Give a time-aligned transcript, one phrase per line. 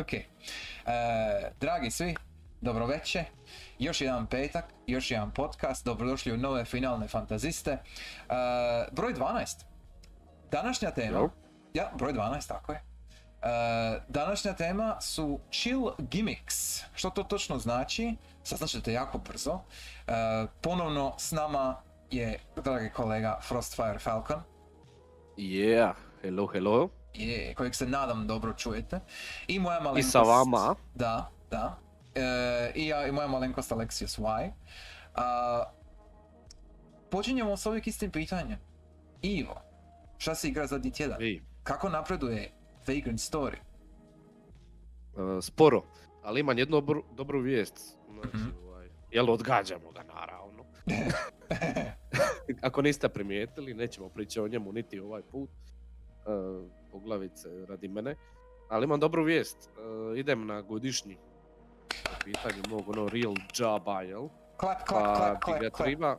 [0.00, 0.12] ok.
[0.12, 0.26] E,
[1.60, 2.14] dragi svi,
[2.60, 3.24] dobro večer.
[3.78, 5.84] Još jedan petak, još jedan podcast.
[5.84, 7.70] Dobrodošli u nove finalne fantaziste.
[7.70, 7.78] E,
[8.92, 9.64] broj 12.
[10.50, 11.28] Današnja tema...
[11.74, 12.78] Ja, broj 12, tako je.
[12.78, 16.82] E, današnja tema su chill gimmicks.
[16.94, 18.16] Što to točno znači?
[18.42, 19.60] Saznat ćete jako brzo.
[20.06, 20.12] E,
[20.60, 24.42] ponovno s nama je dragi kolega Frostfire Falcon.
[25.36, 25.92] Yeah,
[26.22, 26.88] hello, hello.
[27.18, 29.00] Je, kojeg se nadam dobro čujete.
[29.46, 30.12] I moja I malenkost...
[30.12, 30.74] sa vama.
[30.94, 31.78] Da, da.
[32.14, 32.22] E,
[32.74, 34.52] I ja i moja malenkost Alexius Y.
[35.14, 35.64] A,
[37.10, 38.58] počinjemo s uvijek istim pitanjem.
[39.22, 39.60] Ivo,
[40.18, 41.22] šta si igra zadnji tjedan?
[41.22, 42.50] Ej, Kako napreduje
[42.88, 43.56] Vagrant Story?
[45.14, 45.82] uh, sporo,
[46.22, 47.74] ali imam jednu dobru, dobru vijest.
[48.12, 48.48] Znači, Mhm.
[48.64, 50.64] ovaj, jel odgađamo ga naravno.
[52.62, 55.50] Ako niste primijetili, nećemo pričati o njemu niti ovaj put.
[56.26, 58.16] Uh, poglavice radi mene.
[58.68, 59.70] Ali imam dobru vijest.
[59.70, 61.16] Uh, idem na godišnji.
[61.88, 64.28] Po pitanju mog ono real joba, jel?
[64.56, 65.86] klap, klap, Pa klap, bi klap, ga klap.
[65.86, 66.18] triba,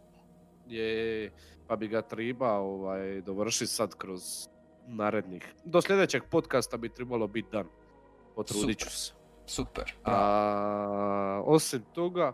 [0.68, 1.32] je,
[1.68, 4.48] pa bi ga triba ovaj, dovršiti sad kroz
[4.88, 5.54] narednih.
[5.66, 7.68] Do sljedećeg podcasta bi trebalo biti dan.
[8.36, 9.14] Potrudit ću se.
[9.46, 9.96] Super.
[10.06, 12.34] A, osim toga,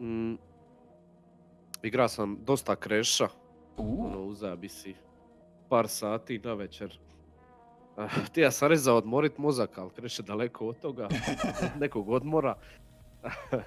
[0.00, 0.34] mm,
[1.82, 3.28] igra sam dosta kreša,
[3.76, 4.94] U, ono, uzeo bi si
[5.68, 6.98] par sati na večer.
[7.96, 11.08] Uh, htio sam reći za odmorit mozak, ali kreš je daleko od toga,
[11.80, 12.54] nekog odmora.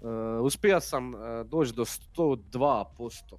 [0.00, 0.10] Uh,
[0.42, 3.36] uspio sam uh, doći do 102%.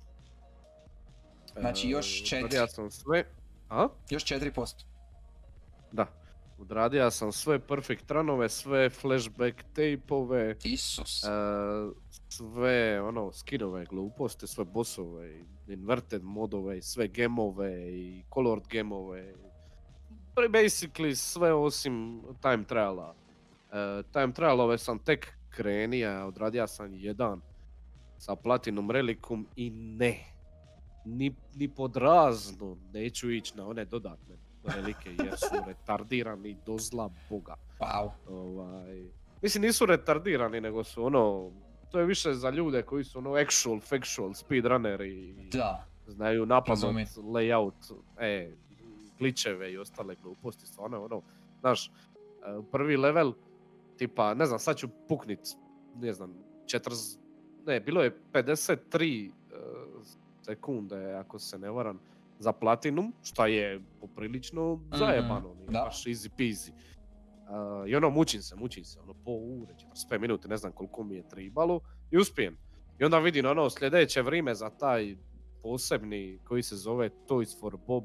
[1.59, 2.45] Znači, još Uh, četiri.
[2.45, 3.23] odradio sam sve.
[3.69, 3.87] A?
[4.09, 4.83] još 4%.
[5.91, 6.07] Da.
[6.59, 11.23] Odradio sam sve perfect runove, sve flashback tapeove, Isus.
[12.29, 19.33] sve ono skinove gluposti, sve bossove, inverted modove, sve gemove i colored gemove.
[20.35, 23.15] Pre- Basically sve osim time triala.
[23.71, 27.41] E, time trialove sam tek krenija, odradio sam jedan
[28.17, 30.19] sa Platinum Relicum i ne.
[31.05, 34.35] Ni, ni pod razno neću ići na one dodatne
[34.75, 37.55] relike jer su retardirani do zla boga.
[37.79, 38.09] Wow.
[38.29, 39.03] Ovaj,
[39.41, 41.51] mislim nisu retardirani nego su ono,
[41.91, 46.69] to je više za ljude koji su ono actual, factual speedrunneri i Da, znaju napamet
[46.83, 47.07] Razumijem.
[47.17, 48.51] layout, e,
[49.17, 51.21] kličeve i ostale gluposti, stvarno ono,
[51.59, 51.91] znaš, e,
[52.71, 53.33] prvi level,
[53.97, 55.39] tipa, ne znam, sad ću puknit,
[55.95, 56.33] ne znam,
[56.65, 57.17] 40,
[57.65, 59.31] ne, bilo je 53 e,
[60.41, 61.99] sekunde, ako se ne varam,
[62.39, 65.81] za platinum, šta je poprilično zajebano, nije da.
[65.85, 66.71] baš easy peasy.
[66.71, 69.73] Uh, I ono, mučim se, mučim se, ono, po ure,
[70.09, 71.79] 45 minuta, ne znam koliko mi je tribalo,
[72.11, 72.57] i uspijem.
[72.99, 75.15] I onda vidim ono sljedeće vrijeme za taj
[75.63, 78.03] posebni koji se zove Toys for Bob,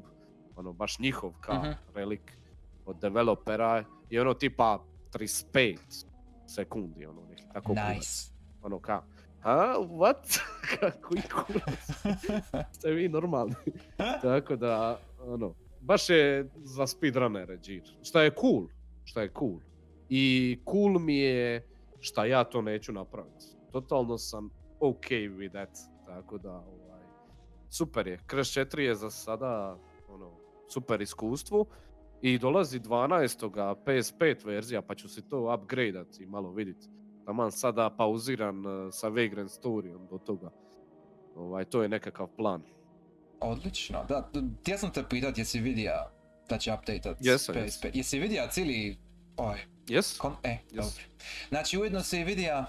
[0.55, 1.71] ono baš njihov ka Mhm.
[1.93, 2.37] relik
[2.85, 4.79] od developera i ono tipa
[5.11, 5.77] 35
[6.47, 7.95] sekundi, ono neki tako kurac.
[7.95, 8.31] nice.
[8.61, 9.03] ono ka,
[9.43, 10.39] a, what?
[11.03, 11.79] Koji kurac?
[12.75, 13.55] Ste vi normalni?
[14.21, 17.83] Tako da, ono, baš je za speedrunnere džir.
[18.03, 18.67] Šta je cool,
[19.03, 19.57] šta je cool.
[20.09, 20.23] I
[20.65, 21.67] cool mi je
[21.99, 23.45] šta ja to neću napraviti.
[23.71, 25.69] Totalno sam ok with that.
[26.05, 27.01] Tako da, ovaj,
[27.69, 28.19] super je.
[28.29, 29.77] Crash 4 je za sada
[30.09, 30.31] ono,
[30.71, 31.65] super iskustvo.
[32.21, 33.75] I dolazi 12.
[33.85, 36.87] PS5 verzija, pa ću si to upgradeat i malo vidjeti.
[37.25, 40.49] Taman sada pauziran uh, sa Vagrant Storyom do toga.
[41.35, 42.61] Ovaj, to je nekakav plan.
[43.39, 44.29] Odlično, da,
[44.61, 45.91] htio sam te pitat jesi vidio
[46.49, 47.61] da će updateat Jesam, PS5.
[47.63, 47.91] jesam.
[47.93, 48.97] Jesi vidio cijeli,
[49.37, 50.17] oj, Yes?
[50.17, 50.75] kon, e, Yes.
[50.75, 51.03] dobro.
[51.49, 52.65] Znači ujedno si vidio,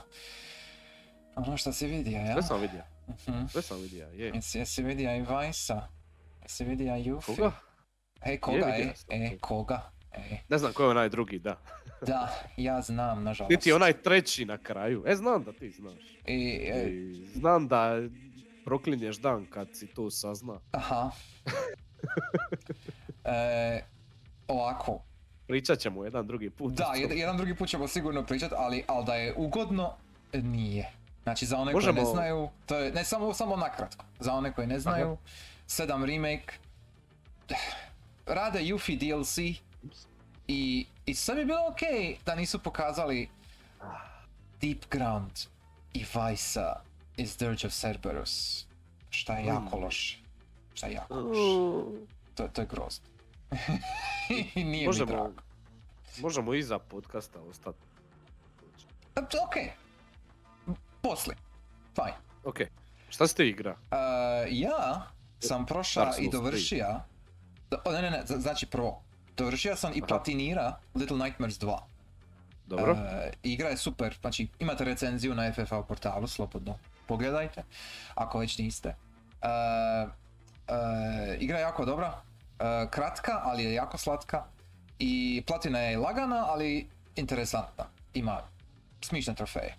[1.36, 2.32] ono što si vidio, ja?
[2.32, 2.82] Sve sam vidio.
[3.28, 3.46] Mhm.
[3.46, 4.28] Sve sam vidio, je.
[4.34, 5.88] Jesi, jesi vidio i Vajsa?
[6.42, 7.36] Jesi vidio i Jufi?
[7.36, 7.52] Koga?
[8.24, 9.90] E, koga, e, e, koga?
[10.12, 11.56] E, Ne znam ko je onaj drugi, da.
[12.06, 13.50] da, ja znam, nažalost.
[13.50, 15.04] Niti onaj treći na kraju.
[15.06, 15.94] E, znam da ti znaš.
[16.26, 17.96] I, e, I znam da
[18.64, 20.60] proklinješ dan kad si to sazna.
[20.72, 21.10] aha.
[23.24, 23.80] e,
[24.48, 25.02] ovako,
[25.46, 26.72] Pričat ćemo jedan drugi put.
[26.72, 29.92] Da, jed- jedan drugi put ćemo sigurno pričat, ali, ali da je ugodno,
[30.32, 30.90] e, nije.
[31.22, 34.52] Znači za one koji ne Možemo- znaju, to je, ne samo, samo nakratko, za one
[34.52, 35.16] koji ne znaju,
[35.68, 36.54] 7 remake,
[38.32, 39.38] rade Yuffie DLC
[40.48, 41.80] i, i sve bi bilo ok
[42.26, 43.28] da nisu pokazali
[44.60, 45.30] Deep Ground
[45.92, 46.80] i Vajsa
[47.16, 48.66] iz Dirge of Cerberus,
[49.10, 49.82] šta je jako Mm.
[49.82, 50.18] loše,
[50.74, 51.40] šta je jako loše,
[51.90, 53.04] Mm, to, to je grozno.
[54.54, 55.32] I nije mi Možemo, drago.
[56.18, 57.78] možemo iza podcasta ostati.
[59.16, 59.56] Ok,
[61.02, 61.36] poslije,
[61.94, 62.14] fajn.
[62.44, 62.56] Ok,
[63.08, 63.70] šta ste igra?
[63.70, 63.96] Uh,
[64.48, 65.06] ja
[65.40, 67.00] sam prošao i dovršio...
[67.84, 69.02] O, ne, ne, ne, znači prvo.
[69.36, 71.78] Dovršio sam i platinira Little Nightmares 2.
[72.66, 72.92] Dobro.
[72.92, 77.62] E, igra je super, znači imate recenziju na FFA portalu, slobodno pogledajte,
[78.14, 78.88] ako već niste.
[78.88, 79.48] E,
[80.68, 82.22] e, igra je jako dobra,
[82.90, 84.44] kratka, ali je jako slatka
[84.98, 87.84] i platina je lagana, ali interesantna.
[88.14, 88.40] Ima
[89.00, 89.74] smišne trofeje.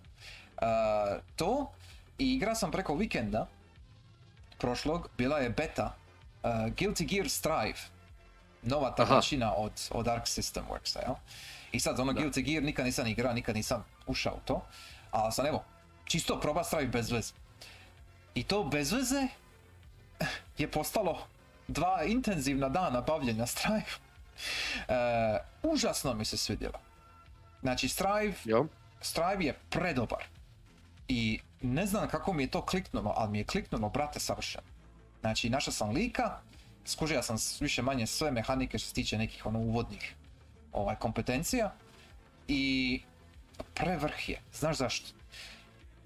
[1.35, 1.71] To
[2.17, 3.47] i igra sam preko vikenda
[4.57, 5.95] prošlog, bila je beta
[6.43, 6.47] e,
[6.77, 7.79] Guilty Gear Strive.
[8.61, 11.15] Nova tabačina od, od Arc System Worksa, jel?
[11.71, 12.21] I sad ono Da.
[12.21, 14.65] Guilty Gear nikad nisam igrao, nikad nisam ušao u to.
[15.11, 15.63] Ali sam evo,
[16.05, 17.33] čisto proba Strive bez veze.
[18.35, 19.27] I to bez veze
[20.57, 21.27] je postalo
[21.67, 23.85] dva intenzivna dana bavljenja Strive.
[24.87, 26.79] E, užasno mi se svidjelo.
[27.61, 28.67] Znači Strive Jo.
[29.01, 30.23] Strive je predobar.
[31.07, 34.72] I ne znam kako mi je to kliknulo, ali mi je kliknulo, brate, savršeno.
[35.23, 36.39] Znači, našao sam lika,
[36.85, 40.15] skužio sam više manje sve mehanike što se tiče nekih ono uvodnih
[40.71, 41.73] ovaj, kompetencija
[42.47, 43.01] i
[43.73, 44.41] prevrh je.
[44.53, 45.09] Znaš zašto?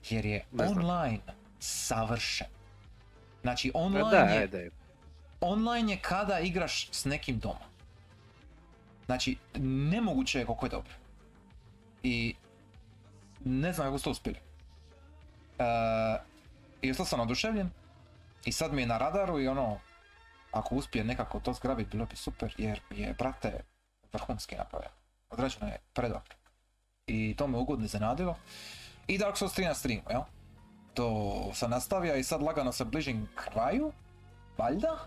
[0.10, 1.20] Jer je online
[1.60, 2.48] savršen.
[3.42, 4.72] Znači, Pa online da, je
[5.42, 7.66] online je kada igraš s nekim doma.
[9.06, 10.94] Znači, nemoguće je koliko je dobro.
[12.04, 12.36] I
[13.46, 14.40] ne znam kako ste uspjeli.
[15.60, 15.64] E,
[16.82, 17.70] I ostao sam oduševljen.
[18.48, 19.80] I sad mi je na radaru i ono,
[20.52, 23.64] ako uspije nekako to zgrabit, bilo bi super, jer mi je, brate,
[24.14, 24.94] vrhunski napravljeno.
[25.30, 26.36] Odrađeno je predobro.
[27.08, 28.38] I to me ugodno iznenadilo.
[29.08, 30.22] I Dark Souls 3 na streamu, jel?
[30.94, 33.92] To sam nastavio i sad lagano se bližim kraju,
[34.58, 34.98] valjda?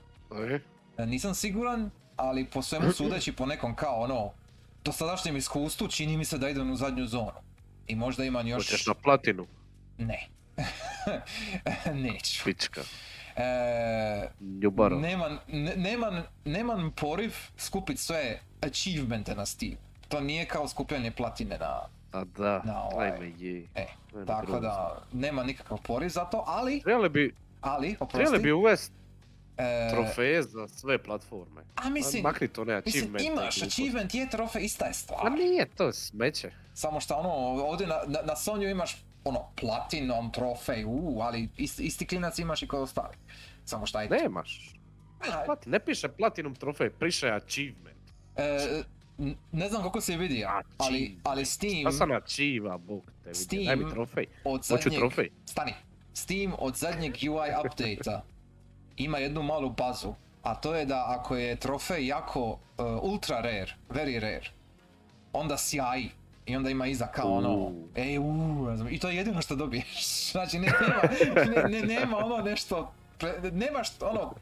[0.98, 4.32] E, Nisam siguran, ali po svemu sudeći po nekom kao ono,
[4.84, 7.40] dosadašnjem iskustvu čini mi se da idem u zadnju zonu.
[7.86, 8.66] I možda imam još...
[8.70, 9.46] Hoćeš na platinu,
[9.98, 10.28] Ne.
[12.04, 12.44] Neću.
[12.44, 12.80] pička.
[13.36, 14.28] E,
[14.62, 14.98] Ljubaro.
[14.98, 19.72] nemam, ne- nemam, nemam poriv skupit sve achievemente na Steam.
[20.08, 21.80] To nije kao skupljanje platine na...
[22.12, 23.66] A da, Na ovaj- ajme je.
[23.74, 24.60] E, Meni tako grozno.
[24.60, 28.16] da nema nikakav poriv za to, ali, Trebali bi, ali, oprosti.
[28.16, 28.92] trebali bi uvest
[29.56, 31.62] e, trofeje za sve platforme.
[31.76, 35.26] a mislim, Makni to ne mislim, imaš achievement, je trofej, ista je stvar.
[35.26, 36.50] A nije to smeće.
[36.74, 37.28] Samo što ono,
[37.62, 42.62] ovdje na, na, na Sonyu imaš ono, platinom, trofej, u, ali isti, isti klinac imaš
[42.62, 43.18] i kod ostalih.
[43.64, 44.08] Samo šta je...
[44.08, 44.74] Nemaš.
[45.46, 48.10] Plati, ne piše platinum trofej, piše achievement.
[48.36, 48.82] e,
[49.52, 50.44] ne znam kako se vidi,
[50.78, 53.64] ali, ali Steam Šta sam achieva, bog te vidi.
[53.66, 54.26] Daj mi trofej.
[54.44, 55.00] od Hoću zadnjeg...
[55.00, 55.30] trofej.
[55.46, 55.74] Stani.
[56.14, 58.20] Steam od zadnjeg UI update
[58.96, 62.58] ima jednu malu bazu, a to je da ako je trofej jako uh,
[63.02, 64.50] ultra rare, very rare,
[65.32, 66.10] onda sjaji.
[66.50, 70.06] I onda ima iza kao ono, ej uuu, i to je jedino što dobiješ.
[70.32, 71.02] Znači ne, nema,
[71.44, 72.92] ne, ne, nema ono nešto,
[73.52, 74.34] nemaš ono,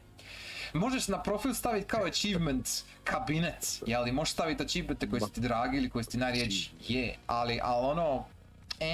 [0.73, 2.69] možeš na profil staviti kao achievement
[3.03, 6.71] kabinet, je ali možeš staviti achievemente koji su ti dragi ili koji su ti najriječi,
[6.87, 8.25] je, ali, ali ono,
[8.79, 8.85] e,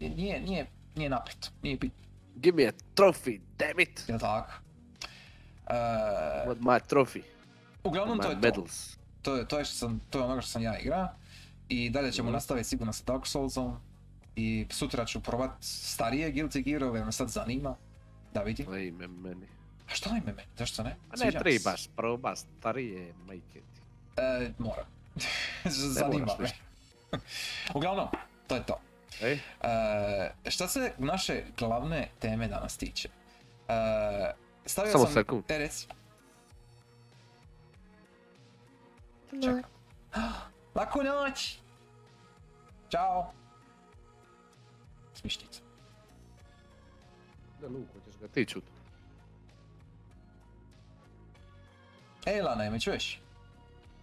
[0.00, 0.66] e, nije, nije,
[0.96, 1.92] nije napeto, nije bit,
[2.36, 4.04] Give me a trophy, damn it.
[4.08, 4.52] jel tako?
[5.66, 5.74] E,
[6.46, 7.22] What my trophy?
[7.84, 8.66] uglavnom to je to.
[9.22, 11.14] To je, to je, što sam, to je onoga što sam ja igra.
[11.72, 13.76] I dalje ćemo nastaviti sigurno sa Dark Soulsom.
[14.36, 17.76] I sutra ću probat starije Guilty Gearove, jer me sad zanima.
[18.34, 18.72] Da vidim.
[18.72, 19.46] Ajme meni.
[19.90, 20.48] A što ime meni?
[20.56, 20.96] Zašto ne?
[21.10, 23.80] A ne trebaš proba starije majke ti.
[24.16, 24.84] E, moram.
[25.98, 26.50] zanima me.
[27.74, 28.08] Uglavnom,
[28.46, 28.80] to je to.
[29.22, 29.38] Ej,
[30.44, 33.08] E, šta se naše glavne teme danas tiče?
[33.68, 33.72] E,
[34.66, 35.14] stavio Samo sam...
[35.14, 35.44] sekund.
[35.48, 35.86] E, reci.
[40.74, 41.61] Laku noć!
[42.92, 43.32] Ćao!
[45.14, 45.60] Smišnica.
[47.60, 48.64] da Luko, ćeš ga ti čut.
[52.26, 53.20] Ej Lana, me čuješ?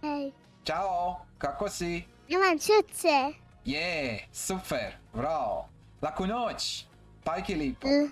[0.00, 0.32] hej,
[0.64, 2.04] Ćao, kako si?
[2.28, 3.32] imam čuce.
[3.64, 5.68] Je, super, bravo.
[6.02, 6.84] Laku noć,
[7.24, 7.86] pajki lipo.
[7.88, 8.10] Uh,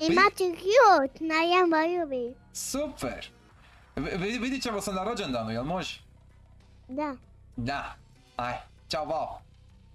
[0.00, 2.34] Imat ću kjut na jama ljubi.
[2.52, 3.30] Super.
[3.96, 6.00] V- vi- vidit ćemo se na rođendanu, jel može?
[6.88, 7.16] Da,
[7.56, 7.94] Da.
[8.36, 8.54] Aj,
[8.88, 9.40] čao, bao.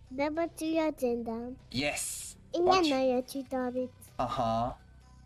[0.10, 1.56] Dobar ću rođendan.
[1.72, 2.36] Yes.
[2.54, 3.92] I njeno je ću dobit.
[4.18, 4.74] Aha,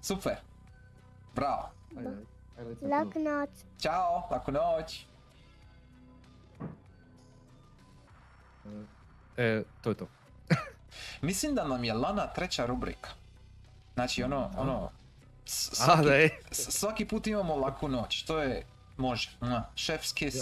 [0.01, 0.35] super.
[1.35, 1.69] Bravo.
[1.89, 2.25] Ajde, ajde.
[2.57, 3.23] ajde, leti na Lak krov.
[3.23, 3.49] noć.
[3.79, 5.05] Ćao, laku noć.
[9.37, 10.07] E, to je to.
[11.21, 13.09] Mislim da nam je Lana treća rubrika.
[13.93, 14.91] Znači ono, ono,
[15.45, 16.29] s- A, svaki, da je.
[16.51, 18.65] s- svaki put imamo laku noć, to je,
[18.97, 19.29] može,
[19.75, 20.37] chef's kiss,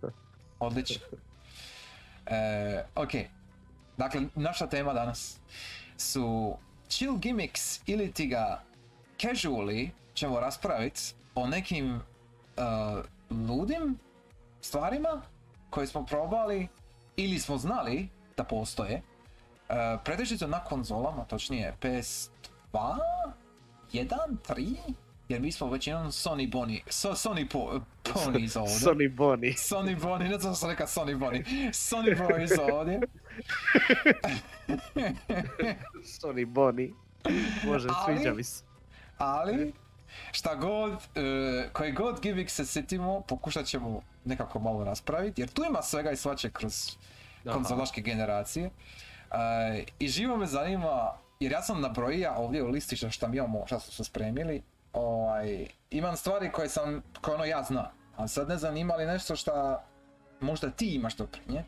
[0.58, 1.06] odlično.
[2.26, 3.10] E, ok,
[3.96, 5.40] dakle, naša tema danas
[5.96, 6.56] su
[6.88, 8.62] chill gimmicks ili ti ga
[9.18, 11.00] casually ćemo raspraviti
[11.34, 12.02] o nekim uh,
[13.48, 13.98] ludim
[14.60, 15.22] stvarima
[15.70, 16.68] koje smo probali
[17.16, 19.02] ili smo znali da postoje.
[19.68, 22.28] Uh, pretežito na konzolama, točnije PS2,
[22.72, 24.08] 1,
[24.48, 24.76] 3,
[25.28, 28.74] jer mi smo većinom Sony Boni, so, Sony po, Ponies ovdje.
[28.74, 29.52] Sony Bonnie.
[29.52, 31.44] Sony Boni, ne znam što sam rekao Sony Boni.
[31.72, 33.00] Sony Boys ovdje.
[36.20, 36.90] Sony Bonnie.
[37.64, 38.64] Može, Ali- sviđa mi se.
[39.18, 39.72] Ali,
[40.32, 45.64] šta god, e, koji god gimmick se sjetimo, pokušat ćemo nekako malo raspraviti, jer tu
[45.64, 46.96] ima svega i svače kroz
[47.46, 47.54] Aha.
[47.54, 48.70] konzolaške generacije.
[49.30, 53.36] E, I živo me zanima, jer ja sam nabrojio ovdje u listi šta, šta mi
[53.36, 54.62] imamo, šta smo se spremili,
[54.92, 59.06] ovaj, imam stvari koje sam, koje ono ja znam, a sad ne znam ima li
[59.06, 59.84] nešto šta
[60.40, 61.64] možda ti imaš to prije,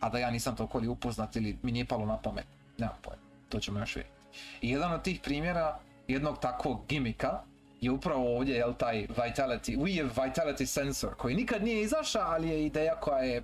[0.00, 2.46] a da ja nisam toliko li upoznat ili mi nije palo na pamet,
[2.78, 4.16] nemam pojma, to ćemo još vidjeti.
[4.60, 5.78] I jedan od tih primjera
[6.08, 7.40] jednog takvog gimika
[7.80, 12.66] je upravo ovdje jel, taj Vitality, Wii Vitality Sensor koji nikad nije izašao, ali je
[12.66, 13.42] ideja koja je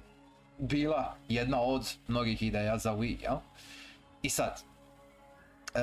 [0.58, 3.36] bila jedna od mnogih ideja za Wii, jel?
[4.22, 4.62] I sad,
[5.74, 5.80] e,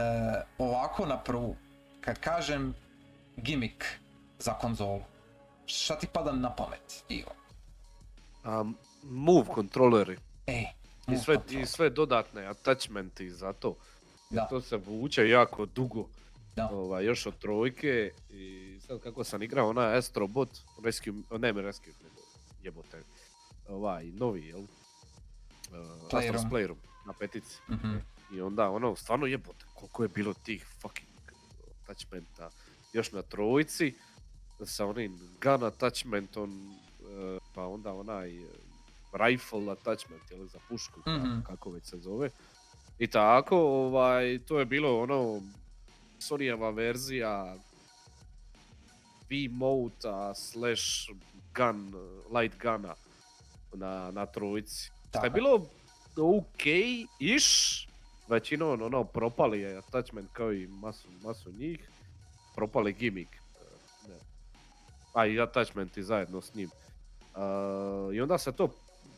[0.57, 1.55] ovako na prvu,
[2.01, 2.75] kad kažem
[3.37, 3.85] gimik
[4.39, 5.01] za konzolu,
[5.65, 7.31] šta ti pada na pamet, Ivo?
[8.45, 10.17] Um, move kontroleri.
[10.47, 10.61] E,
[11.07, 11.61] I move sve, control.
[11.61, 13.75] I sve dodatne attachmenti za to.
[14.29, 14.47] Da.
[14.47, 16.07] To se vuče jako dugo.
[16.55, 16.69] Da.
[16.71, 20.49] Ovaj, još od trojke i sad kako sam igrao onaj Astrobot,
[20.83, 22.21] Rescue, ne me Rescue, nego
[22.63, 23.01] jebote,
[23.69, 24.59] ovaj novi, jel?
[24.59, 24.67] Uh.
[26.11, 27.57] Astro's Playroom na petici.
[27.69, 27.95] Mhm.
[28.33, 31.09] I onda ono, stvarno jebote, koliko je bilo tih fucking
[31.81, 32.49] attachmenta.
[32.95, 33.93] Još na trojici,
[34.65, 35.11] sa onim
[35.41, 38.47] gun attachmentom, eh, pa onda onaj eh,
[39.13, 41.41] rifle attachment, jel, za pušku, Mhm.
[41.41, 42.29] kako već se zove.
[42.99, 45.41] I tako, ovaj, to je bilo ono,
[46.19, 47.55] Sonyjeva verzija
[49.29, 51.09] V-Mota slash
[51.55, 51.93] gun,
[52.31, 52.95] light guna
[53.73, 54.91] na, na trojici.
[55.09, 55.29] Šta je.
[55.29, 55.65] bilo
[56.17, 57.87] ok-ish,
[58.27, 61.89] većinom ono propali je attachment kao i masu, masu njih,
[62.55, 63.31] propali gimmick.
[64.07, 64.15] ne.
[65.13, 66.69] A i attachmenti zajedno s njim.
[68.13, 68.69] I onda se to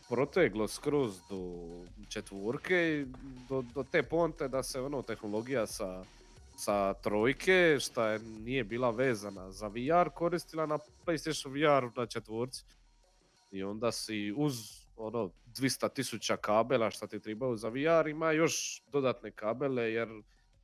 [0.09, 1.65] proteglo skroz do
[2.09, 3.05] četvorke,
[3.49, 6.03] do, do te ponte da se ono tehnologija sa,
[6.57, 12.63] sa trojke, šta je, nije bila vezana za VR, koristila na PlayStation VR na četvorci.
[13.51, 14.53] I onda si uz
[14.97, 20.09] ono 200 tisuća kabela šta ti trebaju za VR ima još dodatne kabele jer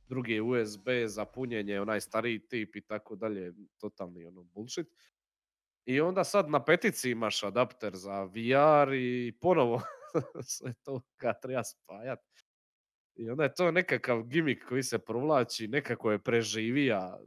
[0.08, 4.86] drugi je USB za punjenje, onaj stariji tip i tako dalje, totalni ono bullshit.
[5.86, 9.82] I onda sad na petici imaš adapter za VR i ponovo
[10.56, 12.18] sve to kad treba spajat.
[13.16, 17.18] I onda je to nekakav gimmick koji se provlači, nekako je preživija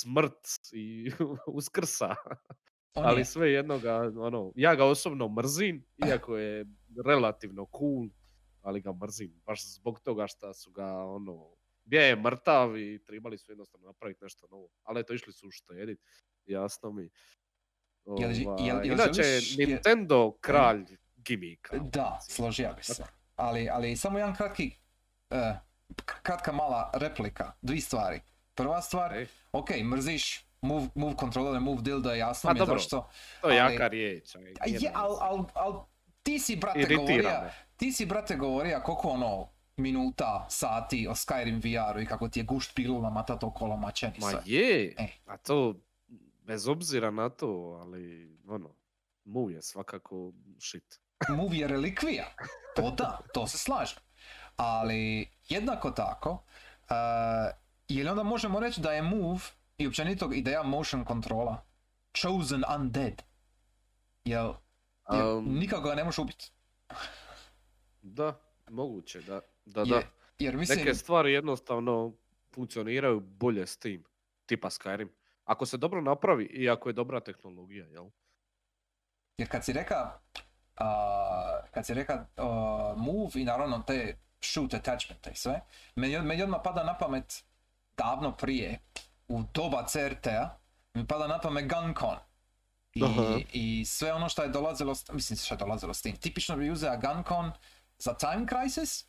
[0.00, 1.10] smrt i
[1.58, 2.14] uskrsa.
[2.94, 3.24] On ali je.
[3.24, 6.66] sve jednoga, ono, ja ga osobno mrzim, iako je
[7.06, 8.08] relativno cool,
[8.62, 11.57] ali ga mrzim, baš zbog toga što su ga, ono,
[11.88, 14.68] gdje je mrtav i trebali su jednostavno napraviti nešto novo.
[14.82, 16.00] Ali eto, išli su uštedit,
[16.46, 17.10] jasno mi.
[18.06, 19.22] Jel- jel- Ovaj, jel Inače,
[19.58, 20.84] Nintendo kralj
[21.16, 21.76] gimika.
[21.76, 23.04] u Da, složio bi se.
[23.36, 24.70] Ali, ali samo jedan kratki,
[25.30, 25.54] e,
[26.04, 28.20] kratka mala replika, dvi stvari.
[28.54, 29.26] Prva stvar, Ej.
[29.52, 33.08] ok, mrziš move, move controller, move dildo, jasno A mi je dobro, zašto.
[33.40, 34.36] To je ali- jaka riječ.
[34.36, 35.84] aj, A nije je, al, al, al,
[36.22, 37.40] ti si, brate, govorio,
[37.76, 42.44] ti si, brate, govorio koliko ono minuta, sati o Skyrim VR-u i kako ti je
[42.44, 44.40] gušt pilula matat okolo mačeni Ma sve.
[44.44, 45.08] je, E.
[45.26, 45.74] a to
[46.42, 47.46] bez obzira na to,
[47.80, 48.74] ali ono,
[49.24, 51.00] mu je svakako shit.
[51.36, 52.24] Move je relikvija.
[52.76, 53.98] To da, to se slažem.
[54.56, 56.96] Ali jednako tako, uh,
[57.88, 59.40] je li onda možemo reći da je Move
[59.78, 61.62] i općenito ideja motion kontrola
[62.16, 63.22] chosen undead?
[64.24, 64.52] Jel,
[65.12, 66.52] jer Am, nikako ga ne možeš ubiti.
[68.02, 69.40] Da, moguće, da.
[69.68, 70.02] Da, Je- da.
[70.38, 72.12] Jer mislim, Neke stvari jednostavno
[72.54, 74.04] funkcioniraju bolje s tim,
[74.46, 75.08] tipa Skyrim.
[75.44, 78.06] Ako se dobro napravi i ako je dobra tehnologija, jel?
[79.38, 80.18] jer kad si reka,
[80.76, 85.60] a, kad si reka a, Move i naravno te shoot attachmente i sve,
[85.94, 87.44] meni, meni odmah pada na pamet
[87.96, 88.80] davno prije,
[89.28, 90.58] u doba CRT-a,
[90.94, 92.16] mi pada na pamet GunCon.
[92.94, 93.38] I, Aha.
[93.52, 97.00] I sve ono što je dolazilo, mislim što je dolazilo s tim, tipično bi uzeo
[97.00, 97.52] GunCon
[97.98, 99.07] za Time Crisis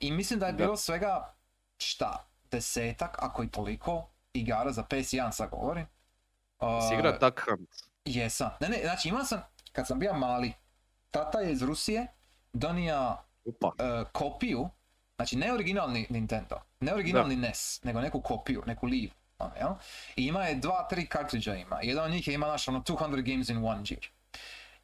[0.00, 0.56] i mislim da je Da.
[0.56, 1.34] bilo svega,
[1.78, 5.86] šta, desetak, ako i toliko, igara za PS1 sad govorim.
[6.60, 7.68] Si A, igra Duck Hunt.
[8.04, 8.50] Jesam.
[8.60, 9.42] Ne, ne, znači imao sam,
[9.72, 10.52] kad sam bio mali,
[11.10, 12.06] tata je iz Rusije
[12.52, 13.72] donio Upa.
[13.78, 14.68] e, kopiju,
[15.16, 19.12] znači ne originalni Nintendo, ne originalni NES, nego neku kopiju, neku livu.
[19.38, 19.70] ono, jel?
[20.16, 21.78] I ima je dva, tri kartridža ima.
[21.82, 24.06] Jedan od njih je ima naš ono 200 games in one year.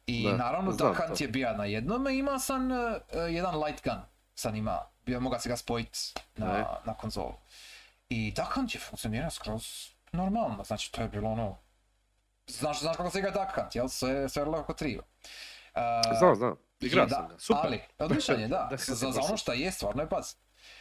[0.05, 2.77] I Da, naravno Duck Hunt je bio na jednome, ima sam uh,
[3.29, 4.01] jedan light gun,
[4.35, 6.45] sam ima, bio moga se ga spojit Ne.
[6.45, 7.33] na, na konzolu.
[8.09, 9.63] I Duck Hunt je funkcionirao skroz
[10.11, 11.57] normalno, znači to je bilo ono,
[12.47, 15.03] znaš, znaš kako se igra Duck Hunt, jel, sve, sve lako triva.
[15.75, 16.55] Uh, Znam, znam.
[16.79, 17.39] Igrao je, sam da, ga.
[17.39, 17.61] Super.
[17.63, 20.37] Ali, odličan je, da, Da, za, za ono što je, stvarno je pas.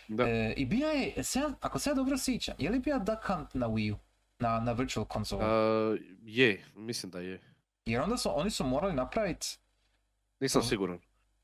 [0.09, 0.25] Da.
[0.25, 3.25] E, I bija je, se ja- ako se ja dobro sjećam, je li bija Duck
[3.27, 3.99] Hunt na Wii U?
[4.39, 5.45] Na, na Virtual Console?
[5.45, 7.41] A, je, mislim da je.
[7.87, 9.47] Jer onda su, oni su morali napraviti,
[10.41, 10.99] Nisam siguran.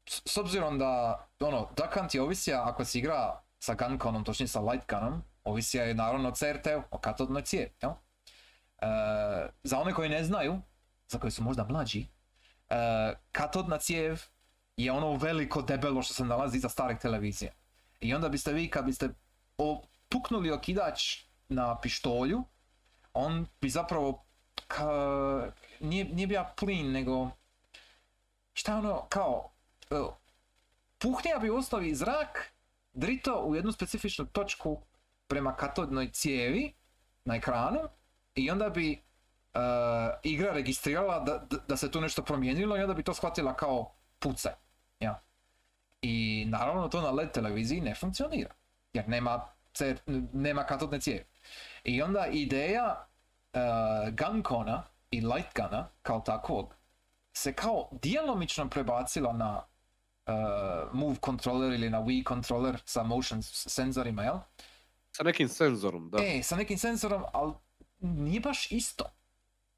[0.09, 4.90] S, obzirom da, ono, Duck je ovisija ako se igra sa gunconom, točnije sa light
[4.90, 7.90] gunom, ovisija je naravno o CRT-u, o katodnoj cijevi, jel?
[7.90, 8.87] E,
[9.62, 10.61] za one koji ne znaju,
[11.09, 12.06] za koji su možda mlađi,
[12.68, 14.23] e, katodna cijev
[14.76, 17.52] je ono veliko debelo što se nalazi iza starih televizija.
[18.00, 19.09] I onda biste vi kad biste
[20.09, 21.02] puknuli okidač
[21.49, 22.44] na pištolju,
[23.12, 24.25] on bi zapravo
[24.66, 24.87] ka,
[25.80, 27.30] nije, nije bio plin, nego
[28.52, 29.51] šta ono, kao,
[30.99, 32.52] puhnija bi u osnovi zrak
[32.92, 34.82] drito u jednu specifičnu točku
[35.26, 36.75] prema katodnoj cijevi
[37.25, 37.80] na ekranu
[38.34, 38.99] i onda bi e,
[40.22, 44.52] igra registrirala da, da, se tu nešto promijenilo i onda bi to shvatila kao pucaj.
[45.00, 45.22] Ja.
[46.02, 48.54] I naravno to na LED televiziji ne funkcionira.
[48.92, 49.96] Jer nema, C-
[50.32, 51.25] nema katodne cijevi.
[51.84, 53.06] I onda ideja
[53.52, 53.61] uh,
[54.14, 56.75] Guncona i Lightguna kao takvog
[57.32, 59.62] se kao djelomično prebacila na
[60.26, 60.35] uh,
[60.93, 64.37] Move controller ili na Wii controller sa motion senzorima, jel?
[65.12, 66.19] Sa nekim senzorom, da.
[66.23, 67.52] E, sa nekim senzorom, ali
[68.00, 69.05] nije baš isto.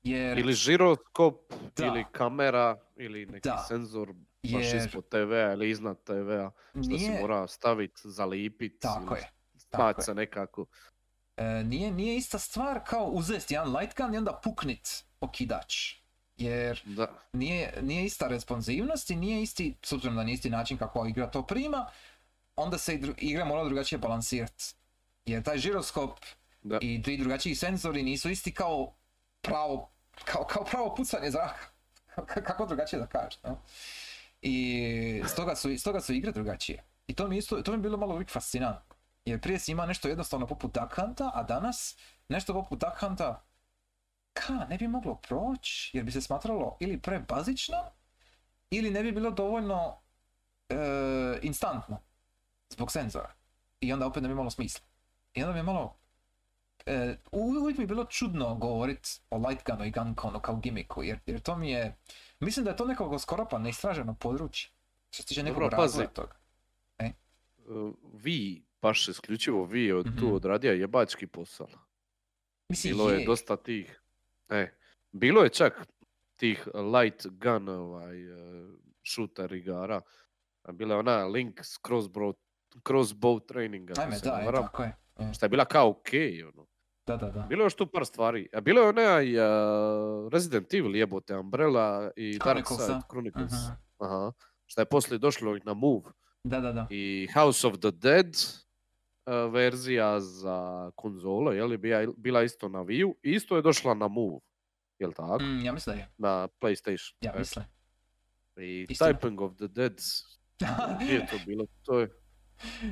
[0.03, 1.35] Jer, Ili žiroskop,
[1.77, 1.87] Da.
[1.87, 3.65] ili kamera, ili neki Da.
[3.69, 4.13] senzor
[4.53, 6.51] baš Jer- ispod TV-a ili iznad TV-a.
[6.73, 8.79] Što si nije, mora staviti, zalipiti.
[8.81, 9.31] tako je,
[9.71, 10.05] tako je.
[10.05, 10.67] se nekako.
[11.37, 15.75] E, nije, nije ista stvar kao uzeti jedan light gun i onda puknit okidač.
[16.37, 17.07] Jer Da.
[17.33, 21.31] nije, nije ista responsivnost i nije isti, s obzirom da nije isti način kako igra
[21.31, 21.87] to prima,
[22.57, 24.65] onda se igra mora drugačije balansirati.
[25.27, 26.19] Jer taj žiroskop
[26.63, 26.79] Da.
[26.81, 28.95] i ti drugačiji senzori nisu isti kao
[29.41, 29.91] pravo,
[30.25, 31.67] kao, kao pravo pucanje zraka.
[32.47, 33.61] Kako drugačije da kažeš, no?
[34.43, 36.85] I stoga su, stoga su igre drugačije.
[37.07, 38.95] I to mi isto, to mi je bilo malo uvijek fascinantno.
[39.25, 41.97] Jer prije si ima nešto jednostavno poput Duck Hunta, a danas
[42.29, 43.45] nešto poput Duck Hunta
[44.35, 47.77] ka, ne bi moglo proći, jer bi se smatralo ili prebazično,
[48.71, 49.97] ili ne bi bilo dovoljno
[50.69, 50.77] e,
[51.43, 51.99] instantno,
[52.71, 53.33] zbog senzora.
[53.81, 54.87] I onda opet ne bi imalo smisla.
[55.35, 55.97] I onda je malo,
[56.87, 61.41] e, uvijek mi je bilo čudno govorit o Lightgunu i Gunconu kao gimiku, jer, jer
[61.41, 61.97] to mi je,
[62.41, 64.71] mislim da je to nekako skoro pa neistraženo područje,
[65.11, 66.15] što se tiče nekog Dobro, razvoja pazi.
[66.15, 66.35] toga.
[67.67, 70.19] Uh, vi, baš isključivo vi od Mhm.
[70.19, 71.67] tu odradio jebački posao.
[72.69, 74.01] Mislim, Bilo je je, dosta tih.
[74.49, 74.69] E,
[75.13, 75.87] bilo je čak
[76.37, 78.67] tih light gun ovaj, e,
[79.15, 80.01] shooter igara.
[80.73, 82.33] Bila je ona Link's crossbow,
[82.83, 83.95] crossbow traininga.
[83.99, 84.97] Ajme, da, je, varam, tako je.
[85.19, 85.35] je.
[85.35, 86.09] Šta je bila kao ok,
[86.55, 86.67] ono.
[87.07, 87.47] Da, da, da.
[87.49, 88.49] Bilo je još tu par stvari.
[88.53, 93.01] A bilo je onaj uh, Resident Evil jebote, Umbrella i Dark Side.
[93.11, 93.53] Chronicles.
[93.53, 93.73] Mhm.
[93.99, 94.33] Aha.
[94.67, 96.11] Šta je poslije došlo i na Move.
[96.45, 96.87] Da, da, da.
[96.91, 98.37] I House of the Dead
[99.27, 101.79] verzija za konzole, je li
[102.17, 104.39] bila, isto na Wii U, i isto je došla na Move,
[104.99, 105.43] jel tako?
[105.45, 106.09] Mm, ja mislim da je.
[106.19, 107.15] Na PlayStation.
[107.21, 107.65] Ja mislim.
[108.57, 109.11] I Istina.
[109.11, 110.01] Typing of the Dead,
[111.01, 111.67] gdje je to bilo?
[111.83, 112.09] To je,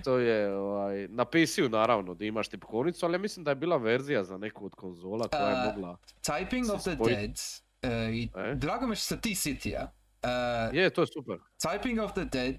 [0.05, 3.77] to je ovaj, na PC-u naravno da imaš tipkovnicu, ali ja mislim da je bila
[3.77, 5.97] verzija za neku od konzola koja je A, mogla...
[6.21, 7.19] Typing se of the spojit.
[7.19, 7.37] Dead.
[7.83, 8.55] e, i E?
[8.55, 9.93] Drago mi je što se ti sitija.
[10.23, 11.39] E, Je, to je super.
[11.63, 12.57] Typing of the Dead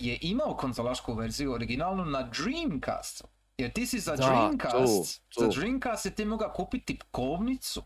[0.00, 3.24] je imao konzolašku verziju originalnu na Dreamcastu.
[3.58, 5.60] Jer ti si za Da, Dreamcast, to, za to.
[5.60, 7.82] Dreamcast si ti mogao kupiti tipkovnicu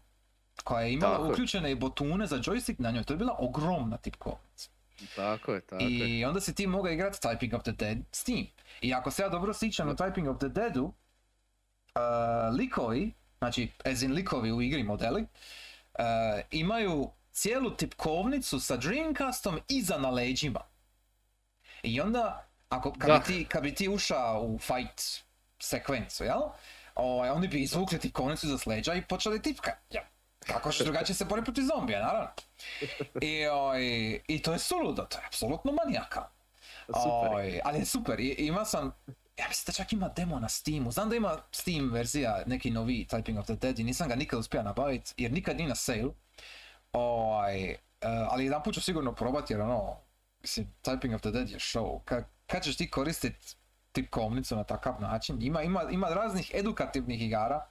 [0.64, 1.32] koja je imala Tako je.
[1.32, 3.04] uključene i botune za joystick na njoj.
[3.04, 4.70] To je bila ogromna tipkovnica.
[5.16, 6.18] Tako je, tako je.
[6.18, 8.46] I onda si ti mogao igrati Typing of the Dead s tim.
[8.80, 10.92] I ako se ja dobro sjećam u Typing of the Deadu, uh,
[12.58, 16.04] likovi, znači as in likovi u igri modeli, uh,
[16.50, 20.60] imaju cijelu tipkovnicu sa Dreamcastom iza na leđima.
[21.84, 23.18] I onda, ako, kad, Da.
[23.18, 25.02] bi ti, kad bi ti ušao u fight
[25.58, 26.40] sekvencu, jel?
[26.94, 29.70] Ovaj, oni bi izvukli tipkovnicu za leđa i počeli tipka.
[29.90, 30.02] Ja.
[30.46, 32.28] Kako što drugačije se bori protiv zombija, naravno.
[33.20, 33.82] I, ovaj,
[34.28, 36.28] I to je suludo, to je apsolutno manijaka.
[36.88, 38.92] Oj, ali je super, I- ima sam,
[39.36, 43.06] ja mislim da čak ima demo na Steamu, znam da ima Steam verzija, neki novi
[43.10, 46.04] Typing of the Dead i nisam ga nikad uspio nabaviti jer nikad nije na sale.
[46.92, 47.76] Oj, eh,
[48.30, 49.96] ali jedan put ću sigurno probati jer ono,
[50.44, 52.00] mislim, Typing of the Dead je show.
[52.04, 53.56] Ka, kad ćeš ti koristit
[53.92, 55.42] tipkovnicu na takav način?
[55.42, 57.66] Ima, ima, ima raznih edukativnih igara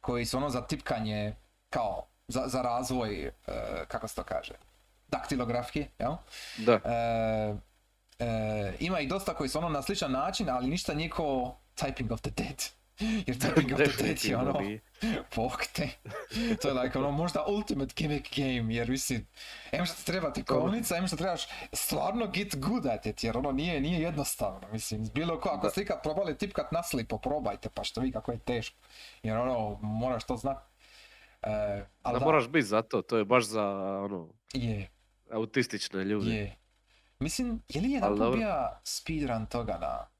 [0.00, 1.34] koji su ono za tipkanje
[1.70, 3.32] kao za, za razvoj, eh,
[3.88, 4.52] kako se to kaže,
[5.08, 6.12] daktilografije, jel?
[6.58, 6.72] Da.
[6.72, 7.54] E,
[8.18, 12.12] e, ima i dosta koji su ono na sličan način, ali ništa nije ko Typing
[12.12, 12.62] of the Dead.
[13.26, 14.60] Jer Typing of the Dead je ono,
[15.36, 15.88] bog te.
[16.62, 19.26] To je like ono možda ultimate gimmick game, jer mislim,
[19.72, 23.52] em što ti treba tikovnica, em što trebaš stvarno get good at it, jer ono
[23.52, 27.84] nije, nije jednostavno, mislim, bilo ko, ako ste ikad probali tipkat na slipo, probajte, pa
[27.84, 28.76] što vi kako je teško,
[29.22, 30.58] jer ono, moraš to znat.
[31.42, 33.64] E, ali Da da, moraš biti za to, to je baš za
[34.04, 34.90] ono, je,
[35.30, 36.30] autistične ljude.
[36.30, 36.56] je.
[37.18, 40.11] Mislim, je li jedan bio speedrun toga na,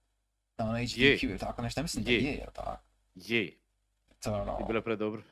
[0.62, 0.87] na ono Je.
[0.87, 2.22] HDQ ili tako nešto, mislim da Je.
[2.22, 2.77] je, tako?
[3.14, 3.59] Je,
[4.20, 5.22] To je ono, i bilo je predobro.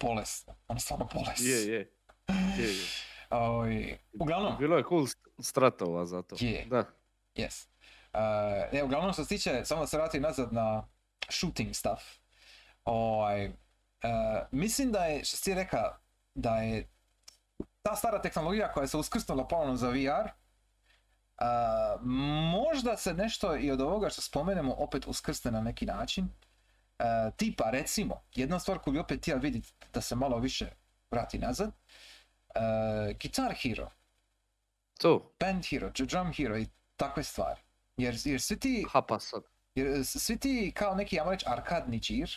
[0.00, 1.40] bolest, ono stvarno bolest.
[1.40, 1.92] Je, je.
[2.58, 2.86] Je, je.
[3.30, 6.36] Ovaj, uglavnom, Bilo je cool st- stratova za to.
[6.40, 6.66] Je.
[6.66, 6.84] Da.
[7.34, 7.66] Yes.
[8.12, 8.20] Uh,
[8.72, 10.88] ne, uglavnom što se tiče, samo da se vratim nazad na
[11.30, 12.02] shooting stuff.
[12.84, 13.52] Ovaj, uh,
[14.50, 15.98] mislim da je, što si ti reka,
[16.34, 16.88] da je
[17.82, 20.28] ta stara tehnologija koja se uskrsnula ponovno za VR,
[21.42, 22.00] uh,
[22.52, 26.24] možda se nešto i od ovoga što spomenemo opet uskrsne na neki način.
[26.24, 30.70] Uh, tipa recimo, jedna stvar koju bi opet htio vidjeti da se malo više
[31.10, 31.68] vrati nazad.
[31.68, 33.90] Uh, Guitar Hero
[35.02, 37.60] To, band hero, dr- drum hero i takve stvari.
[37.96, 39.42] Jer, jer svi ti, hapa sad.
[39.74, 42.30] jer svi ti kao neki, ja reći, arkadni džir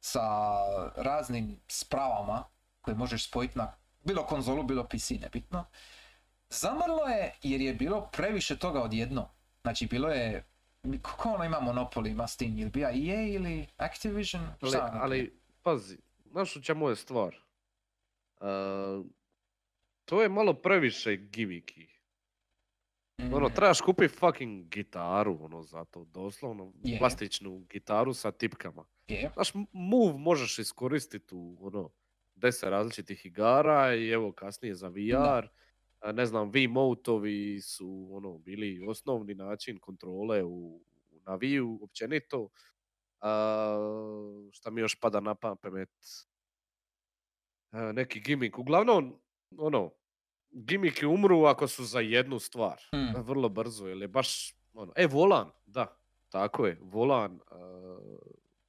[0.00, 0.20] sa
[0.96, 2.44] raznim spravama
[2.80, 3.72] koje možeš spojiti na
[4.04, 5.64] bilo konzolu, bilo PC, nebitno.
[6.50, 9.28] Zamrlo je jer je bilo previše toga odjedno.
[9.62, 10.44] Znači bilo je,
[11.02, 14.42] kako ono ima Monopoly, ima Steam, ili bija EA ili Activision?
[14.60, 14.98] Ali, Šta ono?
[15.02, 17.36] ali, pazi, znaš u čemu je stvar?
[18.40, 19.06] Uh,
[20.04, 21.86] to je malo previše gimiki.
[23.32, 26.98] Ono, Mm, trebaš kupiti fucking gitaru, ono, za to, doslovno, Je.
[26.98, 28.84] plastičnu gitaru sa tipkama.
[29.08, 31.90] je, Znaš, Move možeš iskoristiti u, ono,
[32.34, 35.16] deset različitih igara i evo kasnije za VR.
[35.16, 35.48] A,
[36.04, 40.76] Ne znam, V-motovi su, ono, bili osnovni način kontrole u,
[41.10, 42.48] u na Wii-u općenito.
[43.20, 43.76] A,
[44.52, 45.90] šta mi još pada na pamet?
[47.70, 48.58] A, neki gimik.
[48.58, 49.20] Uglavnom,
[49.58, 49.90] ono,
[50.50, 52.80] gimiki umru ako su za jednu stvar.
[52.94, 53.20] Mm.
[53.22, 55.96] Vrlo brzo, jer je baš, ono, e, volan, da,
[56.28, 57.40] tako je, volan,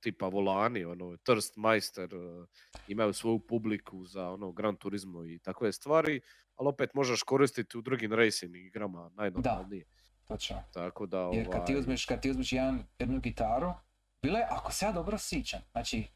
[0.02, 2.46] tipa volani, ono, Thirstmeister, a,
[2.88, 6.22] imaju svoju publiku za, ono, Gran Turismo i takve stvari,
[6.56, 9.86] ali opet možeš koristiti u drugim racing igrama najnormalnije.
[10.28, 10.64] točno.
[10.74, 13.74] Tako da, Jer kad ti ovaj, uzmeš, kad ti uzmeš jedan, jednu gitaru,
[14.22, 16.08] bilo je, ako se ja dobro sjećam, znači,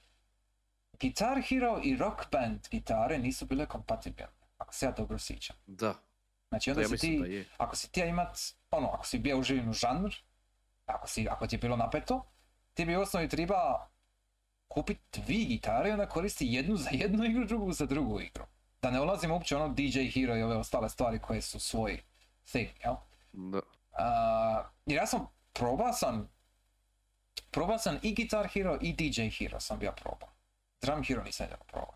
[1.01, 5.55] Guitar Hero i Rock Band gitare nisu bile kompatibilne, ako se ja dobro sjećam.
[5.65, 5.95] da,
[6.49, 7.45] Znači da, onda ja si ti, da je.
[7.57, 8.37] ako si ti imat,
[8.71, 10.13] ono, ako si bio uživen u žanr,
[10.85, 12.23] ako, si, ako ti je bilo napeto,
[12.75, 13.87] ti bi u osnovi treba
[14.67, 18.45] kupiti dvije gitare i onda koristi jednu za jednu igru, drugu za drugu igru.
[18.81, 22.01] Da ne ulazim uopće ono DJ Hero i ove ostale stvari koje su svoj
[22.51, 22.95] thing, jel?
[23.33, 23.57] Da.
[23.57, 26.29] Uh, jer ja sam probao sam
[27.51, 30.29] probao sam i Guitar Hero i DJ Hero sam bio probao.
[30.81, 31.95] Drum Hero nisam jedno probao.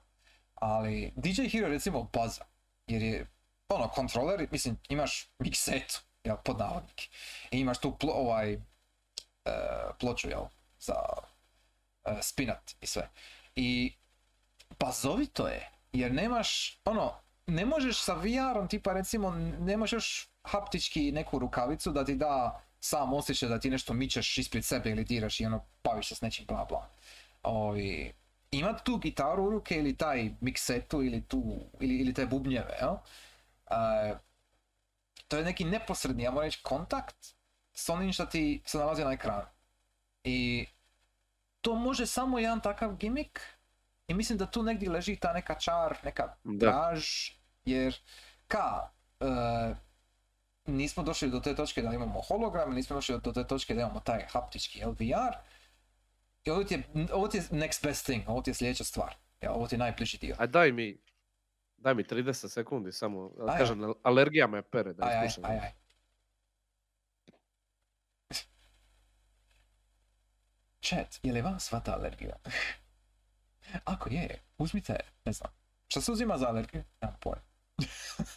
[0.56, 2.44] Ali DJ Hero recimo baza.
[2.88, 3.28] Jer je
[3.70, 7.08] ono kontroler, mislim imaš miksetu, jel, pod navodnike.
[7.52, 8.60] I imaš tu plo, ovaj e,
[10.00, 10.46] ploču, jel,
[10.80, 10.96] za
[12.06, 13.10] e, spinat i sve.
[13.56, 13.94] I
[14.80, 17.14] bazovito je, jer nemaš, ono,
[17.48, 23.14] ne možeš sa VR-om, tipa recimo, ne možeš haptički neku rukavicu da ti da sam
[23.14, 26.46] osjećaj da ti nešto mičeš ispred sebe ili diraš i ono baviš se s nečim
[26.46, 26.90] bla bla.
[27.44, 28.14] Ovi,
[28.52, 32.96] imat tu gitaru u ruke ili taj miksetu ili tu, ili, ili te bubnjeve, jel?
[33.72, 34.18] E,
[35.28, 37.16] to je neki neposredni, ja moram reći, kontakt
[37.74, 39.46] s onim što ti se nalazi na ekranu.
[40.24, 40.66] I
[41.62, 43.40] to može samo jedan takav gimmick
[44.08, 47.06] i mislim da tu negdje leži ta neka čar, neka draž,
[47.66, 47.96] jer
[48.48, 49.26] ka, e,
[50.66, 54.00] nismo došli do te točke da imamo hologram, nismo došli do te točke da imamo
[54.00, 55.36] taj haptički LVR,
[56.44, 59.16] i ovo ti je, ovo ti je next best thing, ovo ti je sljedeća stvar.
[59.42, 60.36] Ja, ovo ti je najbliži dio.
[60.40, 60.98] A daj mi,
[61.78, 65.58] daj mi 30 sekundi samo, Aj, kažem, al- alergija me pere da Aj, aj, aj,
[65.58, 65.72] aj.
[70.90, 72.36] Chat, je li vam svata alergija?
[73.94, 75.52] Ako je, uzmite, ne znam.
[75.88, 76.84] Šta se uzima za alergiju?
[77.02, 77.42] Nemam pojma.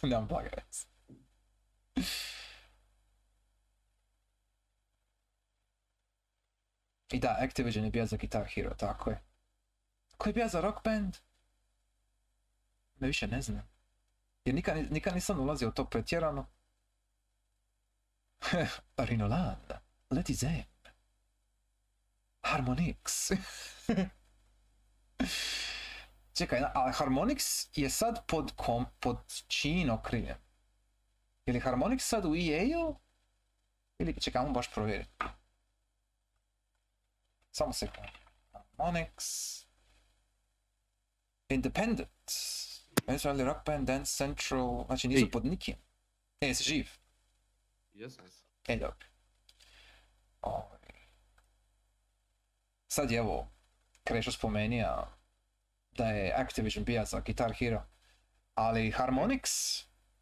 [0.09, 0.49] Nemam blaga.
[7.11, 9.21] I da, Activision je bio za Guitar Hero, tako je.
[10.17, 11.17] Ko je bio za Rock Band?
[12.99, 13.67] Ne više ne znam.
[14.45, 16.45] Jer nikad, ni- nikad nisam ulazio u to pretjerano.
[18.97, 19.55] Rinolan,
[20.09, 20.63] Leti Zen,
[22.43, 23.31] Harmonix.
[26.37, 30.37] Čekaj, a Harmonix je sad pod, kom, pod čijim okriljem?
[31.45, 32.95] Je li Harmonix sad u EA-u?
[33.99, 35.25] Ili čekamo baš provjeriti.
[37.51, 38.09] Samo sekund.
[38.53, 39.13] Harmonix.
[41.49, 42.31] Independent.
[43.07, 44.85] Venezuela Rock Band, Dance Central.
[44.87, 45.31] Znači nisu Ej.
[45.31, 45.75] pod nikim.
[46.41, 46.89] E, jesi živ?
[47.93, 48.25] Jesam.
[48.67, 49.07] E, dobro.
[50.41, 50.82] Ovaj.
[52.93, 53.47] Sad je evo,
[54.03, 55.07] Krešo spomenija
[55.91, 57.83] da je Activision bija za Guitar Hero,
[58.55, 59.45] ali Harmonix,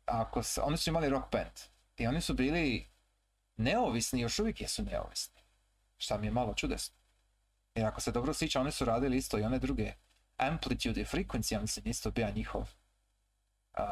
[0.05, 1.51] ako se, oni su imali rock band
[1.97, 2.89] i oni su bili
[3.57, 5.41] neovisni, još uvijek jesu neovisni.
[5.97, 6.95] Šta mi je malo čudesno.
[7.75, 9.93] Jer ako se dobro sjeća, oni su radili isto i one druge
[10.37, 12.69] Amplitude i Frequency, ja mislim isto bija njihov.
[13.73, 13.83] A,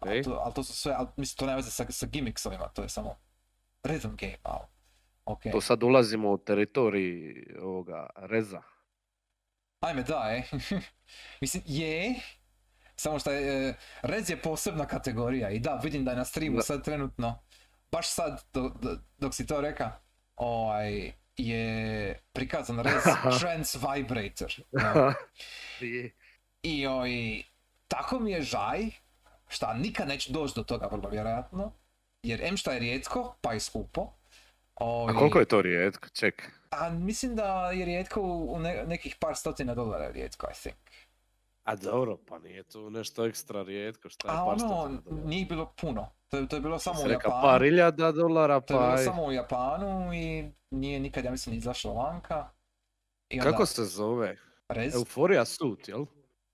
[0.00, 0.22] ali, Ej.
[0.22, 2.88] to, ali to su sve, ali, mislim, to nema veze sa, sa gimmicksovima, to je
[2.88, 3.16] samo
[3.82, 4.66] rhythm game, ali,
[5.24, 5.42] ok.
[5.52, 8.62] To sad ulazimo u teritorij ovoga reza.
[9.80, 10.42] Ajme, da, e.
[11.40, 12.14] Mislim, je,
[12.96, 16.56] samo što je, e, Rez je posebna kategorija i da, vidim da je na streamu
[16.56, 16.62] Da.
[16.62, 17.42] sad trenutno,
[17.92, 19.92] baš sad, do- do- dok si to reka,
[20.36, 23.02] ovaj, je prikazan Rez
[23.40, 24.54] Trans Vibrator.
[26.62, 27.42] I oj,
[27.88, 28.90] tako mi je žaj,
[29.48, 31.72] šta nikad neću doći do toga vrlo vjerojatno,
[32.22, 34.12] jer em šta je rijetko, pa i skupo.
[34.74, 36.08] A Ovaj, koliko je to rijetko?
[36.10, 36.50] Ček.
[36.70, 40.76] A mislim da je rijetko u ne- nekih par stotina dolara je rijetko, I think.
[41.64, 45.26] A dobro, pa nije to nešto ekstra rijetko, šta je A par ono, stotina dolara?
[45.26, 46.08] nije bilo puno.
[46.28, 47.42] To je, to je bilo samo u reka Japanu.
[47.42, 49.04] par iljada dolara, To je bilo pa aj.
[49.04, 52.48] samo u Japanu i nije nikad, ja mislim, izašlo vanka.
[53.28, 54.36] I onda, Kako se zove?
[54.68, 54.94] Rez?
[54.94, 56.04] Euphoria Suit, jel?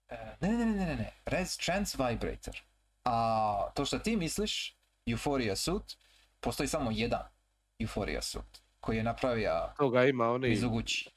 [0.09, 1.13] E, Ne, ne, ne, ne, ne, ne.
[1.27, 2.57] Rez Trans Vibrator.
[3.05, 4.77] A to što ti misliš,
[5.07, 5.97] Euphoria Suit,
[6.41, 7.23] postoji samo jedan
[7.79, 10.49] Euphoria Suit koji je napravio Toga ima oni...
[10.49, 11.11] Mizuguchi.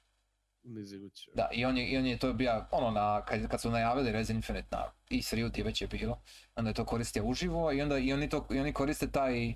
[0.64, 1.30] Mizuguchi.
[1.34, 4.12] Da, i on je, i on je to bio, ono, na, kad, kad su najavili
[4.12, 6.22] Res Infinite na E3 ti već je bilo,
[6.56, 9.56] onda je to koristio uživo i onda i oni, to, i oni koriste taj, e,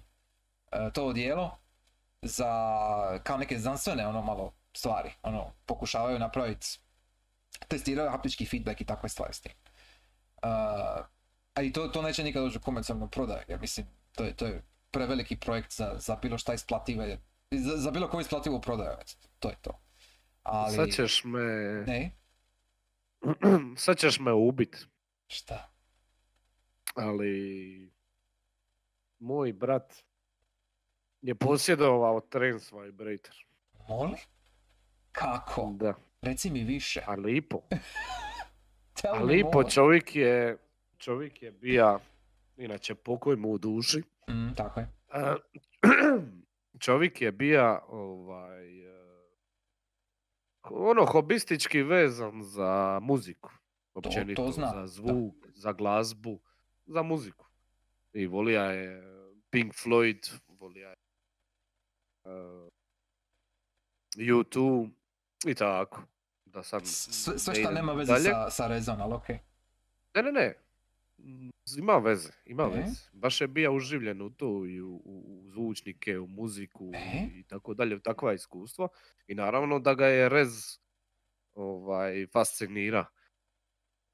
[0.94, 1.58] to odijelo
[2.22, 2.46] za,
[3.24, 6.68] kao neke znanstvene, ono, malo stvari, ono, pokušavaju napraviti,
[7.68, 9.52] testiraju haptički feedback i takve stvari s tim.
[10.44, 10.50] Uh,
[11.54, 14.46] a i to, to neće nikad doći u komercijalnu prodaju, jer mislim, to je, to
[14.46, 14.64] je
[14.96, 17.18] preveliki projekt za, za bilo šta isplative,
[17.52, 18.98] za, za bilo koju isplativu prodaju,
[19.40, 19.80] to je to.
[20.44, 21.44] Ali, Sad ćeš me...
[21.88, 22.12] ne,
[23.86, 24.88] Sad ćeš me ubit,
[25.28, 25.76] šta?
[26.96, 27.92] ali...
[29.20, 29.94] Moj brat
[31.22, 33.36] je posjedovao Trans Vibrator.
[33.88, 34.18] Moli?
[35.12, 35.74] Kako?
[35.76, 37.02] Da, Reci mi više.
[37.06, 37.62] a lipo.
[39.14, 40.58] A lipo čovjek je...
[40.98, 42.00] Čovjek je bija,
[42.58, 44.04] inače pokoj mu u duši.
[44.30, 44.88] Mm, tako je.
[46.80, 48.96] Čovjek je bija ovaj e,
[50.64, 53.50] ono hobistički vezan za muziku
[53.94, 54.88] općenito zna, za da.
[54.88, 56.40] zvuk za glazbu
[56.86, 57.46] za muziku
[58.14, 59.04] i volija je
[59.50, 60.96] Pink Floyd volija je
[62.26, 62.70] uh,
[64.16, 64.90] U2
[65.46, 66.02] i tako
[66.46, 68.24] da sad S- Sve, sve idem nema veze dalje.
[68.24, 69.40] sa, sa rezon, ali okej.
[70.16, 70.54] Ne, ne, ne.
[71.74, 72.70] Ima veze, ima E?
[72.70, 72.96] veze.
[73.14, 77.28] Baš je bio uživljen u to i u, u, zvučnike, u muziku E?
[77.30, 78.88] i tako dalje, takva iskustva.
[79.28, 80.80] I naravno da ga je Rez
[81.54, 83.06] ovaj, fascinira.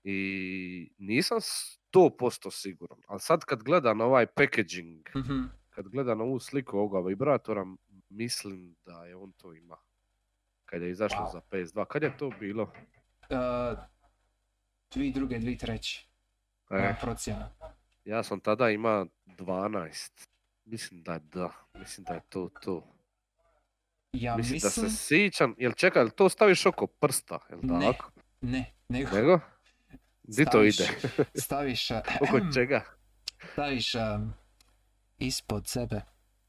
[0.04, 5.40] I nisam 100% siguran, ali sad kad gledam ovaj packaging, Mhm.
[5.70, 7.66] kad gledam ovu sliku ovoga vibratora,
[8.10, 9.78] mislim da je on to ima.
[10.66, 11.32] Kad je izašlo Wow.
[11.32, 11.86] za PS2.
[11.86, 12.64] Kad je to bilo?
[12.64, 13.80] Uh,
[14.94, 16.11] dvi druge, dvi treće.
[16.72, 17.50] E, procjena.
[18.06, 20.28] Ja sam tada ima 12.
[20.66, 21.50] Mislim da je da.
[21.80, 22.88] Mislim da je to to.
[24.14, 24.86] Ja mislim, mislim...
[24.86, 25.56] da se sjećam.
[25.58, 27.40] Jel čekaj, jel to staviš oko prsta?
[27.50, 27.86] Jel Ne.
[27.86, 28.12] tako?
[28.42, 29.40] Ne, nego Nego?
[30.24, 30.88] Di to ide?
[31.46, 32.84] staviš, uh, Oko čega?
[33.52, 34.34] staviš um,
[35.18, 36.02] ispod sebe.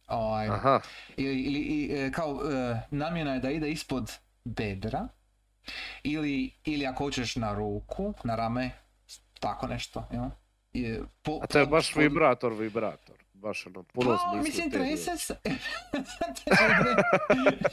[0.09, 0.81] Ovaj, Aha.
[1.17, 4.13] ili, ili e, kao e, namjena je da ide ispod
[4.45, 5.09] bedra
[6.03, 8.71] ili, ili ako hoćeš na ruku, na rame,
[9.43, 10.25] tako nešto, jel?
[10.73, 13.17] I, po, A to je baš vibrator, vibrator.
[13.33, 15.37] Baš ono, puno Pa, mislim, trese se.
[15.45, 15.55] Ne-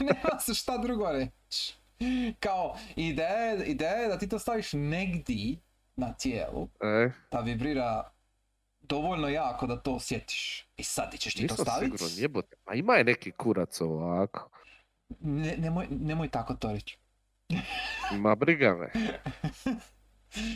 [0.00, 1.74] Nema se šta drugo reći.
[2.40, 5.56] Kao, ideja, je- ideja je da ti to staviš negdje
[5.96, 8.10] na tijelu, E, da vibrira
[8.80, 10.66] dovoljno jako da to osjetiš.
[10.76, 11.98] I sad ćeš ti to nisam staviti?
[11.98, 12.56] siguran, jebote.
[12.64, 14.50] A ima je neki kurac ovako.
[15.20, 16.98] Ne, nemoj, nemoj tako to reći.
[18.12, 18.90] Ma briga me.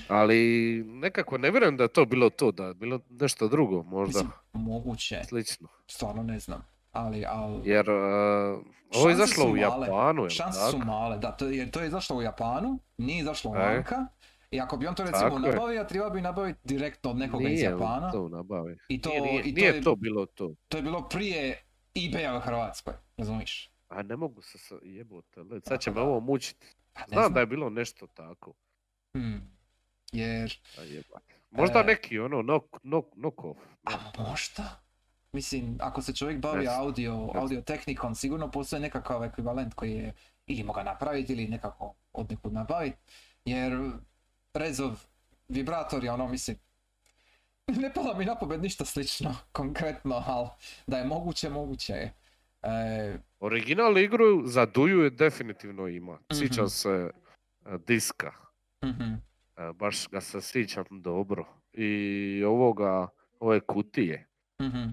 [0.08, 0.38] Ali
[0.86, 4.30] nekako ne vjerujem da je to bilo to, da je bilo nešto drugo možda Mislim,
[4.54, 5.68] moguće, slično.
[5.86, 6.64] stvarno ne znam.
[6.92, 7.96] Ali, ali Jer uh,
[8.90, 9.56] ovo je izašlo u.
[9.56, 10.70] Japanu, jel šanse tako?
[10.70, 13.58] su male, da, to, jer to je izašlo u Japanu, nije izašlo E.
[13.58, 14.06] vanka
[14.50, 15.50] I ako bi on to recimo Tako je.
[15.50, 18.10] nabavio, trebao bi nabaviti direktno od nekoga iz Nije on Japana.
[18.10, 18.76] to nabavi.
[18.88, 20.54] I to, Nije, nije, i to, nije je, to bilo to.
[20.68, 21.62] to je bilo prije
[21.94, 23.70] eBaya u Hrvatskoj, razumiješ?
[23.88, 26.66] A ne mogu se jebote, sad će me ovo mučiti.
[26.92, 27.32] Pa Znam znam.
[27.32, 28.52] da je bilo nešto tako.
[29.14, 29.53] Hmm.
[30.14, 30.58] Jer.
[31.50, 31.84] Možda E.
[31.84, 33.60] neki ono knock, knock, knock off.
[33.84, 34.80] a možda?
[35.32, 40.14] Mislim, ako se čovjek bavi znam, audio, audio tehnikom, sigurno postoji nekakav ekvivalent koji je
[40.46, 42.96] ili moga napraviti ili nekako od nekud nabaviti.
[43.44, 43.90] Jer
[44.54, 44.92] Rezov
[45.48, 46.56] vibrator je ono, mislim,
[47.82, 50.48] ne pada mi na pamet ništa slično, konkretno, ali
[50.86, 52.12] da je moguće, moguće je.
[52.62, 56.12] E, Original igru za Duju je definitivno ima.
[56.12, 56.38] Mhm.
[56.38, 57.10] Sjećam se
[57.66, 58.32] e, diska.
[58.84, 59.16] mhm, E,
[59.74, 61.46] baš ga se sjećam dobro.
[61.72, 63.08] I ovoga,
[63.40, 64.28] ove kutije.
[64.62, 64.88] mhm.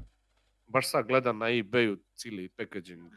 [0.67, 3.13] Baš sad gledam na ebayu cijeli packaging.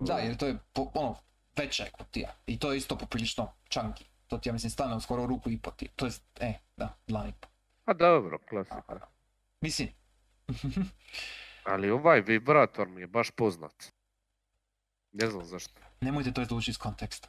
[0.00, 1.16] Da, jer to je po, ono,
[1.56, 2.34] veća je kutija.
[2.46, 4.04] I to je isto poprilično čanki.
[4.26, 5.88] To ti ja mislim stane skoro ruku i po ti.
[5.96, 7.48] To je, e, da, dlan i po.
[7.84, 8.94] A dobro, klasika.
[8.94, 9.06] Da.
[9.60, 9.88] Mislim,
[11.70, 13.92] Ali ovaj vibrator mi je baš poznat.
[15.12, 15.80] Ne znam zašto.
[16.00, 17.28] nemojte to izlučiti iz konteksta.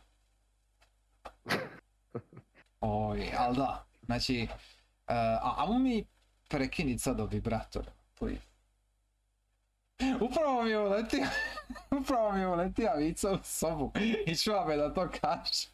[2.82, 4.56] Oj, ali da, znači, uh,
[5.15, 6.06] a ajmo mi
[6.50, 8.41] prekiniti sad o vibratoru, please.
[10.22, 11.26] Upravo mi je uletio,
[12.02, 13.91] upravo mi je uletio Vica u sobu
[14.26, 15.67] i čuva me da to kaže.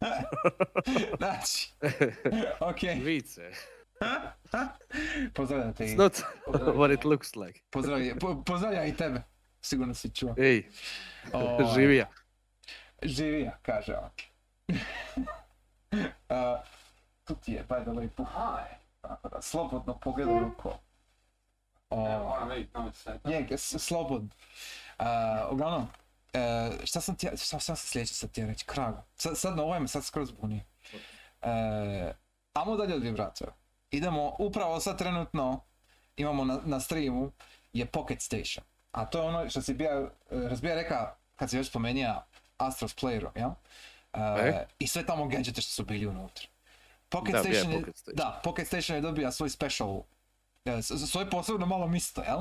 [1.18, 1.72] znači,
[2.70, 3.50] okej, Vice.
[5.34, 6.12] pozdravljam te It's not
[6.46, 7.60] what it looks like.
[7.70, 9.22] pozdravljam, po, pozdravljam i tebe,
[9.60, 10.34] sigurno si čuo.
[10.38, 10.68] Ej,
[11.32, 12.06] Ovaj, živija.
[13.02, 14.10] Živija, kaže on.
[16.00, 16.60] Uh,
[17.24, 18.64] tu ti je, by the way, puhaj.
[19.00, 20.68] Tako da, slobodno pogledaj ruku.
[21.90, 24.28] Evo, O, moram vidjeti kome se je, slobodno.
[24.98, 25.04] Uh,
[25.52, 29.02] uglavnom, uh, šta sam ti, šta, šta sam sljedeće sad ti reći, kragu.
[29.16, 30.64] Sad, sad na ovaj me sad skroz buni.
[31.42, 31.48] Uh,
[32.52, 33.52] amo dalje od vibratora.
[33.90, 35.60] Idemo, upravo sad trenutno,
[36.16, 37.30] imamo na, na streamu,
[37.72, 38.64] je Pocket Station.
[38.92, 42.26] A to je ono što si bija, razbija reka, kad si već spomenija
[42.56, 43.50] Astros Playeru, jel?
[44.14, 44.66] Uh, E?
[44.78, 46.46] I sve tamo gadgete što su bili unutra.
[47.08, 48.16] Pocket Da, Station je, Pocket Station.
[48.16, 50.02] da, Pocket Station je dobija svoj special,
[50.64, 52.40] e, svoje posebno malo misto, jel?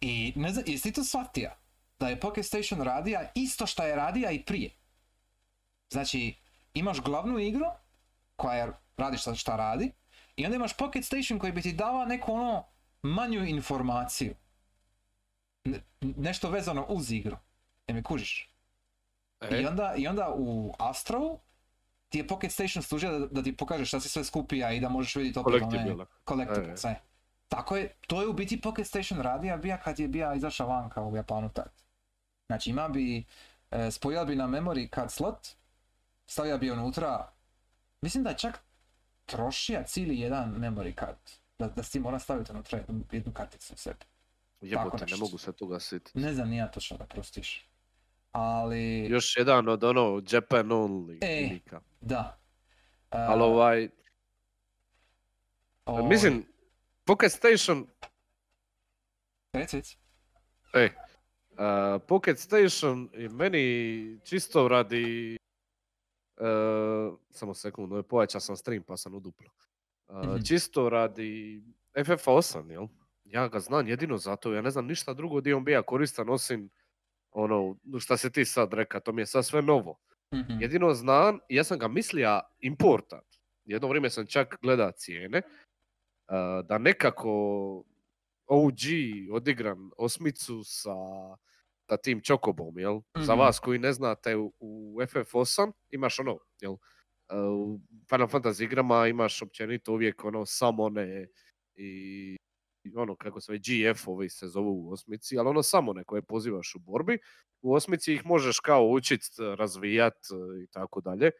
[0.00, 1.50] I ne znam, jesi ti to shvatio?
[1.98, 4.70] Da je Pocket Station radija isto što je radija i prije.
[5.90, 6.34] Znači,
[6.74, 7.66] imaš glavnu igru,
[8.36, 9.92] koja je, radi šta, šta radi,
[10.36, 12.64] i onda imaš Pocket Station koji bi ti dava neku ono
[13.02, 14.34] manju informaciju.
[15.64, 17.36] Ne- nešto vezano uz igru.
[17.88, 18.47] Ne me kužiš?
[19.40, 21.40] E, I onda, I onda u Astrovu
[22.08, 24.88] ti je Pocket Station služio da, da ti pokaže šta si sve skupija i da
[24.88, 26.06] možeš vidjeti opet one Collectible.
[26.28, 26.94] collectibles, E, e.
[27.48, 31.02] Tako je, to je u biti Pocket Station radija bija kad je bija izašao vanka
[31.02, 31.72] u Japanu tad.
[32.46, 33.24] Znači ima bi,
[33.70, 35.48] e, spojila bi na memory card slot,
[36.26, 37.32] stavio bi unutra,
[38.00, 38.60] mislim da je čak
[39.26, 41.18] trošija cijeli jedan memory card.
[41.58, 44.04] Da, da si mora staviti unutra jednu, jednu karticu u sebi.
[44.60, 46.18] Jebote, ne mogu se toga sjetiti.
[46.18, 47.67] Ne znam ni ja točno da prostiš.
[48.32, 51.58] Ali, Još jedan od ono Japan only E.
[52.00, 52.38] da.
[53.10, 53.88] E, Ali ovaj,
[55.84, 56.44] ovaj, mislim,
[57.04, 57.86] Pocket Station,
[59.52, 59.96] Reci, reci.
[60.74, 60.88] e,
[61.56, 65.36] a, Pocket Station je meni čisto radi,
[66.36, 66.44] e,
[67.30, 69.50] samo sekundu, pojačao sam stream pa sam uduplo.
[70.12, 70.42] Mhm.
[70.42, 71.62] Čisto radi
[71.94, 72.86] FF8, jel?
[73.24, 76.70] Ja ga znam jedino zato, ja ne znam ništa drugo di on bija koristan osim
[77.32, 79.98] ono, šta si ti sad reka, to mi je sad sve novo.
[80.34, 80.60] Mhm.
[80.60, 83.24] Jedino znam, ja sam ga mislija importat.
[83.64, 85.42] Jedno vrijeme sam čak gleda cijene,
[86.26, 87.30] a, da nekako
[88.46, 88.78] OG
[89.32, 90.94] odigran osmicu sa,
[91.90, 93.00] sa tim Čokobom, jel?
[93.18, 93.40] Za Mhm.
[93.40, 96.76] vas koji ne znate, u, u FF8 imaš ono, jel?
[97.28, 101.28] A, U Final Fantasy igrama imaš općenito uvijek ono samone
[101.74, 102.36] i
[102.96, 107.18] ono kako se GF-ovi se zovu u osmici, ali ono samone koje pozivaš u borbi,
[107.62, 109.20] u osmici ih možeš kao učit,
[109.56, 111.30] razvijat e, i tako dalje.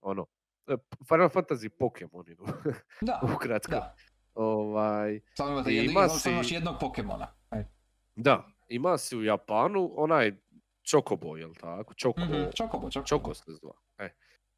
[0.00, 0.26] Ono,
[0.66, 0.76] e,
[1.08, 2.24] Final Fantasy Pokemon,
[3.00, 3.70] Da, ukratko.
[3.70, 3.94] da.
[4.34, 7.26] Ovaj, Samo imate ima samo imaš si- jednog Pokemona.
[7.50, 7.64] Aj.
[8.16, 10.32] da, ima si u Japanu onaj
[10.84, 11.94] Chocobo, jel tako?
[11.94, 13.06] Choco, Mhm, Chocobo, Chocobo.
[13.06, 13.72] Choco se zva.
[13.98, 14.14] E.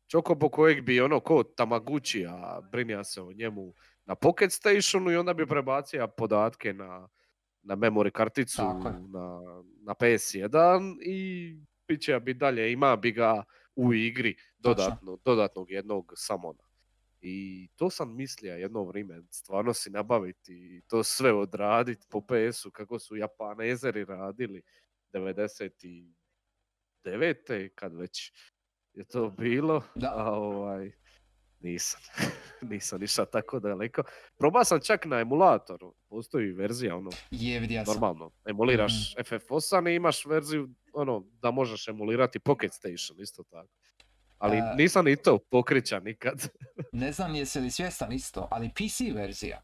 [0.09, 3.75] Chocobo kojeg bi ono ko Tamaguchi, a brinja se o njemu
[4.09, 7.09] na Pocket Stationu i onda bi prebacio podatke na,
[7.63, 9.41] na memory karticu, na,
[9.83, 11.57] na PS1 i
[11.89, 13.45] bit će bi dalje, ima bi ga
[13.77, 14.85] u igri Točno.
[14.85, 16.69] dodatno, dodatnog jednog samona.
[17.21, 22.71] I to sam mislio jedno vrijeme, stvarno si nabaviti i to sve odraditi po PS-u
[22.71, 24.63] kako su Japanezeri radili
[25.13, 27.69] 99.
[27.75, 28.33] kad već
[28.93, 29.83] je to bilo.
[29.95, 30.13] Da.
[30.17, 30.93] A ovaj,
[31.61, 32.01] Nisam.
[32.71, 34.03] Nisam išao tako daleko.
[34.37, 35.95] Probao sam čak na emulatoru.
[36.09, 38.31] Postoji verzija, ono, Je, normalno.
[38.47, 43.69] Emuliraš FF8 i imaš verziju, ono, da možeš emulirati Pocket Station, isto tako.
[44.39, 46.49] Ali E, nisam ni to pokrića nikad.
[46.93, 49.63] Ne znam jesi li svjestan isto, ali PC verzija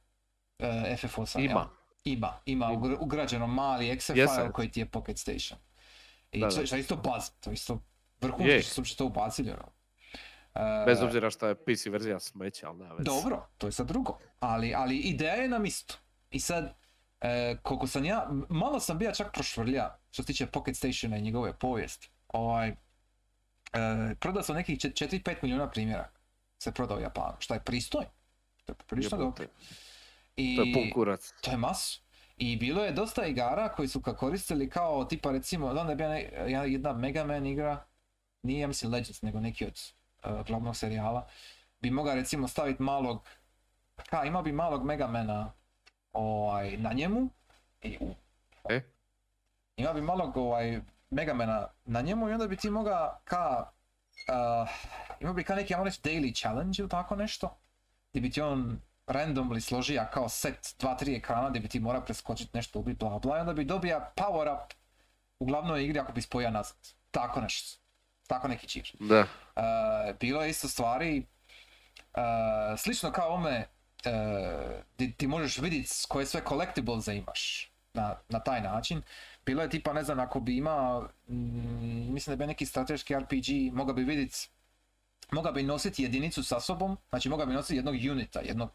[0.58, 1.50] uh, FF8 jel?
[1.50, 1.70] Ima.
[2.04, 2.74] Ima, ima Ima.
[2.74, 4.36] ugr- ugrađeno mali exe Jesam.
[4.36, 5.58] file koji ti je Pocket Station.
[6.32, 6.66] I Da, to, da.
[6.66, 7.80] što isto baz, to isto
[8.20, 9.50] vrhunski što su to ubacili.
[9.50, 9.73] ono.
[10.86, 13.04] Bez obzira što je PC verzija smeća, ali nema veze.
[13.04, 14.18] Dobro, to je sad drugo.
[14.40, 15.94] Ali, ali ideja je nam isto.
[16.30, 16.74] I sad,
[17.20, 21.22] e, koliko sam ja, malo sam bio čak prošvrlja što se tiče Pocket Stationa i
[21.22, 22.10] njegove povijesti.
[22.28, 22.74] Ovaj, e,
[24.14, 26.08] prodao sam nekih 4-5 milijuna primjera
[26.58, 28.08] se prodao u Japanu, što je pristojno.
[28.64, 29.44] To je prilično dobro.
[30.36, 31.32] I To je pun kurac.
[31.40, 32.00] to je masu.
[32.36, 35.96] I bilo je dosta igara koji su ga koristili kao tipa recimo, znam da je
[35.96, 36.30] bila ne-
[36.66, 37.84] jedna- Mega Man igra,
[38.42, 39.80] nije ja mislim Legends, nego neki od
[40.46, 41.26] glavnog serijala,
[41.80, 43.28] bi mogao recimo staviti malog,
[44.10, 45.52] ka, ima bi malog Megamana
[46.12, 47.28] ovaj, na njemu,
[47.82, 48.14] i, u,
[48.68, 48.80] E?
[49.76, 53.70] ima bi malog ovaj, Megamana na njemu i onda bi ti mogao ka,
[54.28, 54.68] uh,
[55.20, 57.56] ima bi ka neki, reći, daily challenge ili tako nešto,
[58.10, 62.56] gdje bi ti on randomly složija kao set 2-3 ekrana gdje bi ti mora preskočiti
[62.56, 64.72] nešto ubiti bla bla i onda bi dobija power up
[65.38, 66.76] u glavnoj igri ako bi spojio nazad.
[67.10, 67.78] Tako nešto.
[68.26, 68.92] Tako neki čir.
[69.00, 69.26] Da.
[69.56, 71.26] Uh, bilo je isto stvari
[72.14, 72.22] uh,
[72.78, 73.66] slično kao ome
[74.06, 79.02] uh, ti možeš vidjeti koje sve collectibles imaš na, na taj način.
[79.46, 83.72] Bilo je tipa, ne znam, ako bi imao, mm, mislim da bio neki strateški RPG,
[83.72, 84.48] mogao bi vidjeti,
[85.32, 88.70] mogao bi nositi jedinicu sa sobom, znači mogao bi nositi jednog unita, jednog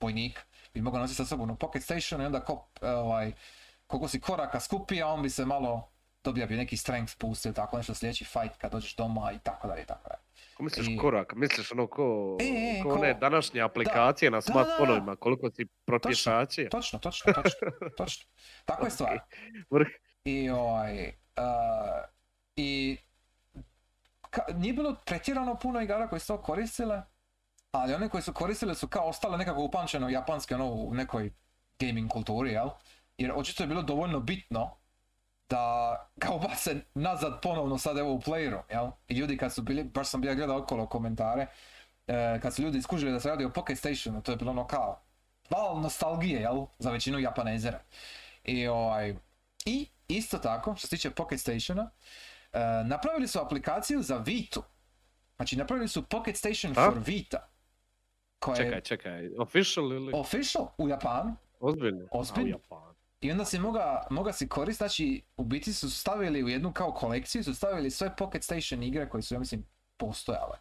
[0.00, 0.42] vojnika,
[0.74, 3.32] bi mogao nositi sa sobom u pocket station i onda ko, e, ovaj,
[3.86, 5.88] koliko si koraka skupija, on bi se malo
[6.26, 9.68] dobija bi neki strength boost ili tako nešto sljedeći fight kad dođeš doma i tako
[9.68, 10.20] dalje i tako dalje.
[10.56, 11.32] Ko misliš I- korak?
[11.34, 15.50] Misliš ono ko, E, e, ko ko- one današnje aplikacije na da, da, smartfonovima, koliko
[15.50, 16.68] si propješači?
[16.70, 18.26] Točno, točno, točno, točno.
[18.64, 19.18] Tako je stvar.
[19.70, 19.86] Vrh.
[20.24, 22.04] I ovaj, uh,
[22.56, 22.96] i
[24.22, 27.02] ka- nije bilo pretjerano puno igara koje su to koristile,
[27.72, 31.30] ali one koje su koristile su kao ostale nekako upamćeno japanske ono u nekoj
[31.80, 32.68] gaming kulturi, jel?
[33.18, 34.76] Jer očito je bilo dovoljno bitno
[35.48, 38.90] da ga ubace nazad ponovno sad evo u playeru, jel?
[39.08, 41.46] I ljudi kad su bili, baš sam bio gledao okolo komentare,
[42.06, 44.66] e, kad su ljudi iskužili da se radi o Pocket Stationu, to je bilo ono
[44.66, 45.02] kao
[45.50, 46.66] val nostalgije, jel?
[46.78, 47.80] Za većinu japanezera.
[48.44, 49.16] I ovaj,
[49.64, 51.90] i isto tako, što se tiče Pocket Stationa,
[52.52, 54.62] e, napravili su aplikaciju za Vitu.
[55.36, 56.84] Znači napravili su Pocket Station A?
[56.84, 57.48] for Vita.
[58.38, 61.36] Koja Čekaj, čekaj, official ili official u Japanu.
[61.60, 62.08] ozbiljno?
[62.10, 62.56] Ozbiljno.
[62.56, 62.85] A, u Japanu.
[63.20, 66.92] I onda si moga, moga si koristiti, znači u biti su stavili u jednu kao
[66.92, 70.58] kolekciju, su stavili sve Pocket Station igre koje su, ja mislim, postojale.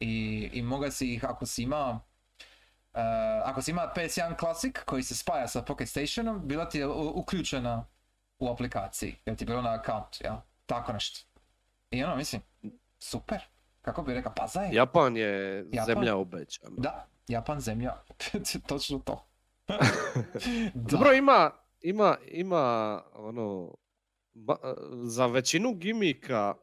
[0.00, 2.00] I, i moga si ih, ako si ima,
[2.94, 3.00] eh,
[3.44, 7.12] ako si ima PS1 Classic koji se spaja sa Pocket Stationom, bila ti je u-
[7.14, 7.86] uključena
[8.38, 10.42] u aplikaciji, jer ti je bilo na account, ja?
[10.66, 11.26] Tako nešto.
[11.90, 12.42] I ono, mislim,
[12.98, 13.40] super.
[13.82, 14.76] Kako bi rekao, pa zajedno.
[14.76, 15.86] Japan je Japan?
[15.94, 16.74] zemlja obećana.
[16.78, 17.94] Da, Japan zemlja.
[18.68, 19.26] Točno to.
[20.74, 21.50] Dobro, ima,
[21.88, 22.64] ima, ima,
[23.12, 23.74] ono,
[24.34, 26.54] ba- za većinu gimika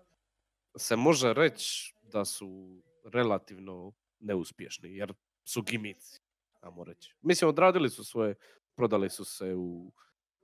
[0.77, 5.13] se može reći da su relativno neuspješni, jer
[5.45, 6.19] su gimici,
[6.61, 7.15] ajmo reći.
[7.21, 8.35] Mislim, odradili su svoje,
[8.75, 9.91] prodali su se u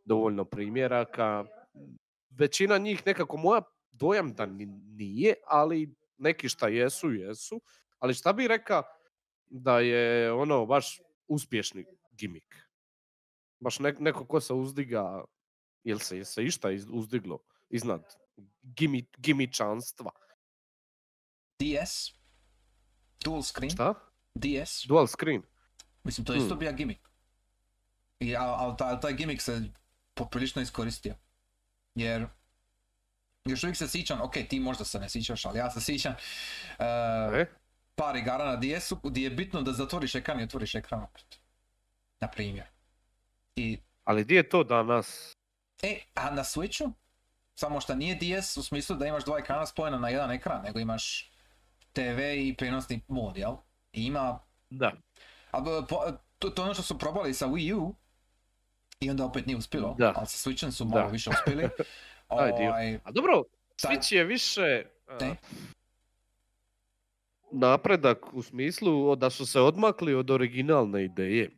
[0.05, 1.45] dovoljno primjeraka.
[2.29, 3.61] Većina njih nekako moja
[3.91, 4.65] dojam da ni-
[4.95, 7.61] nije, ali neki šta jesu, jesu.
[7.99, 8.83] Ali šta bi reka
[9.45, 12.68] da je ono baš uspješni gimik?
[13.59, 15.23] Baš nek- neko ko se uzdiga,
[15.83, 17.39] jel se, je se išta iz- uzdiglo
[17.69, 18.03] iznad
[18.63, 20.11] gimi, gimičanstva?
[21.55, 22.13] DS.
[23.19, 23.69] Dual screen.
[23.69, 23.93] Šta?
[24.35, 24.85] DS.
[24.87, 25.43] Dual screen?
[26.03, 26.59] Mislim, to je isto Hmm.
[26.59, 27.01] bio gimmick.
[28.19, 29.61] I, ali taj, taj gimmick se
[30.13, 31.15] poprilično iskoristio.
[31.95, 32.27] Jer
[33.45, 36.85] još uvijek se sjećam, ok, ti možda se ne sjećaš, ali ja se sjećam uh,
[37.33, 37.45] E?
[37.95, 41.39] par igara na DS-u gdje je bitno da zatvoriš ekran i otvoriš ekran opet.
[42.19, 42.65] Na primjer.
[43.55, 45.33] I, Ali di je to danas?
[45.83, 46.91] e, a na Switchu,
[47.55, 50.79] samo što nije DS u smislu da imaš dva ekrana spojena na jedan ekran, nego
[50.79, 51.31] imaš
[51.93, 53.55] TV i prenosni mod, jel?
[53.93, 54.39] I ima
[54.69, 54.91] Da.
[55.51, 55.63] A
[56.39, 57.95] to, to ono što su probali sa Wii U
[58.99, 60.13] i onda opet nije uspjelo, Da.
[60.15, 61.11] ali sa Switchem su malo Da.
[61.11, 61.69] više uspjeli.
[62.29, 63.43] Ovaj, A dobro,
[63.77, 64.85] Switch je više
[65.21, 65.35] Ne.
[67.51, 71.49] napredak u smislu da su se odmakli od originalne ideje.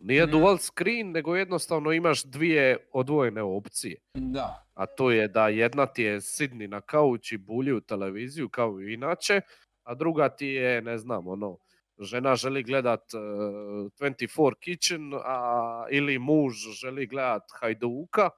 [0.00, 0.32] Nije Mhm.
[0.32, 3.96] dual screen, nego jednostavno imaš dvije odvojene opcije.
[4.14, 8.48] da, A to je da jedna ti je sidni na kauč i bulji u televiziju
[8.48, 9.40] kao i inače,
[9.82, 11.58] a druga ti je, ne znam, ono,
[11.98, 18.30] žena želi gledat uh, 24 Kitchen, a, ili muž želi gledat Hajduka,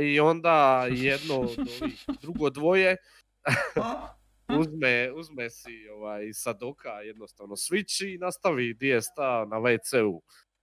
[0.00, 2.96] i onda jedno od ovih, drugo dvoje
[4.60, 10.22] uzme, uzme si ovaj, Sadoka jednostavno switch i nastavi DSTA na WC-u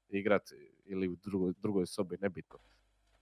[0.09, 0.55] igrati
[0.85, 2.59] ili u drugoj, drugoj sobi, nebitno.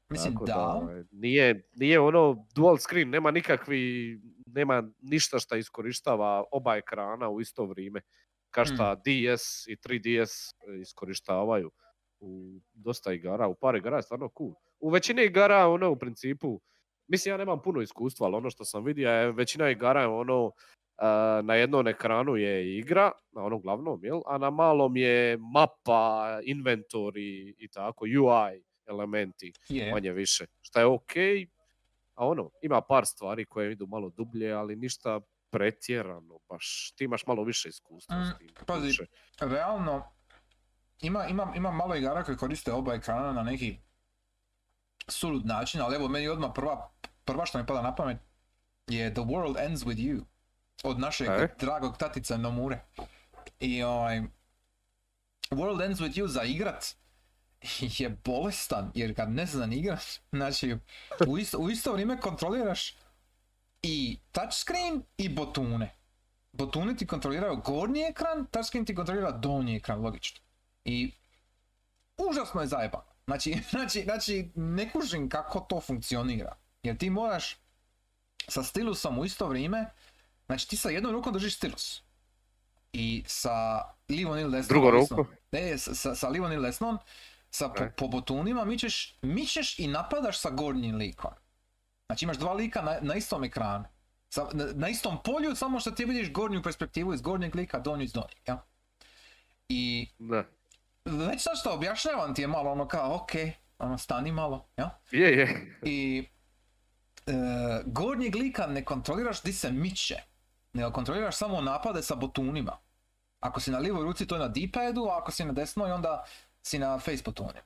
[0.10, 6.44] Mislim Tako da, ovaj, nije, nije ono dual screen, nema nikakvi, nema ništa što iskorištava
[6.52, 8.02] oba ekrana u isto vrijeme.
[8.50, 11.72] Ka šta DS i 3DS iskorištavaju
[12.20, 14.54] u dosta igara, u par igara je stvarno cool.
[14.80, 16.62] U većini igara ono u principu,
[17.08, 20.52] mislim ja nemam puno iskustva, ali ono što sam vidio je većina igara je ono
[21.44, 24.22] na jednom ekranu je igra, na onom glavnom, jel?
[24.26, 27.20] a na malom je mapa, inventory
[27.58, 29.92] i tako, UI elementi je.
[29.92, 30.46] manje više.
[30.62, 31.12] Šta je ok,
[32.14, 35.20] a ono, ima par stvari koje idu malo dublje, ali ništa
[35.50, 38.50] pretjerano, baš ti imaš malo više iskustva Mm, s tim.
[38.66, 38.88] pazi.
[38.88, 39.06] više.
[39.40, 40.04] realno
[41.02, 43.78] ima, ima, ima malo igara koji koriste oba ekrana na neki
[45.08, 46.92] sulud način, ali evo meni odmah prva,
[47.26, 48.18] prva što mi pada na pamet
[48.88, 50.22] je The World Ends With You
[50.84, 51.48] od našeg E?
[51.60, 52.80] dragog tatica Nomure.
[53.60, 54.22] I ovaj,
[55.52, 56.96] World Ends With You za igrat
[58.00, 60.78] je bolestan jer kad ne zna ni igrat, znači
[61.28, 62.96] u isto, u isto vrijeme kontroliraš
[63.82, 65.94] i touchscreen i botune.
[66.52, 70.40] Botuni ti kontroliraju gornji ekran, touchscreen ti kontrolira donji ekran, logično.
[70.86, 71.12] I
[72.18, 73.06] užasno je zajebano.
[73.26, 76.56] Znači, znači, znači, ne kužim kako to funkcionira.
[76.84, 77.58] Jer ti moraš
[78.48, 79.86] sa stilusom u isto vrijeme,
[80.48, 82.02] znači ti sa jednom rukom držiš stilus.
[82.94, 84.84] I sa livom ili desnom.
[84.84, 85.18] Ovisno.
[85.18, 85.32] ruku?
[85.52, 86.98] Ne, sa, sa, livom ili desnom,
[87.50, 91.32] sa po, po botunima mičeš, mičeš i napadaš sa gornjim likom.
[92.06, 93.86] Znači imaš dva lika na, na istom ekranu.
[94.30, 98.04] Sa, na, na istom polju, samo što ti vidiš gornju perspektivu iz gornjeg lika, donju
[98.04, 98.38] iz donjeg.
[98.48, 98.66] Ja?
[99.70, 100.44] I Da.
[101.06, 103.32] već sad što objašnjavam ti je malo ono kao, ok,
[103.80, 105.00] ono stani malo, ja?
[105.12, 105.78] Je, je.
[105.84, 106.28] I
[107.28, 107.32] e,
[107.86, 110.16] gornjeg lika ne kontroliraš di se miče,
[110.78, 112.78] nego kontroliraš samo napade sa botunima.
[113.40, 116.24] Ako si na lijevoj ruci to je na D-padu, a ako si na desnoj onda
[116.62, 117.62] si na face butone.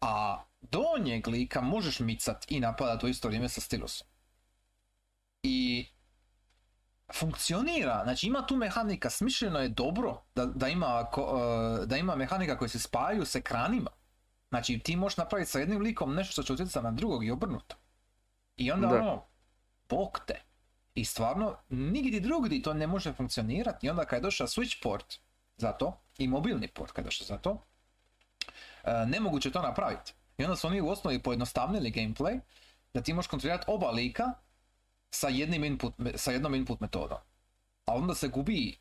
[0.00, 4.06] A donjeg lika možeš micat i napadat u isto vrijeme sa stilusom.
[5.42, 5.86] I
[7.12, 11.38] funkcionira, znači ima tu mehanika, smišljeno je dobro da, da, ima, ko-
[11.82, 13.90] e, da ima mehanika koje se spajaju s ekranima.
[14.48, 17.76] Znači ti možeš napraviti sa jednim likom nešto što će utjecati na drugog i obrnuto.
[18.56, 18.94] I onda Da.
[18.94, 19.22] ono,
[19.88, 20.42] bok te.
[20.98, 23.86] I stvarno, nigdje drugdje to ne može funkcionirati.
[23.86, 25.18] I onda kad je došao switch port
[25.56, 27.62] za to, i mobilni port kad je došao za to,
[28.84, 30.12] e, nemoguće to napraviti.
[30.38, 32.40] I onda su oni u osnovi pojednostavnili gameplay,
[32.94, 34.24] da ti možeš kontrolirati oba lika
[35.10, 37.18] sa, jednim input, sa jednom input metodom.
[37.84, 38.78] A onda se gubi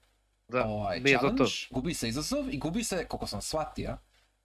[0.47, 1.75] Da, ovaj, challenge, to.
[1.75, 3.97] gubi se izazov i gubi se, koliko sam shvatio,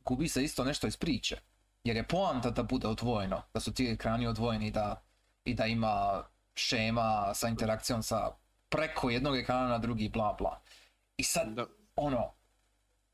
[0.04, 1.36] gubi se isto nešto iz priče.
[1.84, 5.02] Jer je poanta da bude odvojeno, da su ti ekrani odvojeni da,
[5.44, 6.24] i da ima
[6.54, 8.30] šema sa interakcijom sa
[8.68, 10.60] preko jednog ekrana na drugi, bla bla.
[11.16, 11.66] I sad, Da.
[11.96, 12.34] ono,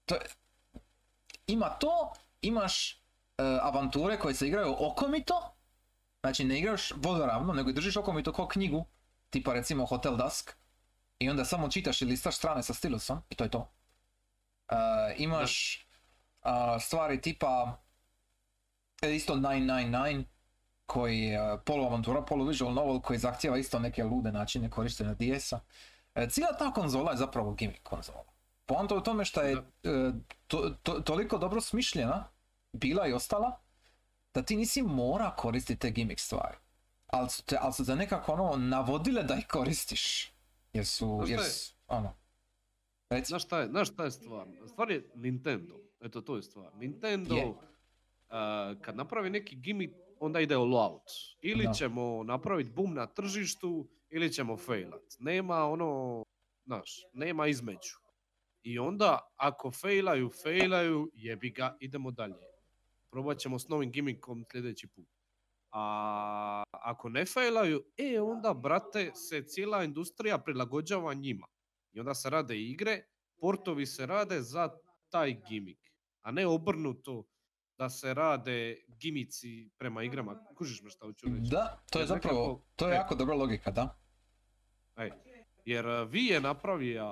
[0.05, 0.21] to je,
[1.47, 2.13] ima to,
[2.43, 2.97] imaš e,
[3.63, 5.55] avanture koje se igraju okomito,
[6.21, 8.87] znači ne igraš vodoravno, nego držiš okomito kao knjigu,
[9.31, 10.53] tipa recimo Hotel Dusk,
[11.19, 13.71] i onda samo čitaš i listaš strane sa stilusom, i to je to.
[14.69, 14.75] E,
[15.17, 15.85] imaš
[16.43, 17.83] a, stvari tipa
[19.03, 20.25] e, isto 999,
[20.89, 25.61] koji je polu avantura, polu visual novel koji zahtjeva isto neke lude načine korištenja DS-a.
[26.15, 28.25] E, cijela ta konzola je zapravo gimmick konzola.
[28.67, 29.61] Poanta u tome što je e,
[30.47, 32.25] to- to- toliko dobro smišljena,
[32.73, 33.61] bila i ostala,
[34.35, 36.57] da ti nisi mora koristiti te gimmick stvari.
[37.07, 40.33] Ali su te, ali su te nekako ono navodile da ih koristiš.
[40.73, 42.15] Jer su, jer su, ono.
[43.11, 43.29] Reci.
[43.29, 44.47] Znaš šta je, znaš šta je stvar?
[44.67, 45.75] Stvar je Nintendo.
[46.01, 46.75] Eto, to je stvar.
[46.75, 47.55] Nintendo, Je.
[48.29, 51.03] a, kad napravi neki gimmick, onda ide all out.
[51.43, 51.73] Ili Da.
[51.73, 55.03] ćemo napraviti boom na tržištu, ili ćemo failat.
[55.19, 56.23] Nema ono,
[56.65, 57.99] znaš, nema između.
[58.63, 62.35] I onda, ako failaju, failaju, jebi ga, idemo dalje.
[63.11, 65.09] Probat ćemo s novim gimmickom sljedeći put.
[65.71, 71.47] A ako ne failaju, e onda, brate, se cijela industrija prilagođava njima.
[71.93, 73.03] I onda se rade igre,
[73.41, 74.71] portovi se rade za
[75.11, 75.81] taj gimmick,
[76.23, 77.25] a ne obrnuto
[77.79, 80.45] da se rade gimici prema igrama.
[80.57, 81.51] Kužiš me šta hoću reći?
[81.51, 82.97] Da, to je Jer zapravo, nekako- to je e.
[82.97, 83.99] jako dobra logika, da.
[84.97, 85.11] Ej,
[85.65, 87.05] jer eh, vi je napravio,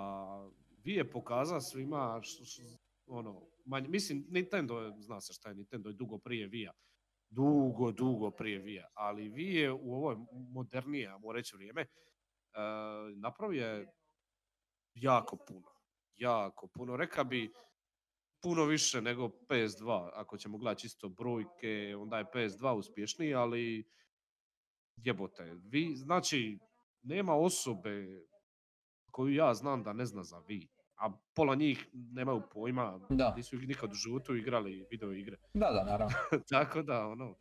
[0.79, 5.55] vi je pokazao svima, š- š- ono, manje, mislim, Nintendo je, zna se šta je,
[5.55, 6.73] Nintendo je dugo prije Vija.
[7.29, 11.87] Dugo, dugo prije Vija, ali vi je u ovoj modernije, ajmo reći vrijeme, eh,
[13.17, 13.87] napravio je
[14.95, 15.67] jako puno.
[16.17, 16.97] jako puno.
[16.97, 17.53] Reka bi
[18.43, 20.11] puno više nego PS2.
[20.15, 23.85] Ako ćemo gledati čisto brojke, onda je PS2 uspješniji, ali
[24.97, 25.55] jebote.
[25.65, 26.59] Vi, znači,
[27.03, 28.07] nema osobe
[29.11, 30.69] koju ja znam da ne zna za vi.
[30.97, 33.35] A pola njih nemaju pojma, Da.
[33.37, 35.37] nisu ih nikad u životu igrali video igre.
[35.55, 36.15] Da, da, naravno.
[36.51, 37.39] Tako da, ono.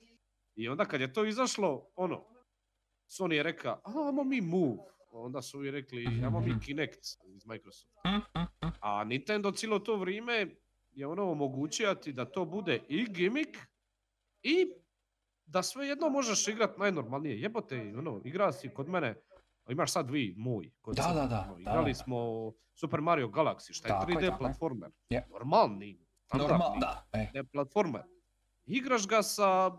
[0.55, 2.25] I onda kad je to izašlo, ono,
[3.19, 4.77] Sony je reka, a, ajmo mi Move.
[5.11, 6.59] Onda su i rekli, ajmo mi Mhm.
[6.59, 6.99] Kinect
[7.35, 8.09] iz Microsofta.
[8.09, 8.71] Mm, mm, mm.
[8.81, 10.55] A Nintendo cijelo to vrijeme
[10.95, 13.57] je ono omogućio ti da to bude i gimmick
[14.43, 14.71] i
[15.45, 17.41] da sve jedno možeš igrat najnormalnije.
[17.41, 19.15] Jebote, ono, igra si kod mene,
[19.69, 20.71] imaš sad vi, moj.
[20.81, 21.95] Kod Da, da, da, ono, da, igrali da.
[21.95, 24.91] smo Super Mario Galaxy, šta je Tako je, 3D tako platformer.
[25.09, 25.27] Je.
[25.31, 26.05] Normalni.
[26.33, 27.07] Normal, da.
[27.11, 28.03] E, ne platformer.
[28.65, 29.71] Igraš ga sa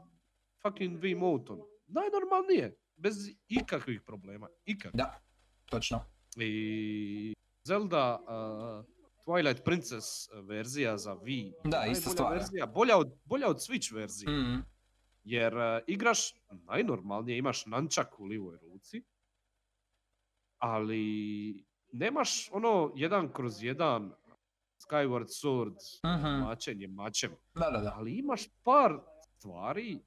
[0.62, 1.58] fucking Wiimotom.
[1.86, 2.76] Najnormalnije.
[2.96, 3.14] Bez
[3.48, 4.48] ikakvih problema.
[4.64, 4.96] Ikakvih.
[4.96, 5.20] da,
[5.64, 6.00] točno.
[6.36, 8.95] I Zelda uh,
[9.26, 11.52] Twilight Princess verzija za Wii.
[11.64, 12.32] Da, ista stvar.
[12.32, 14.30] Verzija, bolja, od, bolja od Switch verzije.
[14.30, 14.64] Mm,
[15.24, 19.02] Jer uh, igraš najnormalnije, imaš nančak u livoj ruci.
[20.58, 24.12] Ali nemaš ono jedan kroz jedan
[24.78, 26.42] Skyward Sword mhm.
[26.44, 27.94] mačenje mačem Da, da, da.
[27.96, 28.98] ali imaš par
[29.36, 29.98] stvari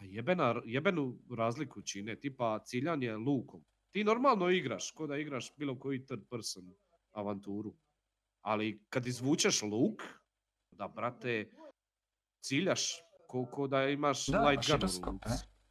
[0.00, 3.64] da jebena, jebenu razliku čine, tipa ciljanje lukom.
[3.90, 6.74] Ti normalno igraš, ko da igraš bilo koji third person
[7.12, 7.74] avanturu.
[8.40, 10.02] Ali kad izvučeš luk,
[10.70, 11.50] da brate,
[12.40, 12.82] ciljaš
[13.26, 14.68] ko, ko da imaš Da, light
[15.02, 15.18] gun.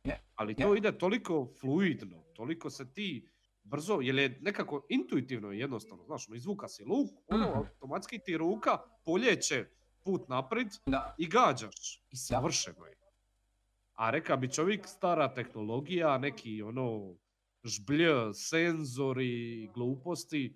[0.04, 3.30] Je, Ali to ide toliko fluidno, toliko se ti
[3.64, 7.58] brzo, jer je nekako intuitivno i jednostavno, znaš, ono, izvuka si luk, ono, Mhm.
[7.58, 9.66] automatski ti ruka poljeće
[10.04, 12.98] put naprijed Da, i gađaš i savršeno je.
[13.94, 17.16] A reka bi čovjek stara tehnologija, neki ono
[17.64, 20.56] žblj, senzori, gluposti,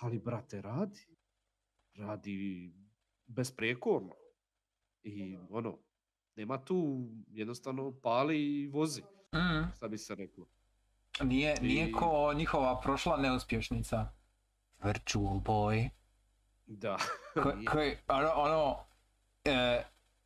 [0.00, 1.06] ali brate radi.
[1.98, 2.72] Radi
[3.26, 4.14] besprijekorno.
[5.02, 5.78] I ono,
[6.36, 9.02] nema tu jednostavno pali i vozi,
[9.34, 9.72] mm.
[9.76, 10.46] šta bi se reklo.
[11.22, 14.08] Nije, nije I- ko njihova prošla neuspješnica.
[14.84, 15.88] Virtual Boy.
[16.66, 16.96] Da.
[17.72, 18.76] Koji, ono, ono
[19.44, 19.82] e,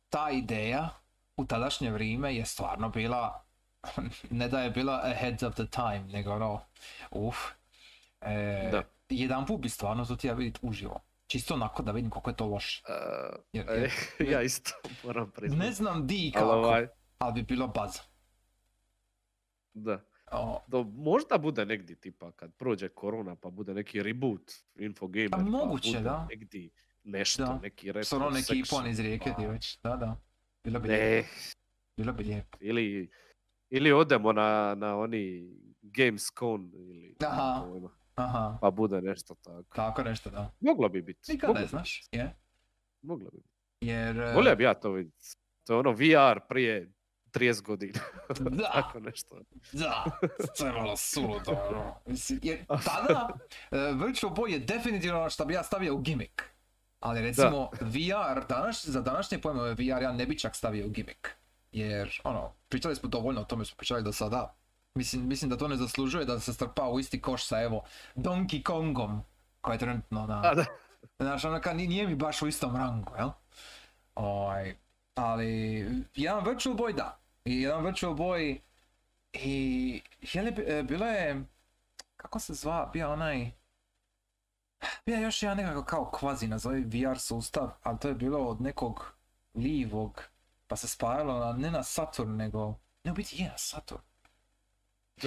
[0.09, 0.89] ta ideja
[1.37, 3.43] u tadašnje vrijeme je stvarno bila,
[4.29, 6.59] ne da je bila ahead of the time, nego ono,
[7.11, 7.37] uf.
[8.21, 8.83] E, Da.
[9.09, 10.99] Jedan put bi stvarno to htio vidjeti uživo.
[11.31, 12.83] Čisto onako da vidim koliko je to loše.
[12.83, 12.93] E,
[13.53, 13.91] Jer, e, jer-
[14.31, 14.71] ja isto
[15.03, 15.59] moram priznati.
[15.59, 17.91] ne znam di i Ali kako, ovaj, ali bi bilo baz.
[19.73, 20.05] da.
[20.33, 25.27] O, Do, možda bude negdje tipa kad prođe korona pa bude neki reboot Infogamer.
[25.27, 26.27] A pa moguće, bude da.
[26.29, 26.69] Negdje
[27.03, 27.59] nešto, Da.
[27.59, 30.21] neki retro s ono neki ipon iz rijeke ti pa- već, da, da.
[30.63, 31.03] Bilo bi lijepo.
[31.05, 31.23] Ne,
[31.97, 32.57] Bilo bi lijepo.
[32.61, 33.11] ili,
[33.69, 35.51] ili odemo na, na oni
[35.81, 37.63] Gamescom ili Aha.
[37.63, 39.75] pojma, Aha, pa bude nešto tako.
[39.75, 40.51] tako nešto da.
[40.59, 41.31] Moglo bi biti.
[41.31, 42.35] Nikad ne znaš, je.
[43.01, 43.49] Moglo bi biti.
[43.81, 44.19] Jer...
[44.19, 45.35] e, Volio bi ja to vidjeti.
[45.67, 46.91] To je ono VR prije
[47.31, 47.99] 30 godina.
[48.49, 48.71] Da.
[48.73, 49.39] tako nešto.
[49.71, 50.05] Da,
[50.57, 51.95] to je malo suludo, ono.
[52.41, 53.29] Jer tada
[53.71, 56.41] e, Virtual Boy je definitivno ono što bi ja stavio u gimmick.
[56.99, 61.27] Ali recimo VR, danas, za današnje pojmove VR ja ne bi čak stavio u gimmick.
[61.71, 64.55] Jer, ono, pričali smo dovoljno o tome smo pričali do sada.
[64.95, 67.83] Mislim, mislim da to ne zaslužuje da se strpa u isti koš sa evo
[68.15, 69.21] Donkey Kongom
[69.61, 70.41] koji je trenutno na...
[70.45, 70.65] A, da.
[71.19, 73.29] Znaš, ono ni- nije mi baš u istom rangu, jel?
[74.15, 74.75] Ovaj,
[75.15, 75.85] ali,
[76.15, 77.19] jedan Virtual Boy da.
[77.45, 78.59] I jedan Virtual Boy
[79.33, 80.01] i,
[80.33, 81.43] je li, e, bilo je,
[82.17, 83.51] kako se zva, bio onaj,
[85.05, 88.61] bio je još jedan nekako kao kvazi nazovi VR sustav, ali to je bilo od
[88.61, 89.13] nekog
[89.55, 90.23] livog,
[90.67, 94.01] pa se spajalo na, ne na Saturn, nego, ne u biti je na Saturn.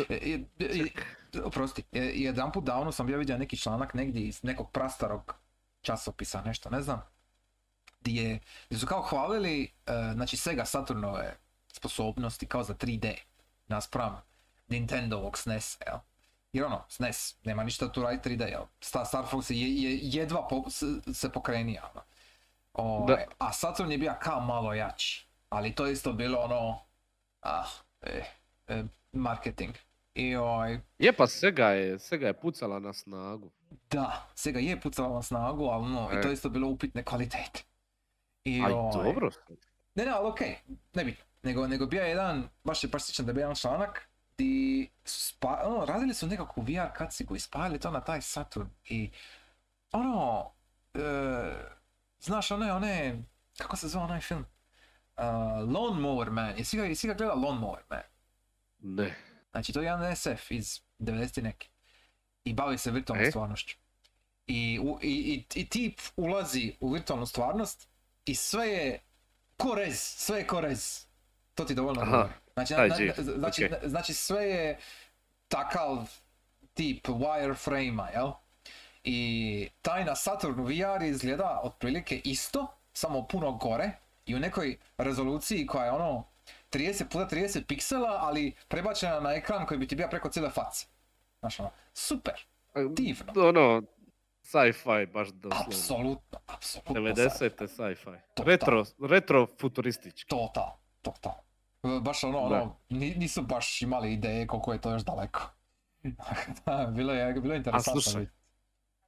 [0.08, 0.84] E, e,
[1.44, 5.34] Oprosti, e, jedan put davno sam bio vidio neki članak negdje iz nekog prastarog
[5.80, 7.02] časopisa, nešto, ne znam.
[8.00, 9.72] Gdje, je- gdje su kao hvalili,
[10.14, 11.36] znači Sega Saturnove
[11.68, 13.14] sposobnosti kao za 3D
[13.66, 14.22] naspram
[14.68, 15.98] Nintendovog SNES, jel?
[16.52, 18.62] Jer ono, SNES, nema ništa tu raditi 3D, jel?
[18.80, 20.64] Star, Star Fox je, je jedva po,
[21.12, 22.02] se pokrenio, ono.
[23.06, 23.24] Da.
[23.38, 26.80] A Saturn je bio kao malo jači, ali to isto bilo ono,
[27.40, 27.64] ah,
[28.00, 28.24] eh,
[28.66, 28.84] eh,
[29.16, 29.74] marketing.
[30.14, 33.50] I ovaj, Je pa Sega je, Sega je pucala na snagu.
[33.90, 36.32] da, Sega je pucala na snagu, ali no, i to E.
[36.32, 37.62] isto bilo upitne kvalitete.
[38.44, 39.30] I, Aj ovaj, dobro.
[39.94, 40.56] Ne, ne, ali okej,
[40.94, 41.16] ne bi.
[41.42, 44.08] Nego, nego bio je jedan, baš je baš sjećam da je bio jedan članak,
[44.38, 48.68] di su spa, ono, radili su nekakvu VR kacigu i spajali to na taj Saturn.
[48.84, 49.10] I
[49.92, 50.50] ono,
[50.94, 51.00] e,
[52.20, 53.22] znaš one, one,
[53.58, 54.44] kako se zove onaj film?
[55.16, 55.22] Uh,
[55.74, 58.00] Lawnmower Man, jesi ga, jesi ga gledao Lawnmower Man?
[58.84, 59.14] Ne.
[59.50, 61.68] Znači to je jedan SF iz 90 neki.
[62.44, 63.30] I bavi se virtualnom E?
[63.30, 63.76] stvarnošću.
[64.46, 67.88] I, u- i, i, i tip ulazi u virtualnu stvarnost
[68.24, 69.00] i sve je
[69.56, 71.06] ko rez, sve je ko rez.
[71.54, 72.28] To ti dovoljno Aha.
[72.54, 72.94] Znači, na- na-
[73.34, 73.88] znači, okej.
[73.88, 74.78] znači sve je
[75.48, 76.10] takav
[76.74, 78.30] tip wireframe-a, jel?
[79.04, 83.90] I taj na Saturnu VR izgleda otprilike isto, samo puno gore
[84.26, 86.26] i u nekoj rezoluciji koja je ono
[86.74, 90.86] 30 puta 30 piksela, ali prebačena na ekran koji bi ti bio preko cijele face.
[91.40, 92.34] Znaš ono, super,
[92.90, 93.48] divno.
[93.48, 93.82] Ono,
[94.42, 95.66] sci-fi baš doslovno.
[95.66, 96.94] apsolutno, apsolutno.
[96.94, 98.10] 90-te sci-fi.
[98.34, 98.46] Total.
[98.46, 100.28] Retro, retro futuristički.
[100.28, 101.32] Total, total.
[102.00, 105.40] Baš ono, ono, ni- nisu baš imali ideje koliko je to još daleko.
[106.66, 108.00] da, bilo je, bilo je interesantno.
[108.00, 108.20] slušaj.
[108.20, 108.38] vidjeti.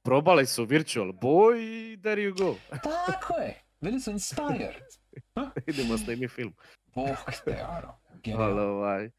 [0.03, 1.57] Probali su Virtual Boy
[1.93, 2.55] i there you go.
[2.83, 4.83] Tako je, bili su inspired.
[5.67, 6.53] Idemo snimi film.
[6.95, 7.65] Bog te,
[8.37, 9.09] Ali ovaj...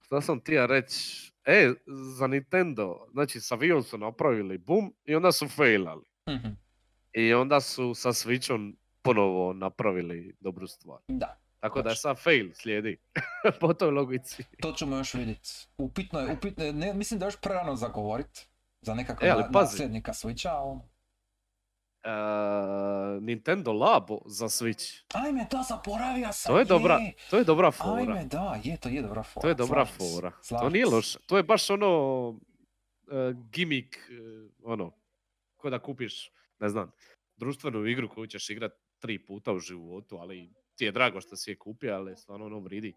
[0.00, 1.32] Šta sam ti ja reći?
[1.44, 1.72] E,
[2.16, 6.04] za Nintendo, znači sa Wii su napravili boom i onda su failali.
[6.30, 6.48] Mhm,
[7.12, 10.98] I onda su sa Switchom ponovo napravili dobru stvar.
[11.08, 12.98] Da, Tako da je sad fail slijedi.
[13.60, 14.44] po toj logici.
[14.60, 15.50] to ćemo još vidjeti.
[15.78, 18.48] Upitno je, upitno je, ne, mislim da je još prerano za govorit.
[18.80, 20.80] Za nekakvog E, ali nasljednika Switcha, a
[22.04, 22.10] E,
[23.20, 25.02] Nintendo Labo za Switch.
[25.14, 27.12] Ajme, da, zaboravio sam, To je dobra, je.
[27.30, 27.92] to je dobra fora.
[28.12, 29.42] Ajme, da, je, to je dobra fora.
[29.42, 30.30] To je dobra slažem se, fora.
[30.30, 31.18] To slažem nije loše.
[31.26, 31.90] To je baš ono
[33.08, 34.00] e, gimmick, e,
[34.62, 34.92] ono,
[35.56, 36.92] ko da kupiš, ne znam,
[37.36, 41.50] društvenu igru koju ćeš igrat tri puta u životu, ali ti je drago što si
[41.50, 42.94] je kupio, ali stvarno ono vridi.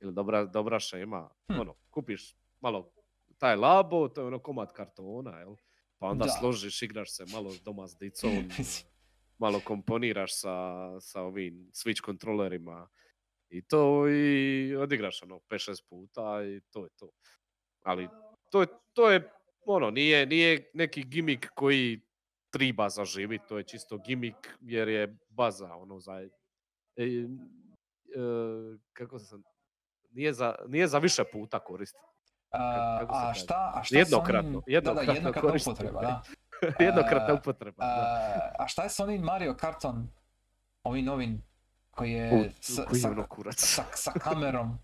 [0.00, 1.60] Ili dobra, dobra šema, Hm.
[1.60, 2.92] ono, kupiš malo
[3.38, 5.54] taj labo, to je ono komad kartona, jel?
[6.00, 6.30] Pa onda Da.
[6.30, 8.30] složiš, igraš se malo doma s dicom,
[9.44, 10.56] malo komponiraš sa,
[11.00, 12.88] sa ovim Switch kontrolerima
[13.48, 17.10] i to i odigraš ono 5-6 puta i to je to.
[17.82, 18.08] Ali
[18.50, 19.30] to je, to je
[19.66, 22.00] ono, nije, nije neki gimik koji
[22.50, 26.20] triba zaživit, to je čisto gimik jer je baza ono za...
[26.96, 27.26] E, e,
[28.92, 29.42] kako sam...
[30.10, 32.09] Nije za, nije za više puta koristiti.
[32.50, 34.62] A, kako a šta, a šta Jednokratno, onim...
[34.66, 36.22] jednokratno da, da, jednokratna upotreba, da.
[36.84, 37.76] Jednokratna upotreba.
[37.78, 37.92] da.
[38.58, 40.08] A, a šta je s onim Mario Karton,
[40.82, 41.42] ovim novim,
[41.90, 43.54] koji U, je s, koji sa, je ono kurac.
[43.56, 44.78] sa, sa kamerom,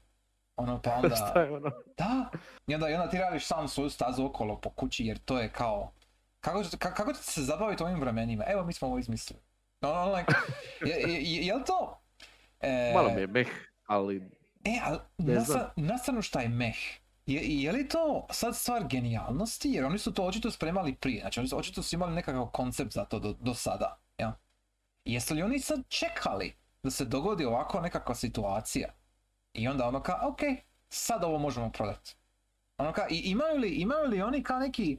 [0.57, 1.71] ono pa onda, Šta je ono?
[1.99, 2.31] da,
[2.67, 5.49] i onda, i onda ti radiš sam svoju stazu okolo po kući jer to je
[5.49, 5.93] kao,
[6.41, 9.41] kako, ka- kako ćete se zabaviti ovim vremenima, evo mi smo ovo izmislili.
[9.83, 10.33] Ono, ono, like,
[10.83, 12.01] je, je, je, je li to?
[12.61, 13.49] E, Malo mi je meh,
[13.87, 14.31] ali
[14.65, 15.59] E, ali Ne na, znam.
[15.59, 16.77] sa- na stranu šta je meh.
[17.27, 19.71] Je, je li to sad stvar genijalnosti?
[19.71, 21.21] Jer oni su to očito spremali prije.
[21.21, 23.99] Znači oni su očito su imali nekakav koncept za to do, do sada.
[24.19, 24.39] Ja?
[25.05, 28.95] Jesu li oni sad čekali da se dogodi ovako nekakva situacija?
[29.53, 30.41] I onda ono kao, ok,
[30.89, 32.17] sad ovo možemo prodati.
[32.79, 34.99] Ono kao, i imaju li, imaju li oni kao neki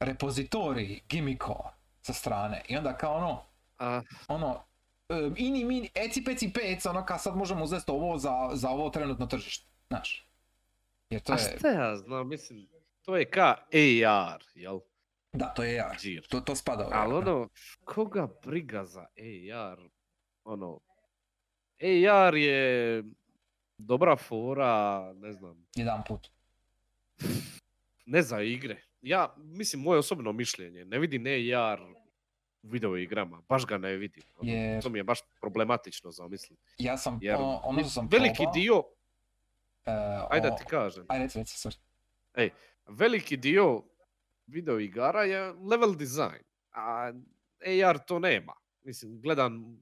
[0.00, 2.62] repozitorij gimikova sa strane?
[2.68, 3.42] I onda kao ono,
[3.78, 4.64] a, ono,
[5.08, 8.90] e, ini mini, eci peci pec, ono kao sad možemo uzeti ovo za, za ovo
[8.90, 10.31] trenutno tržište, znaš.
[11.12, 12.68] Jer to a je, šta ja znam, mislim,
[13.02, 14.80] to je ka AR, jel?
[15.32, 15.96] da, to je AR.
[16.28, 16.94] To, to spada u AR.
[16.94, 17.48] Ali ono,
[17.84, 19.80] koga briga za AR?
[20.44, 20.80] Ono,
[21.80, 23.02] AR je
[23.78, 26.28] dobra fora, ne znam, Jedan put.
[28.06, 28.82] ne za igre.
[29.02, 31.24] Ja, mislim, moje osobno mišljenje, ne vidim
[31.56, 31.80] AR
[32.62, 34.22] u video igrama, baš ga ne vidim.
[34.36, 36.62] Ono, To mi je baš problematično zamisliti.
[36.78, 38.82] Ja sam, Jer ono, ono sam veliki probao, dio,
[39.84, 39.90] e,
[40.30, 42.50] ajde da ti kažem, Ajde, reci, reci, sorry.
[42.88, 43.82] veliki dio
[44.46, 47.12] video igara je level design, a
[47.84, 48.52] AR to nema.
[48.82, 49.78] Mislim, gledam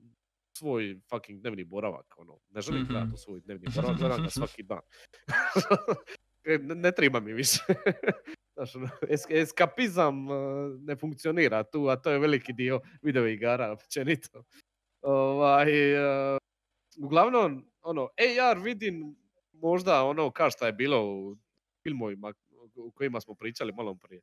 [0.53, 2.93] svoj fucking dnevni boravak, ono, ne želim Mhm.
[2.93, 4.81] gledati svoj dnevni boravak, gledam ga svaki dan.
[6.45, 7.59] Ne, ne treba mi više.
[8.55, 10.35] Znaš, ono, es- eskapizam uh,
[10.79, 14.45] ne funkcionira tu, a to je veliki dio video igara općenito.
[15.03, 16.39] Ovaj, uh,
[16.99, 19.17] uglavnom, ono, AR vidim
[19.61, 21.37] možda ono kao što je bilo u
[21.83, 22.33] filmovima
[22.77, 24.21] u kojima smo pričali malo prije.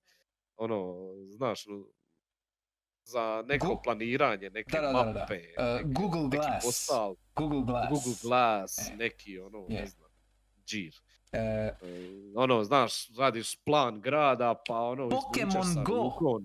[0.56, 0.96] Ono,
[1.28, 1.86] znaš, ono,
[3.04, 5.54] za neko Gu- planiranje, neke Da, da, da, mape, neki-
[5.94, 6.66] Google neki Glass.
[6.66, 7.90] postal, Google Glass.
[7.90, 8.96] Google Glass, E.
[8.96, 9.80] neki ono, Je.
[9.82, 10.10] ne znam,
[10.66, 10.96] džir.
[11.32, 11.74] E, E,
[12.36, 16.40] ono, znaš, radiš plan grada, pa ono, Pokemon Go.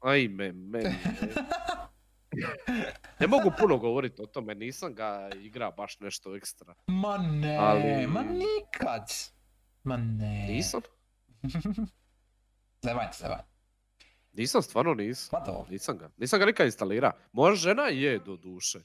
[0.00, 0.84] Ajme, meni.
[3.20, 6.74] Ne mogu puno govoriti o tome, nisam ga igra baš nešto ekstra.
[6.86, 9.08] ma ne, Ali- ma nikad.
[9.84, 10.46] Ma ne.
[10.50, 10.80] Nisam?
[12.84, 13.40] Zevanj, zevanj.
[14.32, 15.38] Nisam, stvarno nisam.
[15.38, 15.70] Ma dobro.
[15.70, 16.10] Nisam ga.
[16.16, 17.12] Nisam ga nikad instalira.
[17.32, 18.80] Moja žena je do duše.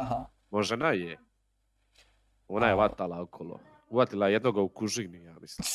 [0.00, 0.24] Aha.
[0.50, 1.18] Moja žena je.
[2.48, 3.60] Ona je vatala okolo.
[3.88, 5.66] Uvatila je jednoga u kužini, ja mislim.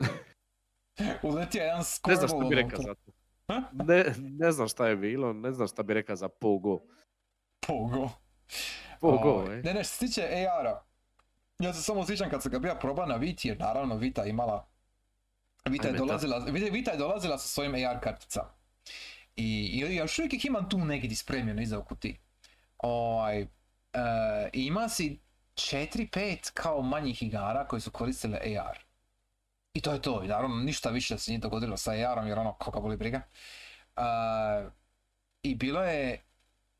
[1.22, 3.12] Uletio je jedan Ne Squirtle znam što bi rekao za to.
[3.72, 6.80] Ne, ne znam šta je bilo, ne znam šta bi rekao za Pogo.
[7.60, 8.10] Pogo.
[9.00, 9.62] Pogo, ej.
[9.62, 10.82] Ne, ne, što se tiče AR-a,
[11.58, 14.68] ja se samo sjećam kad sam ga bio proba na Viti, jer naravno Vita imala...
[15.64, 16.38] Vita je dolazila,
[16.72, 18.50] Vita, je dolazila sa svojim AR karticama.
[19.36, 22.18] I, i još uvijek ih imam tu negdje spremljeno iza u kutiji.
[22.78, 23.48] Ovaj, e,
[24.52, 25.20] ima si
[25.54, 28.85] 4-5 kao manjih igara koji su koristile AR.
[29.76, 32.52] I to je to, i naravno ništa više se nije dogodilo sa AR-om jer ono,
[32.52, 33.22] koga boli briga.
[33.96, 34.02] E,
[35.42, 36.22] I bilo je,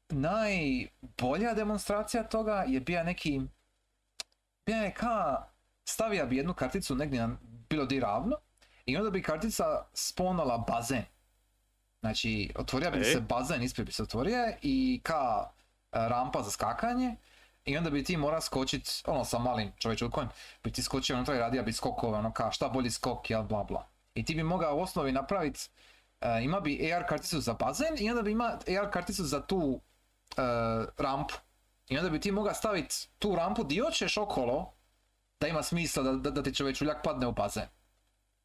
[0.09, 3.41] najbolja demonstracija toga je bio neki,
[4.67, 5.47] bio je ka,
[5.85, 7.37] stavio bi jednu karticu negdje na,
[7.71, 8.37] bilo di ravno,
[8.87, 11.05] i onda bi kartica sponala bazen.
[12.01, 13.05] Znači, otvorio bi E.
[13.05, 15.51] se bazen, ispred bi se otvorio i ka
[15.93, 17.17] e, rampa za skakanje,
[17.67, 20.29] i onda bi ti mora skočit, ono sa malim čovječukom,
[20.65, 23.65] bi ti skočio unutra i radio bi skokove, ono ka šta bolji skok, jel bla
[23.65, 23.87] bla.
[24.15, 25.69] I ti bi mogao u osnovi napraviti,
[26.43, 28.45] ima bi AR karticu za bazen i onda bi ima
[28.81, 29.81] AR karticu za tu
[30.37, 30.43] e,
[30.99, 31.35] rampu.
[31.89, 34.73] I onda bi ti mogao staviti tu rampu di hoćeš okolo,
[35.41, 37.67] da ima smisla da, da, da ti čovječuljak padne u bazen.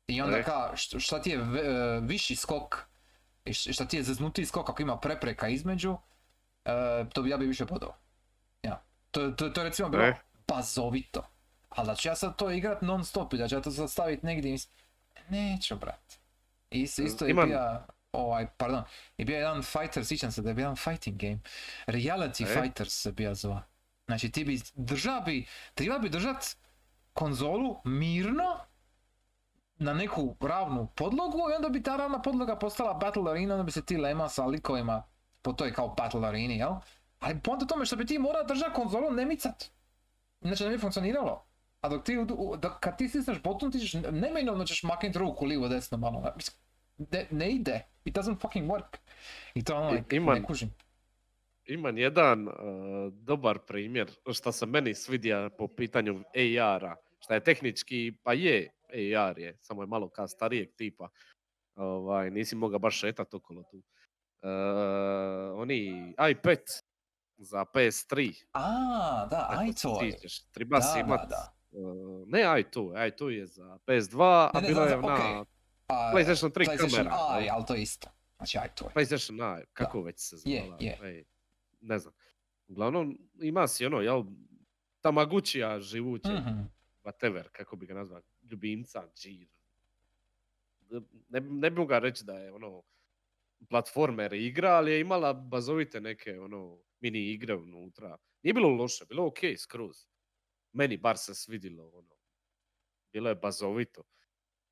[0.08, 2.78] I onda ka, št- šta ti je ve- e, viši skok,
[3.46, 5.98] i šta ti je zeznutiji skok ako ima prepreka između,
[7.14, 7.96] to bi ja bi više podao.
[9.12, 10.16] To, to, to je recimo bilo E.
[10.48, 11.24] bazovito.
[11.70, 13.92] Ali da ću ja sad to igrat non stop i da ću ja to sad
[13.92, 14.70] staviti negdje, mis-
[15.30, 16.20] neću brat.
[16.70, 17.82] Isto, isto je bio,
[18.12, 18.84] ovaj, pardon,
[19.18, 21.40] je bio jedan fighter, sjećam se da je bio jedan fighting game.
[21.88, 22.62] Reality E?
[22.62, 23.62] Fighters se bio zva.
[24.06, 26.58] Znači ti bi drža bi, treba bi držat
[27.14, 28.58] konzolu mirno
[29.76, 33.72] na neku ravnu podlogu i onda bi ta ravna podloga postala battle arena, onda bi
[33.72, 35.04] se ti lema sa likovima
[35.42, 36.74] po toj kao battle areni, jel?
[37.22, 39.66] Ali ponto tome što bi ti morao držati konzolu ne micat.
[40.42, 41.46] Inače ne bi funkcioniralo.
[41.82, 42.18] A dok ti,
[42.60, 46.34] da, kad ti stisneš button, ti ćeš, neminovno ćeš maknut ruku lijevo desno malo.
[46.98, 47.82] Ne, ne ide.
[48.06, 48.98] It doesn't fucking work.
[49.54, 50.74] I to ono, I- like, imam- ne kužim.
[51.66, 52.54] Imam jedan uh,
[53.14, 56.24] dobar primjer što se meni svidja po pitanju
[56.60, 58.70] AR-a, šta je tehnički, pa je,
[59.18, 61.10] AR je, samo je malo ka starijeg tipa.
[61.76, 63.78] Ovaj, nisi mogao baš šetat okolo tu.
[63.78, 63.84] Uh,
[65.56, 65.86] oni
[66.32, 66.60] iPad
[67.42, 68.44] za PS3.
[68.54, 68.62] A,
[69.26, 69.48] da,
[70.02, 70.12] je.
[70.12, 71.54] sjećaš, Treba Da, si da, imat, da.
[71.72, 71.84] uh,
[72.28, 72.74] ne i2,
[73.12, 75.44] i2 je za PS2, a Ne, ne, bilo je znam, na okej.
[75.88, 77.18] A, PlayStation 3 PlayStation kamera.
[77.30, 78.10] Aj, ali to je isto.
[78.38, 78.72] Znači, je.
[78.96, 80.98] PlayStation Eye, kako već se zvala, je.
[81.04, 81.24] ej,
[81.82, 82.14] ne znam.
[82.68, 84.24] Uglavnom, ima si ono, jel,
[85.02, 86.60] Tamaguchija živućeg, Mhm.
[87.04, 89.48] whatever, kako bi ga nazvao, ljubimca, džir.
[91.30, 92.82] Ne, ne bi mogao reći da je ono
[93.70, 98.18] platformer igra, ali je imala bazovite neke ono mini igre unutra.
[98.44, 99.98] Nije bilo loše, bilo ok skroz.
[100.74, 102.16] Meni bar se svidilo ono.
[103.14, 104.04] Bilo je bazovito.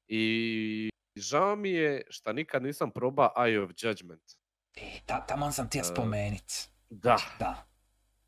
[0.08, 4.24] I žao mi je što nikad nisam proba Eye of Judgment.
[4.76, 6.70] E, ta, taman sam ti ja E, spomenit.
[6.90, 7.68] Da, Da.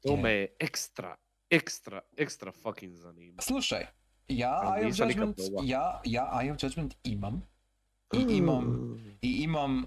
[0.01, 1.15] to me je ekstra,
[1.49, 3.41] ekstra, ekstra fucking zanima.
[3.41, 3.85] Slušaj,
[4.27, 7.41] ja Eye of Judgment, ja, ja Eye of Judgment imam.
[8.13, 9.85] I imam, i imam, uh,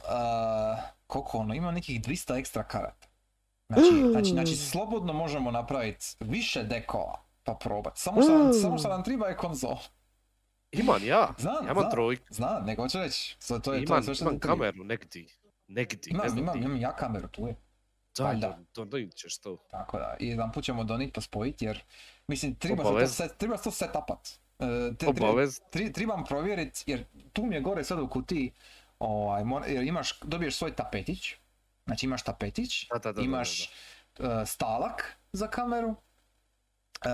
[1.07, 3.09] koliko ono, imam nekih 200 ekstra karata.
[3.69, 7.97] Znači, znači, znači slobodno možemo napraviti više dekova pa probat.
[7.99, 9.77] Samo što nam, samo što nam treba je konzol.
[10.73, 11.91] Imam ja, Znam, ja imam znam.
[11.91, 12.25] trojku.
[12.31, 13.37] Zna, nego hoću reći.
[13.39, 14.57] To, to je, to je imam, sve što imam ti treba.
[14.57, 15.27] kameru negdje.
[15.69, 17.57] Negdje, ne Imam, znam imam, imam ja kameru, tu je.
[18.19, 19.57] Da, da, to donit ćeš to.
[19.71, 21.83] Tako da, i jedan put ćemo donit pa spojit jer,
[22.29, 24.29] mislim, treba se to, set, treba se to setapat.
[24.59, 25.61] E, te- treba- Obavez.
[25.71, 28.53] tri, trebam provjerit, jer tu mi je gore sad u kutiji,
[28.99, 31.35] ovaj, mora- jer imaš, dobiješ svoj tapetić,
[31.87, 35.95] znači imaš tapetić, Da, da, da, da, da, imaš e, stalak za kameru,
[37.05, 37.09] e,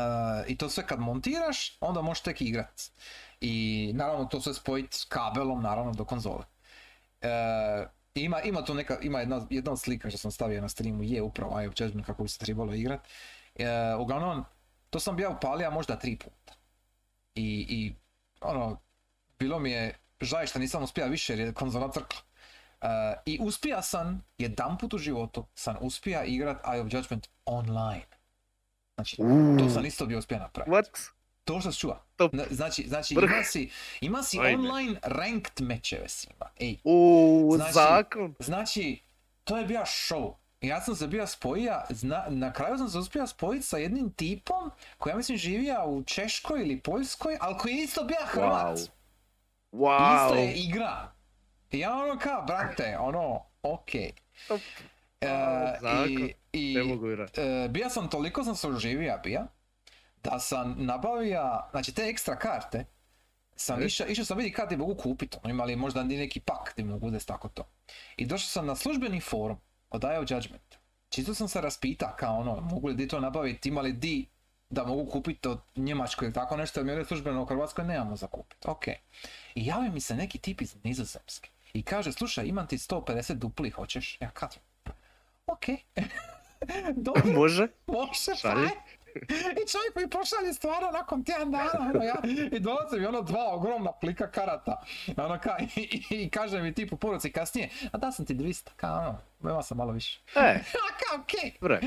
[0.48, 2.82] i to sve kad montiraš, onda možeš tek igrat.
[3.40, 6.44] I naravno to sve spojit s kabelom, naravno, do konzole.
[7.20, 7.28] E,
[8.14, 11.22] ima, ima tu neka, ima jedna, jedna od slika što sam stavio na streamu, je
[11.22, 13.00] upravo Eye of Judgment kako bi se trebalo igrat.
[13.98, 14.44] Uglavnom,
[14.90, 16.54] to sam bio upalio možda tri puta.
[17.34, 17.94] I, i
[18.40, 18.80] ono,
[19.38, 22.20] bilo mi je žaj što nisam uspio više jer je konzola crkla.
[22.80, 22.86] E,
[23.26, 28.06] I uspija sam, jedan put u životu sam uspija igrat Eye of Judgment online.
[28.94, 29.16] Znači,
[29.58, 30.70] to sam isto bio uspio napraviti.
[30.70, 31.10] What?
[31.44, 32.02] To što se čuva.
[32.16, 32.34] Top.
[32.50, 33.70] Znači, znači ima si,
[34.00, 36.50] ima si online ranked mečeve s njima.
[36.56, 38.34] Ej, U, Znači- zakon.
[38.38, 39.00] Znači,
[39.44, 40.34] to je bio show.
[40.60, 44.70] Ja sam se bio spojio, zna, na kraju sam se uspio spojiti sa jednim tipom
[44.98, 48.78] koji ja mislim živija u Češkoj ili Poljskoj, ali koji je isto bio Hrvat.
[49.72, 50.24] Wow.
[50.26, 50.68] Isto je Wow.
[50.68, 51.12] igra.
[51.72, 54.12] Ja ono kao, brate, ono, okej.
[55.20, 55.28] E,
[55.80, 56.08] zakon.
[56.08, 57.06] I, i Ne mogu
[57.68, 59.46] bija sam, toliko sam se uživija bija,
[60.22, 62.84] da sam nabavio, znači te ekstra karte,
[63.56, 66.72] sam išao, išao sam vidi kad ti mogu kupiti, ono imali možda ni neki pak
[66.72, 67.68] ti mogu uzeti tako to.
[68.16, 69.58] I došao sam na službeni forum
[69.90, 70.78] od IO Judgment.
[71.08, 74.26] Čisto sam se raspita kao ono, mogu li di to nabaviti, ima li di
[74.70, 78.68] da mogu kupiti od Njemačkoj ili tako nešto, jer službeno u Hrvatskoj nemamo za kupiti.
[78.68, 78.88] Ok.
[79.54, 81.50] I javi mi se neki tip iz Nizozemske.
[81.72, 84.16] I kaže, slušaj, imam ti 150 dupli, hoćeš?
[84.20, 84.62] Ja kažem,
[85.46, 85.64] ok.
[86.96, 87.68] Dobro, Može?
[87.86, 88.68] može, Šalji.
[89.62, 92.16] I čovjek mi pošalje stvarno nakon tjedan dana, ono ja,
[92.52, 94.82] i dolazi mi ono dva ogromna plika karata,
[95.16, 95.80] ono ka, i,
[96.10, 99.18] i, i kaže mi tip u poruci kasnije, a da sam ti 200, kao ono,
[99.42, 100.20] ima sam malo više.
[100.36, 100.40] E,
[100.86, 101.52] A kao, okej.
[101.60, 101.80] bre.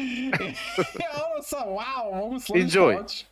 [1.04, 3.24] Ja ono sam, wow, mogu slušati Enjoy.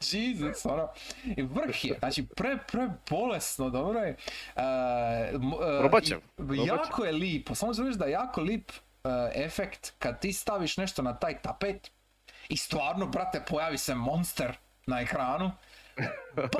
[0.00, 0.88] Jesus, ono.
[1.36, 4.16] I vrh je, znači pre, pre bolesno, dobro je.
[4.56, 6.04] Uh, uh, Probat
[6.66, 10.76] Jako je lipo, samo ću reći da je jako lip uh, efekt kad ti staviš
[10.76, 11.90] nešto na taj tapet
[12.48, 15.52] i stvarno, brate, pojavi se monster na ekranu.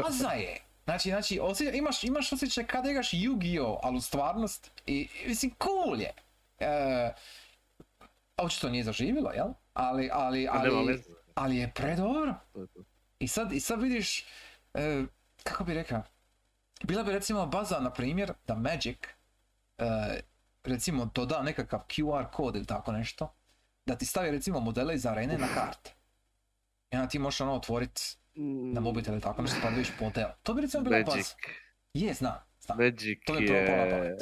[0.03, 0.59] Baza je.
[0.85, 6.01] Znači, znači osjeća, imaš, imaš osjećaj kada igraš Yu-Gi-Oh, ali u stvarnost, i, mislim, cool
[6.01, 6.13] je.
[6.59, 7.13] E,
[8.37, 9.49] očito nije zaživjelo, jel?
[9.75, 11.03] Ali, ali, A nema ali,
[11.35, 12.35] ali je predobro.
[13.19, 14.27] I sad, i sad vidiš,
[14.75, 15.05] e,
[15.43, 16.03] kako bi rekao,
[16.83, 18.99] bila bi recimo baza, na primjer, da Magic,
[19.79, 20.21] e,
[20.65, 23.33] recimo, doda nekakav QR kod ili tako nešto,
[23.87, 25.91] da ti stavi recimo modele iz arene na karte.
[26.91, 28.17] I onda ti možeš ono otvorit
[28.73, 30.29] na mobitel ili tako nešto pa vidiš model.
[30.43, 31.07] To bi recimo Magic.
[31.07, 31.35] baza.
[31.95, 32.79] Je, znam, znam.
[32.79, 33.67] Magic To je je...
[33.91, 34.21] pamet.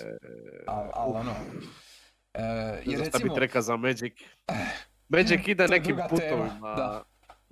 [0.66, 1.32] Al, ono,
[2.34, 2.42] e,
[2.76, 4.12] jer znam šta recimo, bih rekao za Magic.
[5.08, 6.74] Magic ide nekim tema, putovima.
[6.76, 7.04] da.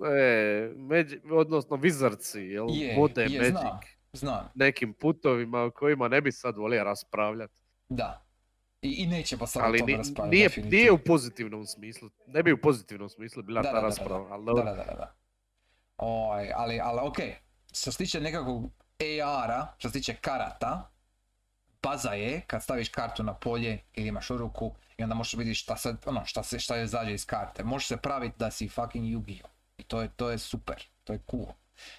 [0.09, 2.67] E, Magic, odnosno Wizardsi, jel?
[2.71, 3.51] je, Vode je, Magic.
[3.51, 3.81] znam,
[4.13, 7.63] znam, Nekim putovima o kojima ne bi sad volio raspravljati.
[7.89, 8.25] da.
[8.83, 10.77] I, i neće pa sad o Ali tome ni- raspravljati, nije, definitivno.
[10.77, 12.11] nije u pozitivnom smislu.
[12.27, 14.27] Ne bi u pozitivnom smislu bila Da, ta da, da, da, rasprava.
[14.31, 15.15] ali Da, da, da.
[15.99, 17.35] Oj, ali, ali okej,
[17.69, 18.71] što se tiče nekakvog
[19.25, 20.91] AR-a, što se tiče karata,
[21.83, 25.55] baza je kad staviš kartu na polje ili imaš u ruku i onda možeš vidjeti
[25.55, 27.65] šta, sad, ono, šta, se, šta je izađe iz karte.
[27.65, 29.49] Možeš se praviti da si fucking Yu-Gi-Oh!
[29.79, 31.47] I to je, to je super, to je cool.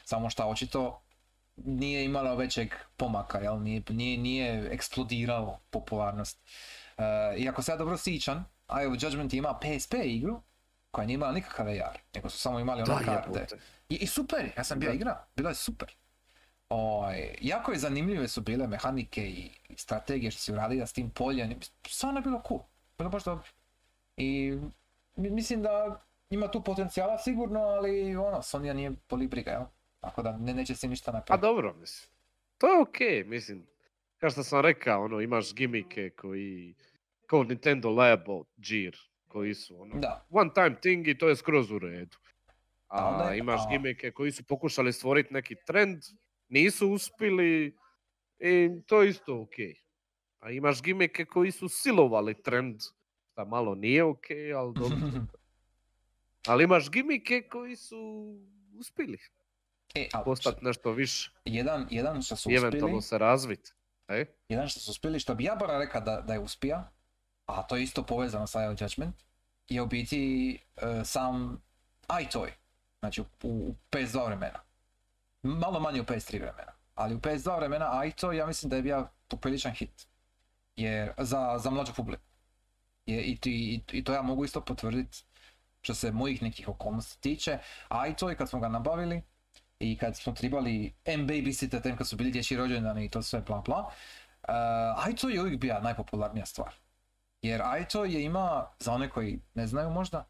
[0.03, 1.01] Samo šta očito
[1.56, 3.62] nije imalo većeg pomaka, jel?
[3.62, 6.41] Nije, nije, nije eksplodiralo popularnost.
[6.97, 7.04] Uh,
[7.38, 8.45] I ako se ja dobro sjećam,
[8.84, 10.41] IO Judgment ima PSP igru
[10.91, 13.58] koja nije imala nikakav AR, nego su samo imali ono Da, karte.
[13.89, 14.95] I, I super, ja sam bio Da.
[14.95, 15.95] igra, bilo je super.
[16.70, 21.60] Oj, jako je zanimljive su bile mehanike i strategije što si uradila s tim poljem,
[21.88, 22.60] stvarno je bilo cool,
[22.97, 23.47] bilo baš dobro.
[24.18, 24.58] I
[25.16, 29.64] mi- mislim da ima tu potencijala sigurno, ali ono, Sonja nije boli briga, jel?
[30.04, 31.41] Tako da ne, neće se ništa Pa napraviti.
[31.41, 32.10] dobro, mislim.
[32.58, 33.66] To je okej, mislim.
[34.18, 36.76] Kao što sam rekao, ono, imaš gimike koji,
[37.26, 38.95] kao Nintendo Labo, Gear,
[39.28, 42.18] koji su ono, Da, one time thing i to je skroz u redu.
[42.88, 46.04] A A je- imaš a- gimike koji su pokušali stvoriti neki trend,
[46.49, 47.78] nisu uspjeli
[48.39, 49.76] i to je isto okej.
[50.39, 52.82] A imaš gimike koji su silovali trend,
[53.24, 54.97] šta malo nije okej, ali dobro.
[56.47, 57.99] Ali imaš gimike koji su
[58.74, 59.18] uspjeli
[59.95, 63.71] e, ali postati nešto više jedan, jedan što su i uspjeli, eventualno se razviti.
[64.07, 64.25] E?
[64.49, 66.91] jedan što su uspjeli, što bi ja bar rekao da, da je uspija,
[67.45, 69.15] a to je isto povezano sa IO Judgment,
[69.67, 71.61] je u biti e, sam
[72.07, 72.49] iToy,
[72.99, 74.59] znači u, u PS2 vremena.
[75.43, 79.07] Malo manje u PS3 vremena, ali u PS2 vremena iToy ja mislim da je bio
[79.27, 80.07] popriličan hit.
[80.75, 82.23] Jer, za, za mlađu publiku.
[83.05, 85.23] Je, i, i, I to ja mogu isto potvrditi
[85.81, 87.59] što se mojih nekih okolnosti tiče.
[87.89, 89.21] iToy kad smo ga nabavili,
[89.84, 93.41] i kad smo trebali M babysitter tem kad su bili dječji rođendani i to sve
[93.41, 94.53] bla bla, uh,
[95.07, 96.73] iToy je uvijek bila najpopularnija stvar.
[97.41, 100.25] Jer iToy je ima, za one koji ne znaju možda,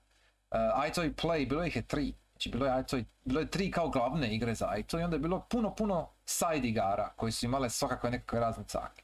[0.51, 2.14] uh, iToy Play, bilo ih je tri.
[2.32, 5.20] Znači bilo je iToy, bilo je tri kao glavne igre za iToy i onda je
[5.20, 9.04] bilo puno, puno side igara koji su imale svakakve nekakve razne cake.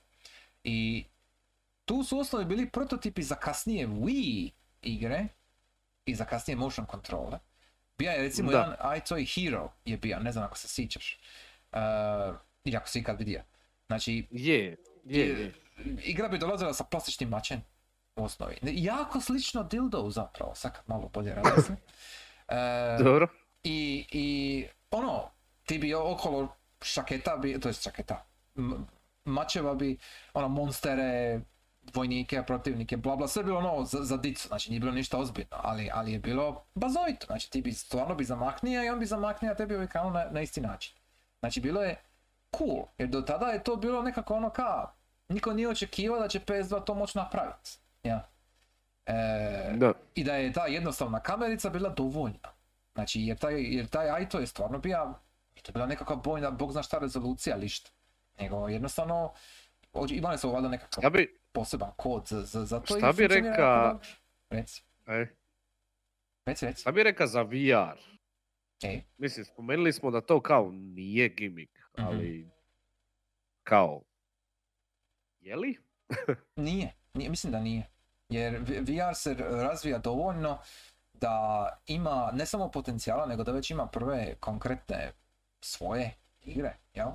[0.64, 1.06] I
[1.86, 5.28] tu su osnovi bili prototipi za kasnije Wii igre
[6.06, 7.39] i za kasnije motion kontrole.
[8.00, 8.58] Bija je recimo Da.
[8.58, 11.20] jedan iToy Hero je bio, ne znam ako se sjećaš.
[11.72, 11.80] Uh,
[12.64, 13.43] ili ako si ikad vidio.
[13.88, 14.76] Znači, Je,
[15.06, 15.54] je, je.
[16.04, 17.62] igra bi dolazila sa plastičnim mačem
[18.16, 18.58] u osnovi.
[18.64, 21.78] Jako slično dildo zapravo, sad kad malo bolje razmislim.
[22.47, 22.56] E,
[23.04, 23.28] Dobro.
[23.64, 24.28] i, I
[24.91, 25.30] ono,
[25.64, 28.26] ti bi okolo šaketa bi, to jest šaketa,
[28.58, 28.88] m-
[29.26, 29.97] mačeva bi,
[30.34, 31.39] ono, monstere,
[31.96, 35.18] vojnike, protivnike, bla bla, sve je bilo ono za, za dicu, znači nije bilo ništa
[35.18, 39.06] ozbiljno, ali, ali je bilo bazovito, znači ti bi stvarno bi zamahnija i on bi
[39.06, 40.94] zamahnija tebi uvijek ono na, na isti način.
[41.40, 41.96] Znači bilo je
[42.58, 44.94] cool, jer do tada je to bilo nekako ono kao,
[45.30, 47.70] niko nije očekivao da će PS2 to moći napraviti.
[48.04, 48.30] Ja.
[49.06, 49.94] E, Da.
[50.16, 52.50] I da je ta jednostavna kamerica bila dovoljna.
[52.94, 55.14] Znači, jer taj, jer taj Aito je stvarno bio,
[55.62, 57.90] to je bila nekakva bojna, bog zna šta rezolucija, lišta.
[58.40, 59.34] nego jednostavno
[60.10, 63.99] imali su valjda nekakav Ja bi, poseban kod za, za, za to Šta bi reka-.
[64.49, 65.26] Reci, e,
[66.45, 66.82] reci, reci.
[66.82, 67.99] šta bi rekao za VR?
[68.84, 72.07] E, Mislim, spomenuli smo da to kao nije gimmick, Mhm.
[72.07, 72.49] ali
[73.64, 74.01] kao,
[75.39, 75.78] je li?
[76.57, 77.89] Nije, nije, mislim da nije.
[78.30, 80.60] Jer VR se razvija dovoljno
[81.14, 85.12] da ima ne samo potencijala, nego da već ima prve konkretne
[85.62, 87.07] svoje igre, jel?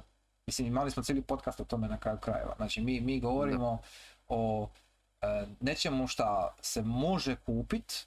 [0.47, 2.55] Mislim, imali smo cijeli podcast o tome na kraju krajeva.
[2.57, 3.79] Znači, mi, mi govorimo
[4.29, 4.69] o
[5.21, 8.07] e, nečemu šta se može kupit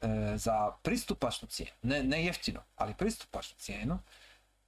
[0.00, 1.72] e, za pristupačnu cijenu.
[1.82, 3.98] Ne, ne jeftino, ali pristupačnu cijenu.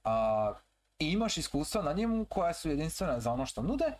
[0.03, 0.53] A,
[0.99, 3.93] I imaš iskustva na njemu koja su jedinstvena za ono što nude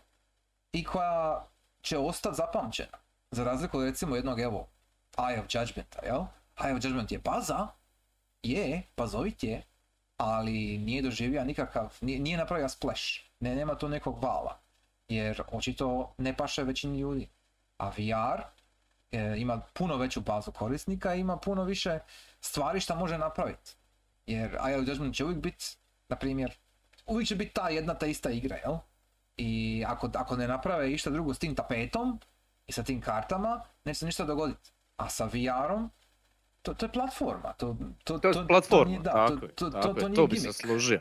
[0.72, 1.46] i koja
[1.82, 2.98] će ostati zapamćena.
[3.30, 4.68] Za razliku od recimo jednog, evo,
[5.16, 6.24] Eye of Judgmenta, jel?
[6.56, 7.68] Eye of Judgment je baza,
[8.42, 9.62] je, bazovit je,
[10.16, 13.02] ali nije doživio nikakav, nije, nije napravio splash,
[13.40, 14.58] ne, nema tu nekog vala,
[15.10, 17.28] jer očito ne paše većini ljudi.
[17.76, 18.42] A VR
[19.12, 21.98] e, ima puno veću bazu korisnika i ima puno više
[22.40, 23.74] stvari što može napraviti.
[24.26, 25.64] Jer of Judgment će uvijek biti,
[26.08, 26.52] na primjer,
[27.06, 28.76] uvijek će biti ta jedna ta ista igra, jel?
[29.36, 32.20] I ako, ako ne naprave išta drugo s tim tapetom
[32.66, 34.70] i sa tim kartama, neće se ništa dogoditi.
[34.96, 35.90] A sa VR-om,
[36.62, 37.52] to, to je platforma.
[37.52, 40.00] To, to, To je to platforma, nije, da, tako to, je, to, tako to, je,
[40.00, 41.00] to nije to bi se složio.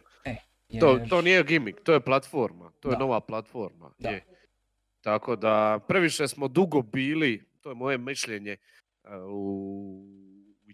[0.69, 2.99] Jer, To, to nije gimmick, to je platforma, to je Da.
[2.99, 3.91] nova platforma.
[3.99, 4.09] Da.
[4.09, 4.25] Je.
[5.01, 5.53] Tako da
[5.87, 8.57] previše smo dugo bili, to je moje mišljenje, e,
[9.23, 10.05] u,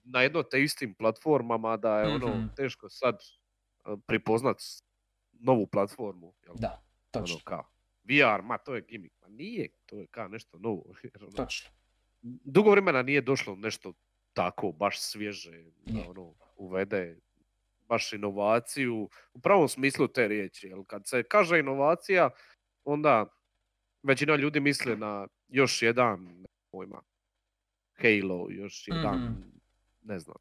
[0.03, 2.47] na jedno te istim platformama da je ono Mhm.
[2.47, 4.83] teško sad e, prepoznat s-
[5.33, 6.33] novu platformu.
[6.43, 6.55] Jel?
[6.55, 6.83] Da,
[7.13, 7.63] Ono točno, kao,
[8.03, 10.83] VR, ma to je gimmick, ma nije, to je kao nešto novo.
[11.03, 11.69] jer ono, točno.
[12.21, 13.93] dugo vremena nije došlo nešto
[14.33, 15.51] tako baš svježe
[15.85, 16.09] da Je.
[16.09, 17.19] ono uvede
[17.85, 20.67] baš inovaciju u pravom smislu te riječi.
[20.67, 22.29] Jer kad se kaže inovacija,
[22.83, 23.25] onda
[24.03, 27.01] većina ljudi misle na još jedan, pojma,
[27.93, 29.33] Halo, još jedan, Mhm.
[30.01, 30.35] ne znam,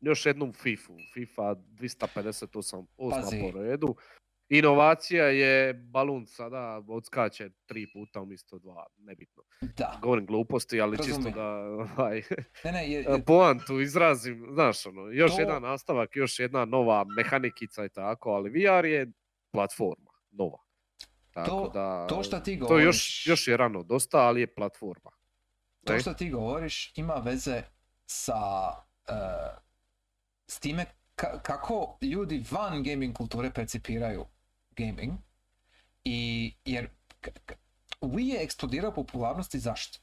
[0.00, 3.40] još jednu FIFA, FIFA 258 osma Pazi.
[3.42, 3.94] po redu.
[4.50, 9.42] Inovacija je balun sada odskače tri puta umjesto dva, nebitno.
[9.60, 9.98] Da.
[10.02, 11.34] Govorim gluposti, ali čisto Razumijem.
[11.34, 12.22] da ovaj,
[12.64, 17.04] Ne, ne, je, e, poantu izrazim, znaš ono, još To- jedan nastavak, još jedna nova
[17.06, 19.12] mehanikica i tako, ali VR je
[19.50, 20.58] platforma, nova.
[21.30, 24.46] Tako To- da, to šta ti to još, govoriš- još je rano dosta, ali je
[24.48, 25.10] platforma.
[25.84, 27.62] to što ti govoriš ima veze
[28.06, 28.34] sa
[29.06, 29.12] e,
[30.46, 30.84] s time
[31.16, 34.24] ka- kako ljudi van gaming kulture percipiraju
[34.80, 35.12] gaming
[36.04, 36.88] i jer
[38.00, 39.98] Wii je eksplodirao popularnosti zašto?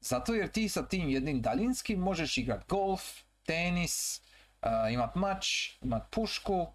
[0.00, 3.02] Zato jer ti sa tim jednim daljinskim možeš igrat golf,
[3.46, 4.22] tenis,
[4.62, 5.46] e, imat mač,
[5.82, 6.66] imat pušku,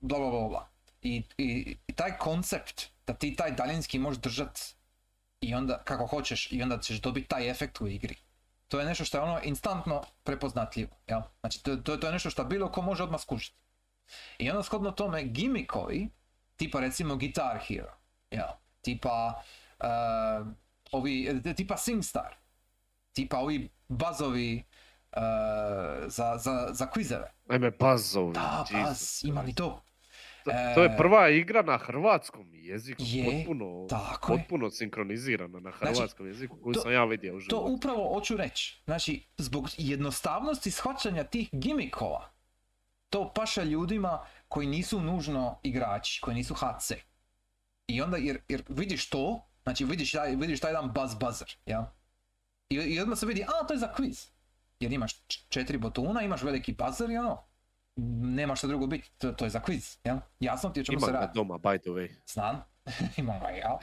[0.00, 0.68] bla bla bla bla.
[1.02, 4.60] I, i, i taj koncept da ti taj daljinski možeš držat
[5.40, 8.16] i onda kako hoćeš i onda ćeš dobiti taj efekt u igri.
[8.68, 11.20] To je nešto što je ono instantno prepoznatljivo, jel?
[11.40, 13.56] Znači to, to, to je nešto što bilo ko može odmah skužiti.
[14.38, 16.08] I onda shodno tome gimmikovi,
[16.62, 17.92] tipa recimo Guitar Hero,
[18.30, 18.46] jel?
[18.80, 19.34] Tipa
[19.80, 20.46] uh,
[20.92, 22.34] ovi, e, tipa SingStar,
[23.12, 24.64] tipa ovi bazovi
[25.10, 25.22] uh,
[26.06, 27.32] za, za, za quizeve.
[27.48, 28.32] Ajme, bazovi.
[28.32, 29.82] Da, baz, ima li to?
[30.44, 34.38] To, to je prva igra na hrvatskom jeziku, Je, potpuno, tako je.
[34.38, 37.66] potpuno sinkronizirana na Znači, hrvatskom jeziku koju to- sam ja vidio u To životu.
[37.68, 38.82] upravo hoću reći.
[38.84, 42.31] Znači, zbog jednostavnosti shvaćanja tih gimikova,
[43.12, 46.92] to paša ljudima koji nisu nužno igrači, koji nisu HC.
[47.86, 51.92] I onda, jer, jer vidiš to, znači vidiš taj, vidiš taj jedan buzz buzzer, ja?
[52.68, 54.28] I, I odmah se vidi, a to je za quiz.
[54.80, 57.44] Jer imaš četiri botuna, imaš veliki buzzer i ono,
[58.36, 60.20] nema što drugo biti, to, to je za quiz, ja?
[60.40, 61.32] Jasno ti o čemu se radi.
[61.34, 62.14] doma, by the way.
[62.26, 62.64] Znam,
[63.16, 63.78] imam ga ja.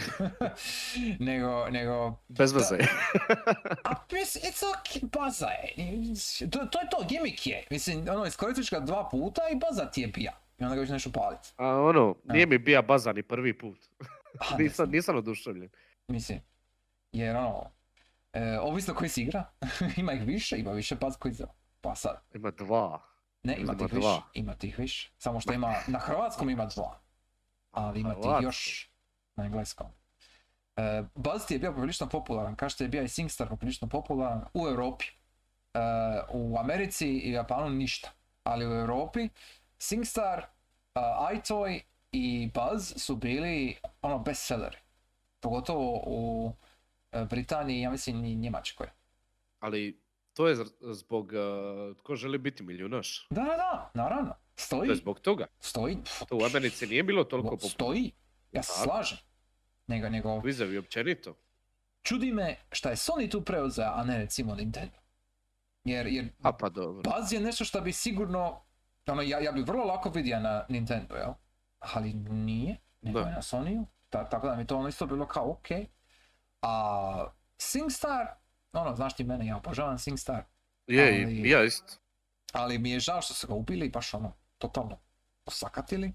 [1.29, 2.77] nego, nego, Bez veze.
[3.89, 6.49] a pis, it's ok, baza je.
[6.49, 7.63] To, to je to, gimmick je.
[7.69, 10.31] Mislim, ono, iskoristiš ga dva puta i baza ti je bija.
[10.59, 11.39] I onda ga više nešto palit.
[11.57, 13.77] A ono, nije mi bija baza ni prvi put.
[14.39, 15.69] A, nisam, nisam oduševljen.
[16.07, 16.39] Mislim,
[17.11, 17.71] jer ono,
[18.33, 19.43] e, ovisno koji si igra,
[19.97, 21.47] ima ih više, ima više baz koji za...
[21.81, 23.01] Pa sad, Ima dva.
[23.43, 25.11] ne, ima Ima tih više, ima tih više.
[25.17, 26.99] Samo što ima, na hrvatskom ima dva.
[27.71, 28.88] Ali ima tih još
[29.39, 29.87] na engleskom.
[30.75, 31.03] E,
[31.49, 35.05] je bio poprilično popularan, kao što je bio i SingStar poprilično popularan u Europi.
[35.05, 35.79] E,
[36.33, 38.11] u Americi i Japanu ništa.
[38.43, 39.29] Ali u Europi
[39.79, 40.45] SingStar,
[40.95, 41.01] uh,
[41.37, 44.77] iToy i Buzz su bili ono bestselleri.
[45.39, 46.53] Pogotovo u
[47.11, 48.87] e, Britaniji, ja mislim i Njemačkoj.
[49.59, 50.01] Ali
[50.33, 53.27] to je zbog uh, tko želi biti milijunaš.
[53.29, 54.29] Da, da, da, naravno.
[54.29, 55.45] To Stoji, je zbog toga.
[55.59, 55.97] stoji.
[56.29, 57.69] To u Americi nije bilo toliko popularno.
[57.69, 58.11] Stoji,
[58.51, 59.17] ja se slažem.
[59.89, 61.35] Nego, nego Vizevi općenito.
[62.01, 64.97] čudi me šta je Sony tu preuzeo, a ne recimo Nintendo.
[65.83, 67.11] Jer, jer A pa dobro.
[67.11, 68.61] Buzz je nešto što bi sigurno,
[69.07, 71.33] ono, ja, ja bi vrlo lako vidio na Nintendo, jel?
[71.79, 75.51] Ali nije, nego je na Sonyu, ta, tako da mi to ono isto bilo kao
[75.51, 75.67] ok.
[76.61, 77.25] A
[77.57, 78.27] SingStar,
[78.73, 80.43] ono, znaš ti mene, ja obožavam SingStar,
[80.87, 81.93] Je, ali- ja isto.
[82.53, 84.99] ali mi je žao što su ga ubili, baš ono, totalno
[85.45, 86.13] osakatili.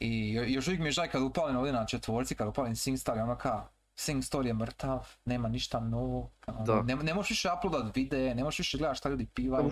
[0.00, 3.16] I jo- još uvijek mi je žao kad upalim ovdje na četvorci, kad upalim SingStar
[3.16, 6.30] je ono kao, SingStar je mrtav, nema ništa novo,
[6.66, 6.82] Da.
[6.82, 9.70] ne, ne možeš više uploadat videe, ne možeš više gledat šta ljudi pivaju,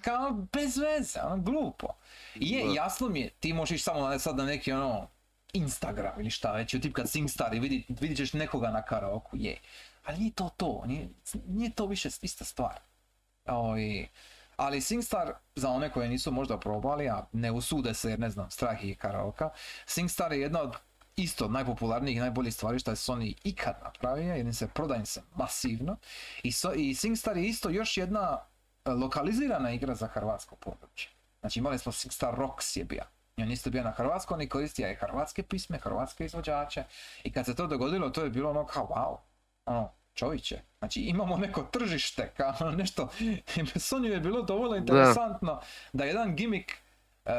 [0.00, 1.86] kao bez veze, ono glupo.
[2.34, 5.08] I je, jasno mi je, ti možeš samo na, sad na neki ono,
[5.52, 9.58] Instagram ili šta već, utipkat SingStar i vidit, vidit ćeš nekoga na karaoku, je.
[10.04, 11.08] Ali nije to to, nije,
[11.46, 12.74] nije to više ista stvar.
[13.46, 14.08] Oj,
[14.56, 18.50] ali SingStar, za one koje nisu možda probali, a ne usude se jer ne znam,
[18.50, 19.50] strah je karaoka,
[19.86, 20.76] SingStar je jedna od
[21.16, 25.22] isto najpopularnijih i najboljih stvari što je Sony ikad napravio, jer im se prodaje se
[25.34, 25.96] masivno.
[26.42, 28.38] I, so, I SingStar je isto još jedna
[28.84, 31.10] e, lokalizirana igra za hrvatsko područje.
[31.40, 33.02] Znači imali smo SingStar Rocks je bio.
[33.36, 36.84] I on isto bio na hrvatskom i koristio je hrvatske pisme, hrvatske izvođače.
[37.24, 39.16] I kad se to dogodilo, to je bilo ono kao wow,
[39.66, 40.60] ono, čovječe.
[40.78, 43.08] Znači imamo neko tržište, kao nešto,
[43.74, 45.60] Sony je bilo dovoljno interesantno
[45.92, 46.72] da, jedan gimik
[47.24, 47.30] e,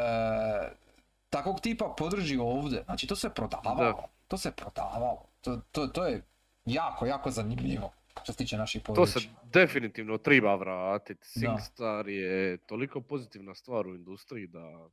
[1.30, 2.84] takvog tipa podrži ovdje.
[2.84, 4.08] Znači to se prodavalo, Da.
[4.28, 5.26] to se prodavalo.
[5.42, 6.22] To, to, to je
[6.66, 7.92] jako, jako zanimljivo
[8.24, 9.22] što se tiče naših To područja.
[9.22, 11.22] se definitivno treba vratiti.
[11.36, 11.40] Da.
[11.40, 14.88] SingStar je toliko pozitivna stvar u industriji da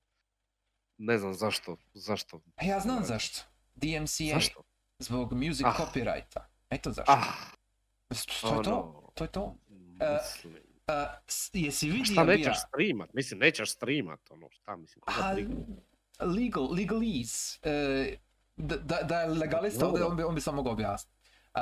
[0.98, 2.40] ne znam zašto, zašto.
[2.56, 3.40] A ja znam zašto.
[3.74, 4.62] DMCA, Zašto?
[4.98, 5.74] zbog music Ah.
[5.78, 6.40] copyrighta.
[6.70, 7.12] Eto zašto.
[7.12, 7.22] Ah,
[8.40, 9.56] to je to, ono, to je to.
[9.68, 10.54] Mislim.
[11.26, 12.54] S- jesi Šta vidio nećeš bija?
[12.54, 13.12] streamat?
[13.12, 15.34] Mislim, nećeš streamat, ono, šta mislim, koga
[16.20, 17.58] legal, legalese.
[17.62, 18.16] E,
[18.56, 21.16] da, da, je legalista ovdje, on bi, on bi sam mogao objasniti.
[21.54, 21.60] E,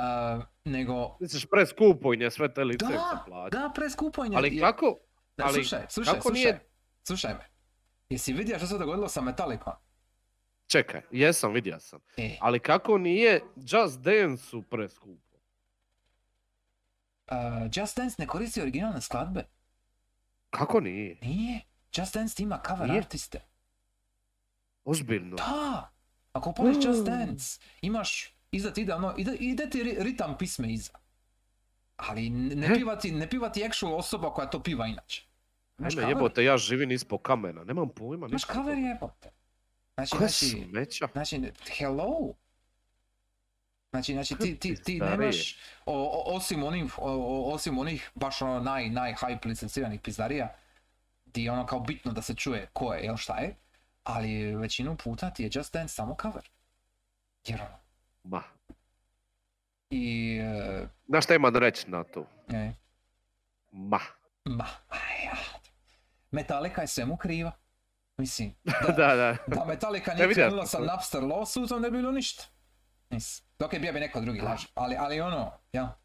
[0.65, 4.29] nego, Misliš preskupo sve te licence da, da, preskupo je.
[4.35, 4.97] Ali kako?
[5.37, 6.59] Da, ali slušaj, slušaj, kako slušaj, nije-
[7.03, 7.49] slušaj me.
[8.09, 9.73] Jesi vidio što se dogodilo sa Metallicom?
[10.67, 11.99] Čekaj, jesam, vidio sam.
[12.17, 15.32] E, Ali kako nije Just Dance-u preskupo?
[17.71, 19.43] Just Dance ne koristi originalne skladbe.
[20.49, 21.17] Kako nije?
[21.21, 21.59] Nije.
[21.95, 22.99] Just Dance ima cover Nije?
[22.99, 23.39] artiste.
[24.85, 25.35] Ozbiljno.
[25.35, 25.89] Da!
[26.33, 27.05] Ako upališ Just Mm.
[27.05, 27.45] Dance,
[27.81, 30.91] imaš, iza ti ide ono, ide, ide ti ri- ritam pisme iza.
[31.97, 32.73] Ali ne, ne He?
[32.73, 35.25] piva ti, ne piva ti actual osoba koja to piva inače.
[35.79, 38.53] Imaš Ajme jebote, ja živim ispod kamena, nemam pojma imaš ništa.
[38.53, 39.29] cover jebote.
[39.95, 41.07] Znači, Koja znači, smeća?
[41.13, 42.33] znači, hello.
[43.93, 45.55] Znači, znači ti, ti, ti nemaš,
[45.85, 46.93] o, o- osim onih,
[47.45, 50.55] osim onih baš ono naj, naj hype licenciranih pizdarija,
[51.25, 53.55] di je ono kao bitno da se čuje ko je, jel šta je,
[54.03, 56.49] ali većinu puta ti je Just Dance samo cover.
[57.47, 57.77] Jer ono,
[58.23, 58.43] Ma.
[59.89, 62.25] i, e, Znaš šta imam reći na to?
[62.53, 62.71] e,
[63.71, 63.99] Ma.
[64.45, 64.65] ma,
[65.25, 65.35] ja.
[66.31, 67.51] Metallica je svemu kriva.
[68.17, 68.55] Mislim,
[68.97, 69.37] da, da.
[69.47, 70.79] da Metallica Ne nije krenula sa.
[70.79, 72.43] Napster lawsuitom ne bi bilo ništa.
[73.13, 74.65] Mislim, dok je bio bi neko drugi laž.
[74.75, 75.95] Ali, ali ono, ja.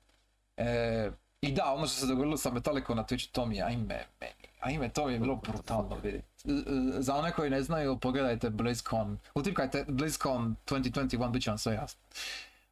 [0.56, 1.10] E,
[1.40, 4.32] I da, ono što se dogodilo sa Metallicom na Twitchu, to mi je, ajme, meni,
[4.60, 6.26] ajme, to mi je bilo brutalno vidjeti.
[6.44, 6.62] E, e,
[7.02, 12.00] Za one koji ne znaju, pogledajte BlizzCon, utipkajte BlizzCon 2021, bit će vam sve jasno.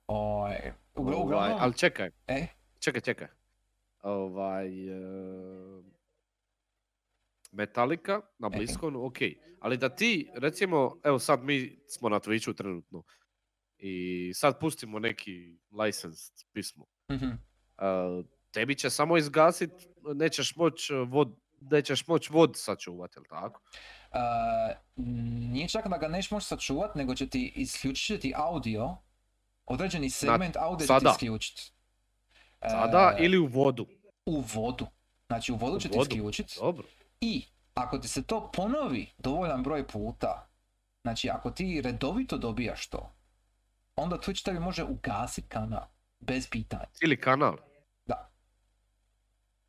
[0.06, 0.54] Oj,
[0.94, 2.46] ugl- Ovaj, uglavnom, ali čekaj, e,
[2.80, 3.28] čekaj, čekaj.
[4.02, 4.88] Ovaj...
[4.88, 5.82] e,
[7.52, 8.56] Metallica na E.
[8.56, 9.16] Blizzconu, ok.
[9.60, 13.02] Ali da ti, recimo, evo sad mi smo na Twitchu trenutno
[13.78, 16.84] i sad pustimo neki licensed pismo.
[17.12, 17.30] mhm,
[17.78, 19.70] Uh, tebi će samo izgasit,
[20.14, 23.60] nećeš moć vod, nećeš moć vod sačuvat, jel tako?
[24.12, 24.76] e,
[25.50, 28.96] nije čak da ga neš moći sačuvat, nego će ti isključiti ti audio,
[29.66, 31.10] određeni segment audio će ti sada.
[31.10, 31.72] isključiti.
[32.60, 33.86] Sada ili u vodu?
[34.26, 34.86] u vodu.
[35.26, 36.86] Znači u vodu U će ti isključiti Dobro.
[37.20, 37.44] i
[37.74, 40.48] ako ti se to ponovi dovoljan broj puta,
[41.02, 43.15] znači ako ti redovito dobijaš to,
[43.96, 45.86] onda Twitch tebi može ugasiti kanal,
[46.20, 46.86] bez pitanja.
[47.00, 47.56] Ili kanal?
[48.06, 48.30] Da.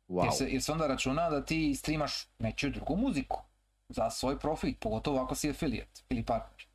[0.08, 0.24] Wow.
[0.24, 3.42] Jer, se, jer se onda računa da ti streamaš nečiju drugu muziku
[3.88, 6.66] za svoj profit, pogotovo ako si affiliate ili partner.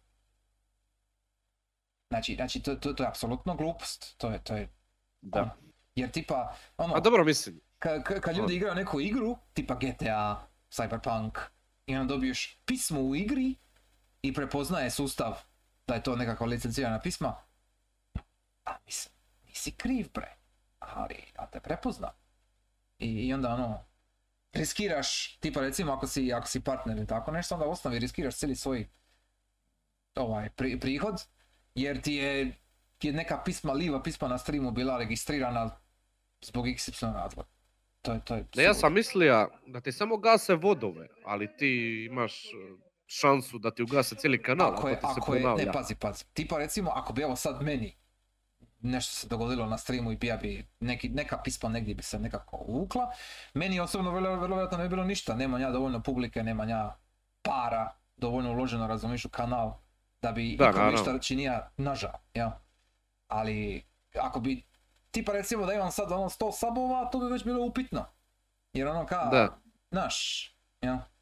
[2.09, 4.17] Znači, znači to, to, to je apsolutno glupost.
[4.17, 4.69] To je, to je,
[5.21, 5.41] Da.
[5.41, 5.51] ono,
[5.95, 7.59] jer tipa, ono, A dobro mislim.
[7.79, 11.39] Ka, ka, kad ljudi igraju neku igru, tipa GTA, Cyberpunk,
[11.85, 13.55] i onda dobiješ pismo u igri
[14.21, 15.43] i prepoznaje sustav
[15.87, 17.35] da je to nekakva licencirana pisma,
[18.65, 19.13] a mislim,
[19.47, 20.35] nisi kriv bre,
[20.79, 22.11] ali ja te prepozna.
[22.99, 23.85] I, I onda ono,
[24.53, 28.35] riskiraš, tipa recimo ako si, ako si partner ili tako nešto, onda u osnovi riskiraš
[28.35, 28.87] cijeli svoj
[30.15, 31.15] ovaj, pri- prihod,
[31.75, 32.63] jer ti je
[33.07, 35.77] je neka pisma, liva pisma na streamu bila registrirana
[36.41, 37.49] zbog XY razloga.
[38.01, 42.43] To je, to je ja sam mislio da ti samo gase vodove, ali ti imaš
[43.19, 45.95] šansu da ti ugase cijeli kanal Ako je, ako ti se ako je, ne pazi,
[45.95, 46.25] pazi.
[46.33, 47.95] Tipa recimo, ako bi evo sad meni
[48.79, 52.57] nešto se dogodilo na streamu i bija bi neki, neka pisma negdje bi se nekako
[52.57, 53.11] uvukla,
[53.53, 55.35] meni osobno vrlo, vrlo vjerojatno ne bi bilo ništa.
[55.35, 56.97] Nemam ja dovoljno publike, nemam ja
[57.41, 59.73] para dovoljno uloženo, razumiješ, u kanal
[60.21, 60.91] da bi Da, iko naravno.
[60.91, 62.61] ništa činija nažao, ja.
[63.27, 63.83] Ali,
[64.21, 64.63] ako bi,
[65.11, 68.05] tipa recimo da imam sad ono 100 sabova, to bi već bilo upitno.
[68.73, 69.57] Jer ono ka, Da.
[69.91, 70.47] Naš,
[70.81, 71.12] ja.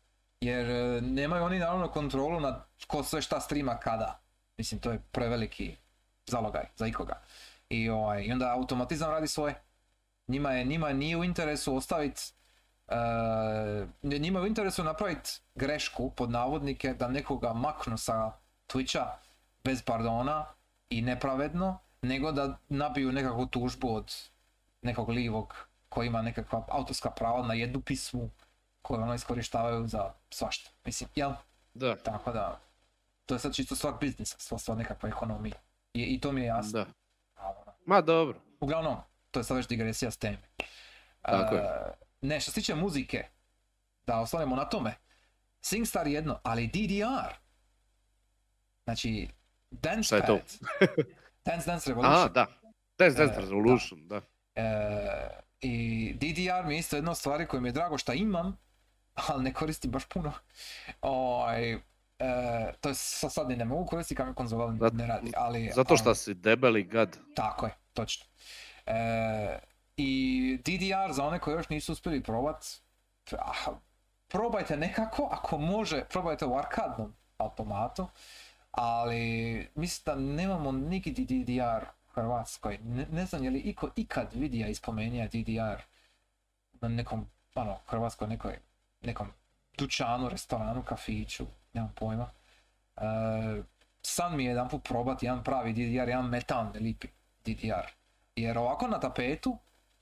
[0.41, 4.19] Jer e, nemaju oni naravno kontrolu nad ko sve šta streama kada.
[4.57, 5.77] Mislim, to je preveliki
[6.27, 7.21] zalogaj za ikoga.
[7.69, 9.61] I, ovaj, i onda automatizam radi svoje.
[10.27, 12.21] Njima, je, njima nije u interesu ostaviti
[14.03, 18.31] njima je u interesu napraviti grešku pod navodnike da nekoga maknu sa
[18.67, 19.05] Twitcha
[19.63, 20.45] bez pardona
[20.89, 24.15] i nepravedno, nego da nabiju nekakvu tužbu od
[24.81, 25.55] nekog livog
[25.89, 28.29] koji ima nekakva autorska prava na jednu pismu
[28.81, 30.69] koju ono iskorištavaju za svašta.
[30.85, 31.31] Mislim, jel?
[31.73, 32.59] Da, Tako da,
[33.25, 35.55] to je sad čisto svak biznis, sva, sva nekakva ekonomija.
[35.93, 36.71] I, I to mi je jasno.
[36.71, 36.85] da.
[37.35, 38.39] Ono, Ma dobro.
[38.59, 38.97] Uglavnom,
[39.31, 40.41] to je sad već digresija s teme.
[41.21, 41.61] Tako je.
[41.61, 43.25] E, ne, što se tiče muzike,
[44.05, 44.93] da ostanemo na tome.
[45.61, 47.33] SingStar jedno, ali DDR.
[48.83, 49.29] Znači,
[49.71, 50.37] Dance Šta je to?
[50.37, 50.57] Pad.
[51.45, 52.25] Dance Dance Revolution.
[52.25, 52.47] A, da.
[52.97, 54.21] Dance Dance E, Revolution, da.
[54.55, 54.63] E,
[55.61, 58.57] I DDR mi je isto jedna od stvari koje mi je drago što imam,
[59.13, 60.33] ali ne koristim baš puno.
[61.01, 61.79] Ovaj, e,
[62.81, 65.71] to je sa- sad ne mogu koristiti mi konzola Zato- ne radi, ali...
[65.75, 67.17] Zato što si debeli gad.
[67.35, 68.25] Tako je, točno.
[68.85, 69.59] E,
[69.97, 72.65] I DDR za one koji još nisu uspjeli probat,
[73.39, 73.71] ah,
[74.27, 78.07] probajte nekako, ako može, probajte u arkadnom automatu,
[78.71, 79.21] ali
[79.75, 82.77] mislim da nemamo nigdje DDR u Hrvatskoj.
[82.83, 85.81] Ne, ne znam je li iko ikad vidio i spomenija DDR
[86.81, 88.59] na nekom, ono, Hrvatskoj nekoj,
[89.01, 89.27] nekom
[89.77, 92.29] dućanu, restoranu, kafiću, nemam pojma.
[92.97, 93.01] E,
[94.01, 97.07] san mi je jedan put probati jedan pravi DDR, jedan metalni lipi
[97.45, 97.87] DDR.
[98.35, 99.57] Jer ovako na tapetu,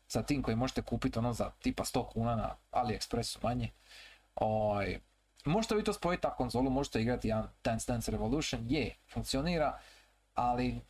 [0.08, 3.72] sa tim koji možete kupiti ono za tipa 100 kuna na AliExpressu manje,
[4.36, 5.00] ovaj,
[5.46, 9.80] možete vi to spojiti na konzolu, možete igrati jedan Dance Dance Revolution, je, funkcionira,
[10.34, 10.82] ali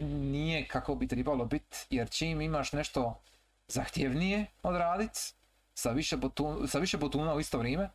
[0.00, 3.20] nije kako bi trebalo biti, jer čim imaš nešto
[3.68, 5.34] zahtjevnije odradit,
[5.78, 7.90] sa više, botun, sa više botuna u isto vrijeme,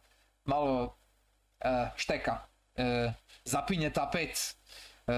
[0.45, 0.95] malo
[1.59, 2.39] e, šteka,
[2.75, 3.13] e,
[3.45, 4.55] zapinje tapet,
[5.07, 5.13] e,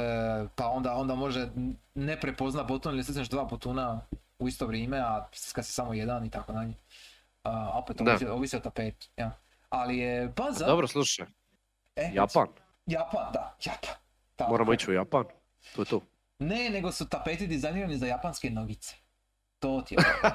[0.56, 1.48] pa onda, onda može
[1.94, 4.02] ne prepozna botun ili stisneš dva botuna
[4.40, 6.74] u isto vrijeme, a stiska se samo jedan i tako dalje.
[7.44, 8.12] A, opet Da.
[8.12, 9.32] ovisi, ovisi o tapetu, ja.
[9.70, 10.66] Ali je baza...
[10.66, 11.26] Dobro, slušaj.
[11.96, 12.48] e, Japan.
[12.86, 13.96] Japan, da, Japan.
[14.36, 15.26] Tako Moramo ići u Japan.
[15.76, 16.02] To je to.
[16.40, 18.96] Ne, nego su tapeti dizajnirani za japanske nogice.
[19.66, 20.00] To ti je.
[20.24, 20.30] ovo.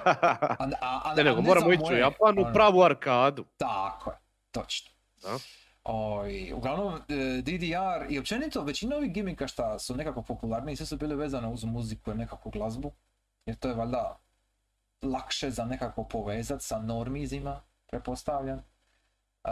[0.59, 2.53] A, a, a, ne, nego ne moramo ići u moje, Japan u ono.
[2.53, 3.45] pravu arkadu.
[3.57, 4.17] Tako je,
[4.51, 4.91] točno.
[5.23, 5.39] Da.
[5.85, 10.97] Oj, uglavnom, e, DDR i općenito većina ovih gimika šta su nekako popularniji, sve su
[10.97, 12.93] bile vezane uz muziku i nekakvu glazbu.
[13.47, 14.19] Jer to je valjda
[15.03, 18.59] lakše za nekako povezat sa normizima, pretpostavljam.
[19.45, 19.51] E,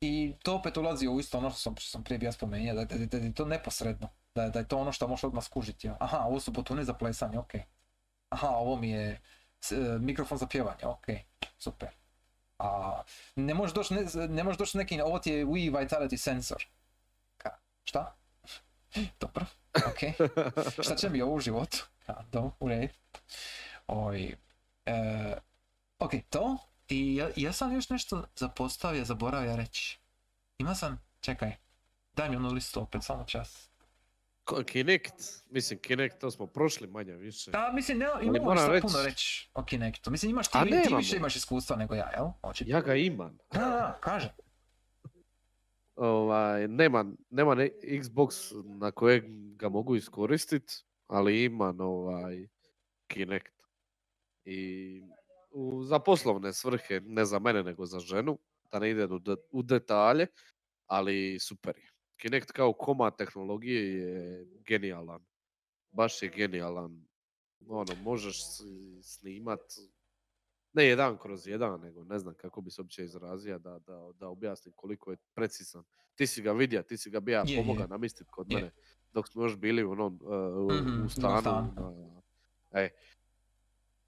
[0.00, 2.84] I to opet ulazi u isto ono što sam, što sam prije bio spomenuo, da,
[2.86, 4.08] da, da je to neposredno.
[4.34, 5.86] Da, je- da je to ono što možeš odmah skužiti.
[5.86, 5.96] ja.
[6.00, 7.52] Aha, ovo su botune za plesanje, ok.
[8.28, 9.20] Aha, ovo mi je
[9.70, 11.06] e, mikrofon za pjevanje, ok,
[11.58, 11.88] super.
[12.58, 13.02] A
[13.36, 16.66] ne možeš doći, ne, ne možeš doći s nekim, ovo ti je Wii Vitality sensor.
[17.36, 17.50] Ka,
[17.84, 18.16] šta?
[19.20, 20.28] Dobro, ok.
[20.84, 21.86] šta će mi ovo u životu?
[22.32, 22.92] Do, u redu.
[23.86, 24.36] Oj,
[24.86, 25.34] e,
[25.98, 26.58] ok, to.
[26.88, 29.98] I ja, ja sam još nešto zapostavio, zaboravio reći.
[30.58, 31.56] Ima sam, čekaj,
[32.12, 33.67] daj mi onu listu opet, samo čas.
[34.56, 35.14] Kinect,
[35.46, 37.50] mislim Kinect to smo prošli manje više.
[37.50, 40.10] Da, mislim, Ali imamo šta reći- puno reći o Kinectu.
[40.10, 42.26] Mislim, imaš ti, ti više imaš iskustva nego ja, jel?
[42.42, 42.70] Očito.
[42.70, 43.38] Ja ga imam.
[43.52, 44.30] Da, da, da, kažem.
[45.96, 49.24] Ovaj, nema, nema ne- Xbox na kojeg
[49.56, 50.74] ga mogu iskoristiti,
[51.06, 52.48] ali imam ovaj
[53.06, 53.52] Kinect.
[54.44, 55.02] I
[55.50, 58.38] u, za poslovne svrhe, ne za mene nego za ženu,
[58.72, 60.26] da ne ide u, de- u detalje,
[60.86, 61.87] ali super je.
[62.18, 65.24] Kinect kao komad tehnologije je genijalan.
[65.90, 67.04] Baš je genijalan.
[67.62, 68.36] Ono, možeš
[69.02, 69.60] snimat
[70.72, 74.28] ne jedan kroz jedan, nego ne znam kako bi se uopće izrazio da, da, da
[74.28, 75.84] objasnim koliko je precizan.
[76.14, 77.88] Ti si ga vidio, ti si ga bija Je, pomoga je.
[77.88, 78.56] namistiti kod Je.
[78.56, 78.70] mene
[79.12, 80.30] dok smo još bili u onom, uh,
[80.76, 81.42] Mhm, u u stanu.
[81.42, 82.22] na-
[82.72, 82.90] e.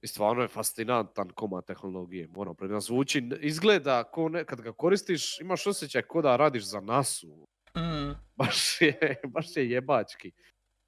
[0.03, 2.85] I stvarno je fascinantan komad tehnologije, moram priznati.
[2.85, 7.49] Zvuči, izgleda, ko ne, kad ga koristiš, imaš osjećaj ko da radiš za nasu.
[7.77, 10.33] Mm, Baš je, baš je jebački.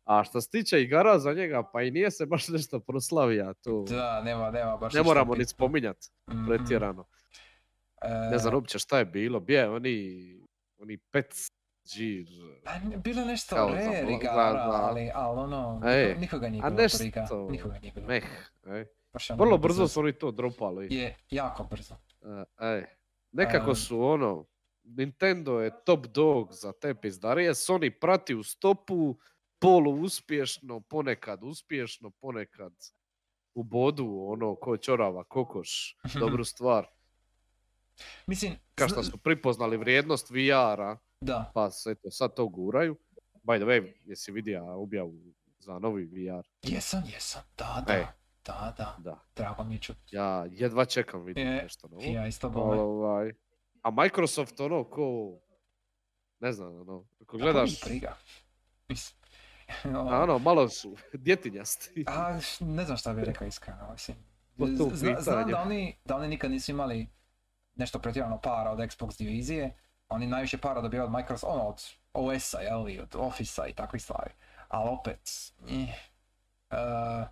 [0.04, 3.84] A što se tiče igara za njega, pa i nije se baš nešto proslavija tu.
[3.88, 5.48] Da, nema, nema baš Ne moramo ni bitno.
[5.48, 5.96] spominjat
[6.30, 6.46] Mhm.
[6.46, 7.04] pretjerano.
[8.30, 9.40] Ne znam E, uopće šta je bilo.
[9.40, 10.10] Bije oni,
[10.78, 11.50] oni pec
[11.86, 12.26] džir.
[12.64, 17.04] Pa bilo nešto Kao rare igara, ali, ali ono, Ej, nikoga nije bilo nešto.
[17.50, 18.06] Nikoga nije bilo.
[18.06, 18.24] Meh,
[18.66, 18.86] ej.
[19.28, 20.94] Ono Vrlo brzo su oni to dropali.
[20.94, 21.94] Je, jako brzo.
[22.22, 22.84] E, ej.
[23.32, 24.44] Nekako su ono,
[24.84, 29.18] Nintendo je top dog za te pizdarije, Sony prati u stopu,
[29.58, 32.72] polu uspješno, ponekad uspješno, ponekad
[33.54, 36.86] u bodu, ono, ko čorava kokoš, dobru stvar.
[38.26, 42.96] Mislim, Kao što su prepoznali vrijednost VR-a, da, pa se eto, sad to guraju.
[43.42, 45.14] By the way, jesi vidio objavu
[45.58, 46.46] za novi VR?
[46.62, 48.04] jesam, jesam, da, da, Ej.
[48.44, 49.24] da, da, Da.
[49.36, 49.96] drago mi je čut.
[50.10, 52.02] Ja jedva čekam vidjeti Je, nešto novo.
[52.04, 52.80] Ja isto bome.
[52.80, 53.32] Ovaj,
[53.82, 55.38] a Microsoft ono ko,
[56.40, 58.16] ne znam, ono, ako gledaš, briga?
[58.88, 59.18] Mislim,
[60.10, 62.04] a ono, malo su djetinjasti.
[62.06, 64.16] A, ne znam šta bih rekao iskreno, mislim.
[64.92, 67.08] Zna- znam da oni, da oni nikad nisu imali
[67.74, 69.76] nešto pretjerano para od Xbox divizije,
[70.08, 71.82] oni najviše para dobivaju od Microsoft, ono, od
[72.12, 74.30] OS-a, jel, i od Office-a i takvih stvari.
[74.68, 75.30] Ali opet,
[75.68, 75.94] eh,
[76.70, 77.26] eh,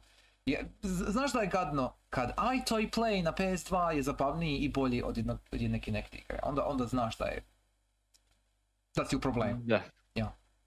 [0.47, 5.17] je, znaš da je gadno, kad iToy Play na PS2 je zabavniji i bolji od,
[5.17, 7.43] jednog, od jedne Kinect igre, onda, onda znaš da je,
[8.97, 9.83] da si u problemu, Da,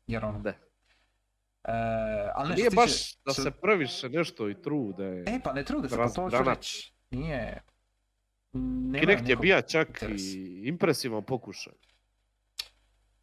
[0.07, 0.49] jer ono, da.
[0.49, 0.55] eh,
[2.35, 5.23] ali nešto Nije se baš tiče- da se previše nešto i trude.
[5.27, 6.93] E, pa ne trude se, pa to ću reći.
[7.11, 7.61] Nije...
[8.53, 10.21] Nema Kinect je bija čak interes.
[10.23, 11.73] i impresivan pokušaj.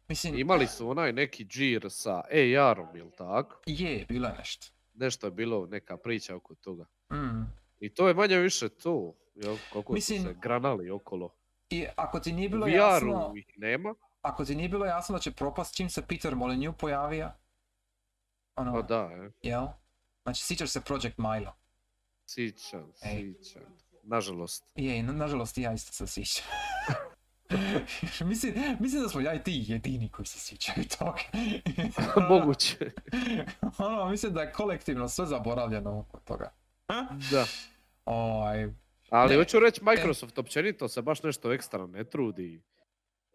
[0.07, 3.61] Mislim, Imali su onaj neki džir sa AR-om, jel tako?
[3.65, 4.67] je, bilo je nešto.
[4.93, 6.85] Nešto je bilo, neka priča oko toga.
[7.13, 7.60] Mm.
[7.81, 9.57] I to je manje više to, jel?
[9.73, 11.29] Kako Mislim- su se granali okolo.
[11.69, 15.31] I ako ti nije bilo jasno, ih nema, ako ti nije bilo jasno da će
[15.31, 17.31] propast čim se Peter Molyneux pojavio,
[18.55, 19.31] ono, pa da, je.
[19.41, 19.67] jel?
[20.23, 21.55] Znači, sjećaš se Project Milo.
[22.25, 23.61] Sićam, sićam.
[24.03, 24.65] Nažalost.
[24.75, 26.45] Je, na- nažalost i ja isto se sjećam.
[28.29, 31.19] mislim, mislim da smo ja i ti jedini koji se sjećaju toga.
[32.29, 32.91] Moguće.
[33.77, 36.51] ono, mislim da je kolektivno sve zaboravljeno oko toga.
[37.31, 37.45] Da.
[38.05, 38.67] Ovaj,
[39.09, 42.61] Ali hoću reći, Microsoft općenito se baš nešto ekstra ne trudi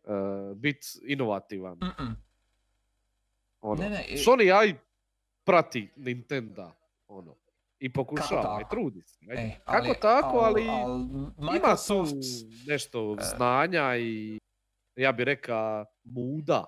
[0.04, 0.12] uh,
[0.56, 1.78] biti inovativan.
[3.60, 3.82] Ono.
[3.82, 4.74] Ne, ne, i- Sony aj
[5.44, 6.72] prati Nintendo,
[7.08, 7.36] ono.
[7.78, 9.18] I pokušava, i trudi se.
[9.28, 11.00] E, Kako tako, ali al
[11.38, 12.16] ima Microsoft, tu
[12.66, 14.38] nešto e, znanja i
[14.96, 16.64] ja bi reka muda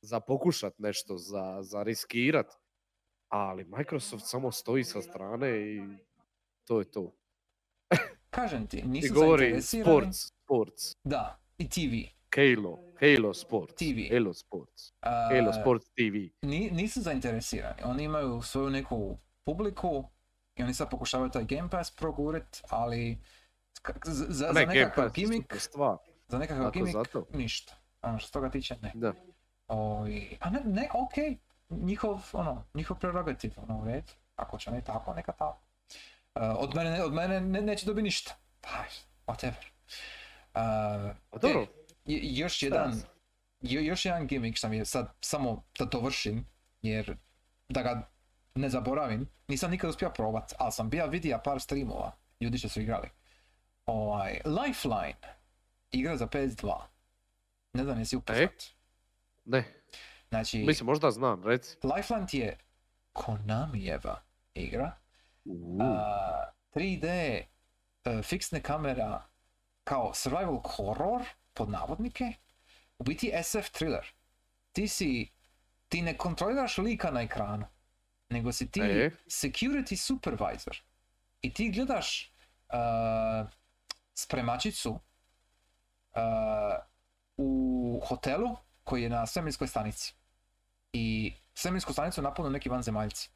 [0.00, 2.46] za pokušat nešto, za, za riskirat.
[3.28, 5.80] Ali Microsoft samo stoji sa strane i
[6.64, 7.12] to je to.
[8.34, 11.94] Kažem ti, I nisu govori sports, sports, Da, i TV.
[12.34, 13.98] Halo, Halo Sports, TV.
[14.10, 14.92] Halo Sports,
[15.30, 16.14] Halo Sports TV.
[16.42, 17.82] ni- nisu zainteresirani.
[17.84, 20.04] Oni imaju svoju neku publiku
[20.56, 23.18] i oni sad pokušavaju taj Game Pass progurit, ali
[24.04, 25.54] za, za, za Ne, Game nekakav gimmick,
[26.28, 27.26] za nekakav gimmick, zato.
[27.32, 27.74] ništa.
[28.02, 28.92] Ono što toga tiče, ne.
[28.94, 29.12] Da.
[29.68, 31.36] Oj, a ne, ne, okej,
[31.70, 34.12] njihov, ono, njihov prerogativ, ono, u redu.
[34.36, 35.60] Ako će ne tako, neka tako.
[36.34, 38.36] Uh, od mene, od mene ne, neće dobiti ništa.
[38.60, 38.84] Pa,
[39.26, 39.64] whatever.
[40.54, 40.60] Uh,
[41.30, 41.66] A dobro, e,
[42.04, 43.02] j- još jedan,
[43.60, 46.46] još jedan gimmick mi je sad samo da dovršim,
[46.82, 47.16] jer
[47.68, 48.10] da ga
[48.54, 52.80] ne zaboravim, nisam nikad uspio probat, ali sam bio vidio par streamova, ljudi što su
[52.80, 53.08] igrali.
[53.86, 55.36] Ovaj, Lifeline,
[55.90, 56.80] igra za PS2.
[57.72, 58.62] Ne znam jesi upoznat.
[59.44, 59.64] ne,
[60.28, 61.76] Znači, mislim možda znam, reci.
[61.96, 62.58] Lifeline ti je
[63.12, 64.22] Konamijeva
[64.54, 64.96] igra.
[65.80, 69.22] A, 3D e, fiksne kamera
[69.84, 71.22] kao survival horror,
[71.54, 72.32] pod navodnike,
[72.98, 74.06] u biti SF thriller.
[74.72, 75.30] Ti si,
[75.88, 77.66] ti ne kontroliraš lika na ekranu,
[78.28, 79.10] nego si ti E?
[79.26, 80.82] security supervisor.
[81.42, 82.28] I ti gledaš e,
[84.14, 85.00] spremačicu
[86.14, 86.20] e,
[87.36, 90.14] u hotelu koji je na svemirskoj stanici.
[90.92, 93.30] I svemirsku stanicu napunju neki vanzemaljci.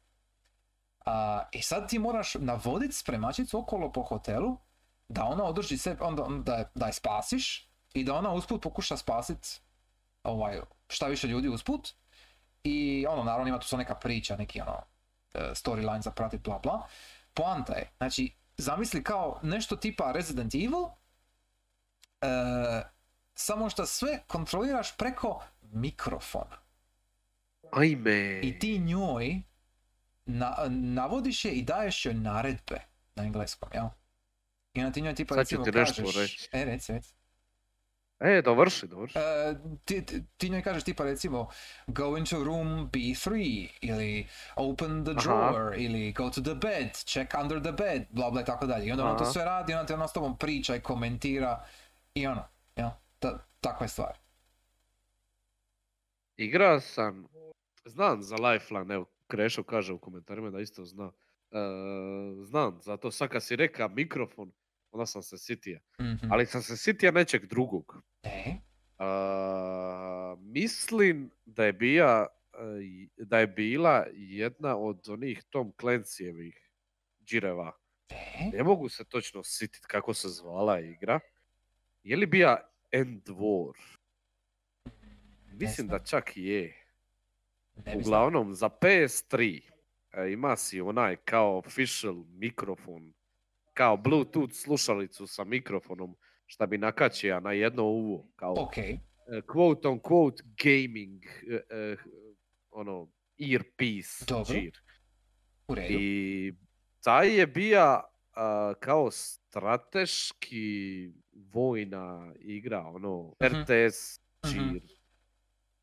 [1.09, 4.57] A, I sad ti moraš navoditi spremačicu okolo po hotelu,
[5.09, 8.97] da ona održi se, onda, da, je- da je spasiš i da ona usput pokuša
[8.97, 9.61] spasit
[10.23, 11.89] ovaj, šta više ljudi usput.
[12.63, 14.77] I ono, naravno ima tu sad neka priča, neki ono,
[15.33, 16.87] e, storyline za pratit, bla bla.
[17.33, 20.85] Poanta je, znači, zamisli kao nešto tipa Resident Evil,
[22.21, 22.27] e,
[23.35, 26.57] samo što sve kontroliraš preko mikrofona.
[27.71, 28.39] Ajme.
[28.43, 29.41] I ti njoj
[30.29, 32.81] na, navodiš je i daješ joj naredbe
[33.15, 33.85] na engleskom, jel?
[34.73, 36.15] I onda ti njoj tipa Sad recimo ti kažeš...
[36.15, 36.49] reći.
[36.51, 37.13] E, reci, reci.
[38.19, 39.17] E, dovrši, dovrši.
[39.19, 41.49] E, ti, ti, ti njoj kažeš tipa recimo
[41.87, 45.21] go into room B3 ili open the Aha.
[45.21, 48.87] drawer ili go to the bed, check under the bed, bla bla i tako dalje.
[48.87, 49.33] I onda ona to Aha.
[49.33, 51.65] sve radi, ona te ono s tobom priča i komentira
[52.13, 52.43] i ono,
[52.75, 52.89] jel?
[53.19, 54.17] Ta, takva je stvar.
[56.37, 57.27] Igrao sam,
[57.85, 61.11] znam za Lifeline, evo, Krešo kaže u komentarima da isto zna.
[61.51, 61.57] E,
[62.43, 64.51] znam, zato sad kad si reka mikrofon,
[64.91, 65.79] onda sam se sitio.
[66.01, 66.31] Mhm.
[66.31, 68.01] Ali sam se sitio nečeg drugog.
[68.23, 68.55] E,
[68.97, 72.27] A, mislim da je bija,
[73.17, 76.53] e, da je bila jedna od onih Tom Clancyjevih
[77.25, 77.71] džireva.
[78.09, 81.19] e, Ne mogu se točno sitit kako se zvala igra.
[82.03, 82.57] Je li bija
[82.91, 83.73] End War?
[85.53, 86.78] Mislim da čak je.
[87.95, 89.61] Uglavnom, za PS3
[90.13, 93.13] e, ima si onaj kao official mikrofon,
[93.73, 96.15] kao Bluetooth slušalicu sa mikrofonom,
[96.45, 98.97] šta bi nakačija na jedno uvo, kao Ok, e,
[99.47, 101.29] quote on quote gaming, e,
[101.69, 101.95] e,
[102.71, 103.11] ono,
[103.51, 104.55] earpiece, Dobro.
[105.67, 105.93] u redu.
[105.93, 106.53] I
[107.03, 108.03] taj je bija
[108.33, 113.33] a, kao strateški vojna igra, ono.
[113.43, 114.69] RTS, Mhm.
[114.69, 114.98] džir.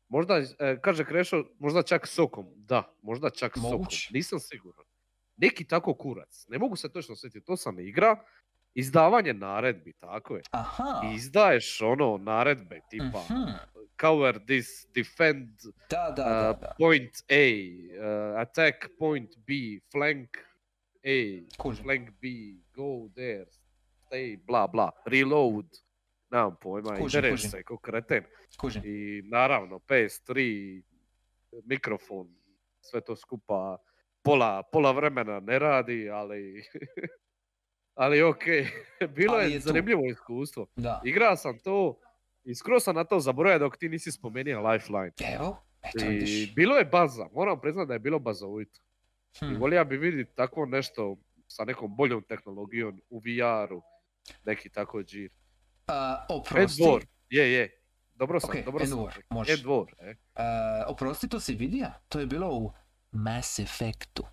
[0.09, 2.45] Možda, e, kaže Krešo, možda čak sokom.
[2.55, 3.97] Da, možda čak Moguće.
[3.97, 4.13] sokom.
[4.13, 4.85] Nisam siguran.
[5.37, 6.45] Neki tako kurac.
[6.49, 7.45] Ne mogu se točno sjetiti.
[7.45, 8.15] To sam igra.
[8.73, 10.41] Izdavanje naredbi, tako je.
[10.51, 13.51] Aha, I izdaješ ono naredbe, tipa mhm.
[14.01, 15.49] cover this, defend
[15.89, 17.45] da, da, uh, da, point A,
[18.33, 19.53] uh, attack point B,
[19.91, 20.37] flank
[21.03, 21.83] A, Kužim.
[21.83, 22.27] flank B,
[22.75, 23.45] go there,
[24.05, 25.65] stay, bla bla, reload.
[26.29, 27.49] Nemam pojma, Kužim, kužim.
[27.49, 28.23] se ko kreten.
[28.57, 28.81] Kužim.
[28.85, 30.81] I naravno PS3,
[31.63, 32.35] mikrofon,
[32.81, 33.77] sve to skupa
[34.21, 36.63] pola, pola vremena ne radi, ali
[37.95, 38.43] ali ok,
[39.15, 39.63] bilo Ali je, je tu.
[39.63, 40.67] zanimljivo iskustvo.
[40.75, 41.01] Da.
[41.05, 41.99] Igrao sam to
[42.43, 45.11] i skoro sam na to zaboravio dok ti nisi spomenuo Lifeline.
[45.35, 46.55] Evo, eto I vidiš.
[46.55, 48.79] bilo je baza, moram priznati da je bilo bazovito.
[49.33, 49.55] I Hm.
[49.55, 51.17] volio bi vidjeti tako nešto
[51.47, 53.81] sa nekom boljom tehnologijom u VR-u,
[54.45, 55.31] neki tako džir.
[55.87, 57.81] End oprosti, War, je, je.
[58.15, 59.05] Dobro sam, Ok, dobro End sam.
[59.29, 59.53] Može.
[59.53, 60.15] End War, e.
[60.35, 61.87] a, oprosti, to si vidio?
[62.09, 62.71] To je bilo u
[63.11, 64.25] Mass Effectu.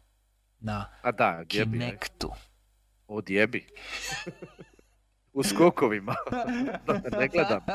[0.60, 1.80] Na A da, odjebi, e.
[1.80, 2.30] Kinectu.
[3.06, 3.66] odjebi.
[5.32, 6.14] u skokovima.
[6.86, 7.60] Da ne gledam.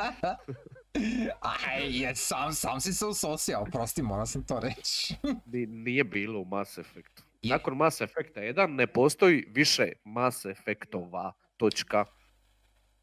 [1.41, 5.15] Aj, je, sam, sam si se usosio, oprosti, moram sam to reći.
[5.45, 7.23] Ni- nije bilo u Mass Effectu.
[7.41, 7.49] Je.
[7.51, 11.33] Nakon Mass Effecta 1 ne postoji više Mass Effectova.
[11.57, 12.05] Točka.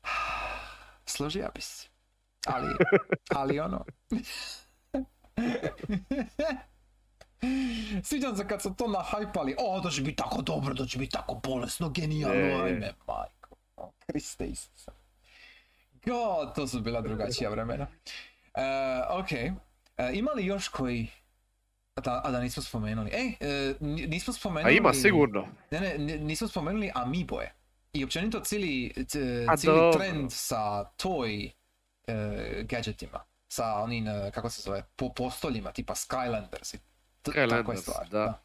[1.07, 1.89] Složio bi se.
[2.47, 2.75] Ali,
[3.39, 3.85] ali ono...
[8.03, 9.55] Sviđam se kad su to nahajpali.
[9.59, 12.63] O, da će biti tako dobro, da će biti tako bolesno, genijalno, je.
[12.63, 13.57] ajme, majko.
[13.77, 14.91] O, Kriste Isuse.
[16.05, 17.87] God, to su bila drugačija vremena.
[18.55, 18.63] E,
[19.11, 19.33] ok,
[19.97, 21.09] E, ima li još koji...
[21.95, 23.11] A da, a da nismo spomenuli.
[23.15, 24.77] Ej, e, nismo A spomenuli...
[24.77, 25.49] ima sigurno.
[25.71, 27.53] Ne, ne, nismo spomenuli Amiiboje.
[27.97, 28.93] I općenito cijeli,
[29.93, 30.61] trend sa
[30.97, 31.51] toy
[32.07, 32.15] e,
[32.63, 33.21] gadgetima.
[33.49, 36.79] Sa onim, e, kako se zove, po postoljima, tipa Skylanders i
[37.23, 38.09] t- Skylanders, stvar.
[38.09, 38.43] da.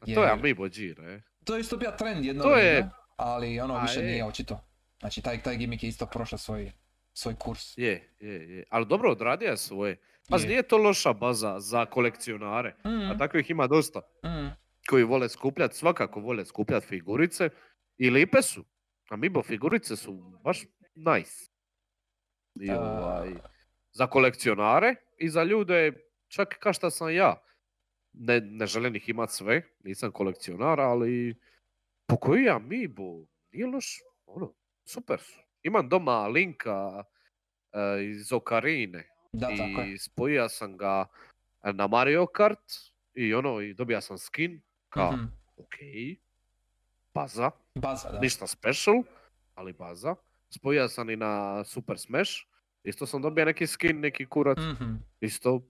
[0.00, 1.22] A Je- to je Amiibo džir, e.
[1.44, 4.06] To je isto bio trend jedno To je- vrijeme, ali ono A više je.
[4.06, 4.60] nije očito.
[5.00, 6.72] Znači, taj, taj gimmick je isto prošao svoj,
[7.12, 7.78] svoj kurs.
[7.78, 8.64] Je, je, je.
[8.70, 9.96] Ali dobro odradio je svoje.
[10.28, 10.46] Pa Je.
[10.46, 12.74] nije to loša baza za kolekcionare.
[12.84, 14.00] Mm, A takvih ima dosta.
[14.24, 14.48] mm,
[14.88, 17.48] Koji vole skupljati, svakako vole skupljati figurice.
[17.98, 18.64] I lipe su.
[19.10, 20.12] Amiibo figurice su
[20.44, 20.62] baš
[20.94, 21.50] nice.
[22.60, 22.80] I, A.
[22.80, 23.34] ovaj,
[23.92, 25.92] za kolekcionare i za ljude,
[26.28, 27.42] čak kao šta sam ja.
[28.12, 31.36] Ne, ne želim ih imat sve, nisam kolekcionar, ali
[32.06, 33.86] po koji Amiibo nije loš,
[34.26, 34.54] ono,
[34.84, 35.40] super su.
[35.62, 37.04] Imam doma linka
[37.72, 39.92] e, iz Okarine Da, tako je.
[39.92, 41.06] i spojio sam ga
[41.62, 42.72] na Mario Kart
[43.14, 45.24] i ono, i dobija sam skin, kao, Mhm,
[45.56, 45.74] ok,
[47.14, 47.50] baza,
[47.80, 48.18] Baza, da.
[48.20, 49.02] ništa special,
[49.54, 50.14] ali baza.
[50.50, 52.30] Spojio sam i na Super Smash,
[52.84, 55.60] isto sam dobio neki skin, neki kurac, Mhm, isto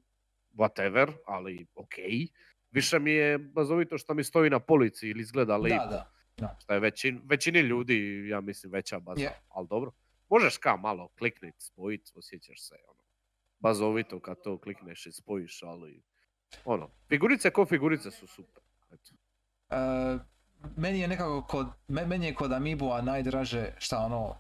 [0.55, 1.95] whatever, ali ok.
[2.71, 5.77] Više mi je bazovito što mi stoji na polici ili izgleda lipo.
[5.77, 6.57] Da, da.
[6.63, 9.41] Što je većin, većini ljudi, ja mislim, veća baza, Je.
[9.49, 9.93] ali dobro.
[10.29, 13.01] Možeš ka malo kliknit, spojit, osjećaš se, ono,
[13.59, 16.03] bazovito kad to klikneš i spojiš, ali,
[16.65, 18.63] ono, figurice ko figurice su super.
[18.93, 19.15] Eto.
[19.71, 20.19] E,
[20.77, 24.37] meni je nekako kod, me- meni je kod Amiiboa najdraže šta ono,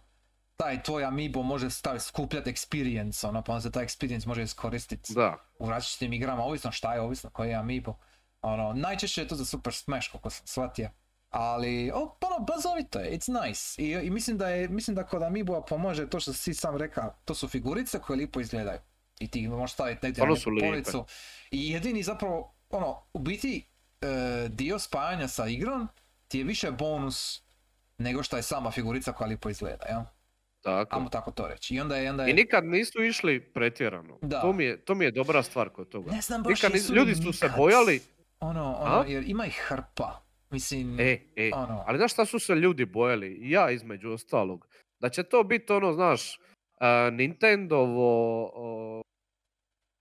[0.56, 5.14] taj tvoj Amiibo može staviti skupljat experience, ono, pa onda se taj experience može iskoristiti
[5.14, 7.94] Da, u različitim igrama, ovisno šta je, ovisno koji je Amiibo.
[8.42, 10.90] Ono, najčešće je to za Super Smash, koliko sam shvatio.
[11.30, 13.82] Ali, o, ono, bazovito je, it's nice.
[13.82, 17.14] I, i mislim da je, mislim da kod Amiiboa pomože to što si sam rekao,
[17.24, 18.78] to su figurice koje lipo izgledaju.
[19.20, 20.26] I ti ih možeš staviti negdje na
[20.60, 21.04] policu.
[21.50, 23.66] I jedini zapravo, ono, u biti
[24.00, 25.88] e, dio spajanja sa igrom
[26.30, 27.42] ti je više bonus
[27.98, 30.00] nego što je sama figurica koja lipo izgleda, jel?
[30.62, 30.96] Tako.
[30.96, 31.74] Ajmo tako to reći.
[31.74, 32.34] I onda je, onda I je...
[32.34, 34.18] nikad nisu išli pretjerano.
[34.22, 34.40] Da.
[34.40, 36.10] To, mi je, to mi je dobra stvar kod toga.
[36.10, 37.58] Ne znam baš Nikad jesu nis- li ljudi su se nikad.
[37.58, 38.00] bojali,
[38.40, 39.04] Ono, ono, A?
[39.08, 40.22] jer ima ih hrpa.
[40.50, 43.28] Mislim, e, e, ono, ali znaš šta su se ljudi bojali?
[43.28, 44.68] I ja između ostalog.
[45.00, 46.38] Da će to biti ono, znaš,
[46.80, 49.02] a, Nintendovo, o,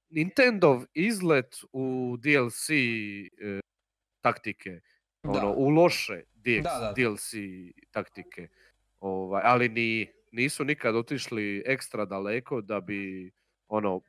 [0.09, 3.59] Nintendov izlet u DLC e,
[4.21, 4.79] taktike.
[5.23, 6.93] Ono, u loše DX, Da, da.
[6.95, 7.33] DLC
[7.91, 8.47] taktike.
[8.99, 13.31] Ovaj, ali ni, nisu nikad otišli ekstra daleko da bi
[13.67, 14.01] ono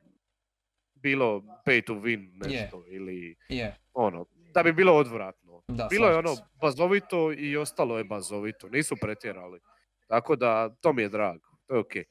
[0.95, 5.63] bilo pay to win nešto ili je, ono da bi bilo odvratno.
[5.67, 8.69] da, Bilo je ono bazovito i ostalo je bazovito.
[8.69, 9.59] Nisu pretjerali.
[10.07, 11.47] Tako da to mi je drago.
[11.67, 12.03] To je okej.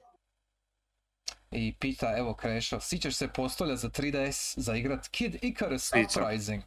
[1.53, 6.23] I pita, evo Krešo, sjećaš se postolja za 3DS za igrat Kid Icarus Sjećam.
[6.23, 6.63] Uprising?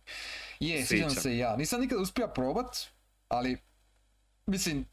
[0.59, 1.55] Je, sjećam se i ja.
[1.55, 2.77] Nisam nikad uspio probat,
[3.27, 3.57] ali,
[4.45, 4.85] mislim,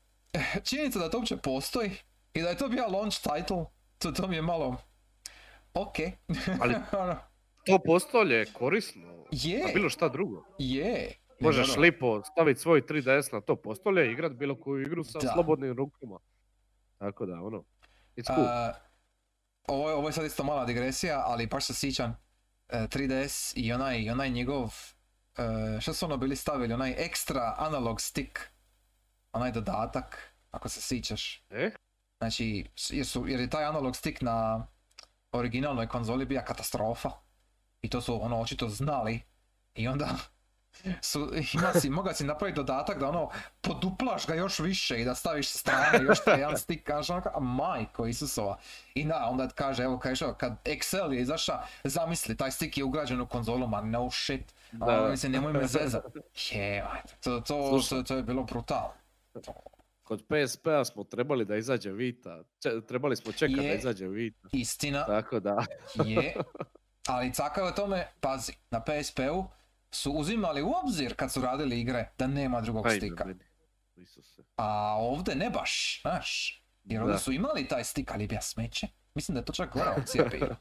[0.65, 1.91] činjenica da to uopće postoji
[2.35, 3.65] i da je to bio launch title,
[3.99, 4.77] to, to mi je malo,
[5.75, 5.97] ok.
[6.61, 7.17] Ali- Ono,
[7.67, 9.27] To postolje je korisno.
[9.31, 10.45] je, A bilo šta drugo.
[10.59, 11.13] je.
[11.41, 15.33] Možeš lipo staviti svoj 3DS na to postolje i igrat bilo koju igru sa Da.
[15.33, 16.19] slobodnim rukama.
[16.99, 17.65] Tako da, ono,
[18.17, 18.47] it's cool.
[18.47, 18.73] A,
[19.69, 22.17] ovo, je- ovo je sad isto mala digresija, ali baš se sjećam
[22.69, 24.75] e, 3DS i onaj, i onaj njegov,
[25.37, 28.39] e, što su ono bili stavili, onaj ekstra analog stick,
[29.33, 30.19] onaj dodatak,
[30.51, 31.45] ako se sjećaš.
[31.51, 31.71] E?
[32.19, 34.67] Znači, jer, su, jer je taj analog stick na
[35.33, 37.11] originalnoj konzoli bija katastrofa.
[37.83, 39.21] I to su ono očito znali.
[39.75, 40.09] I onda
[41.03, 43.31] su, ima si, moga si napraviti dodatak da ono
[43.61, 47.31] poduplaš ga još više i da staviš sa strane još taj jedan stick, kažeš onako,
[47.35, 48.59] a majko Isusova.
[48.95, 52.85] I da, onda kaže, evo kažeš, evo, kad Excel je izaša, zamisli, taj stick je
[52.85, 54.55] ugrađen u konzolu, ma no shit.
[54.73, 56.05] Da, Ono, mislim, nemoj me zezat.
[56.51, 58.91] Jebate, to, to, to, to je bilo brutal.
[60.03, 62.43] Kod PSP-a smo trebali da izađe Vita.
[62.63, 64.49] Če- trebali smo čekati da izađe Vita.
[64.53, 65.65] Istina, Tako da,
[66.05, 66.35] Je,
[67.09, 69.45] ali caka je o tome, pazi, na PSP-u
[69.91, 73.25] su uzimali u obzir kad su radili igre da nema drugog ajde stika.
[73.25, 73.45] meni.
[73.97, 74.43] Isuse.
[74.57, 76.63] A ovdje ne baš, znaš.
[76.85, 78.89] Jer ovdje su imali taj stik, ali bija smeće.
[79.15, 80.57] Mislim da je to čak gora opcija bila.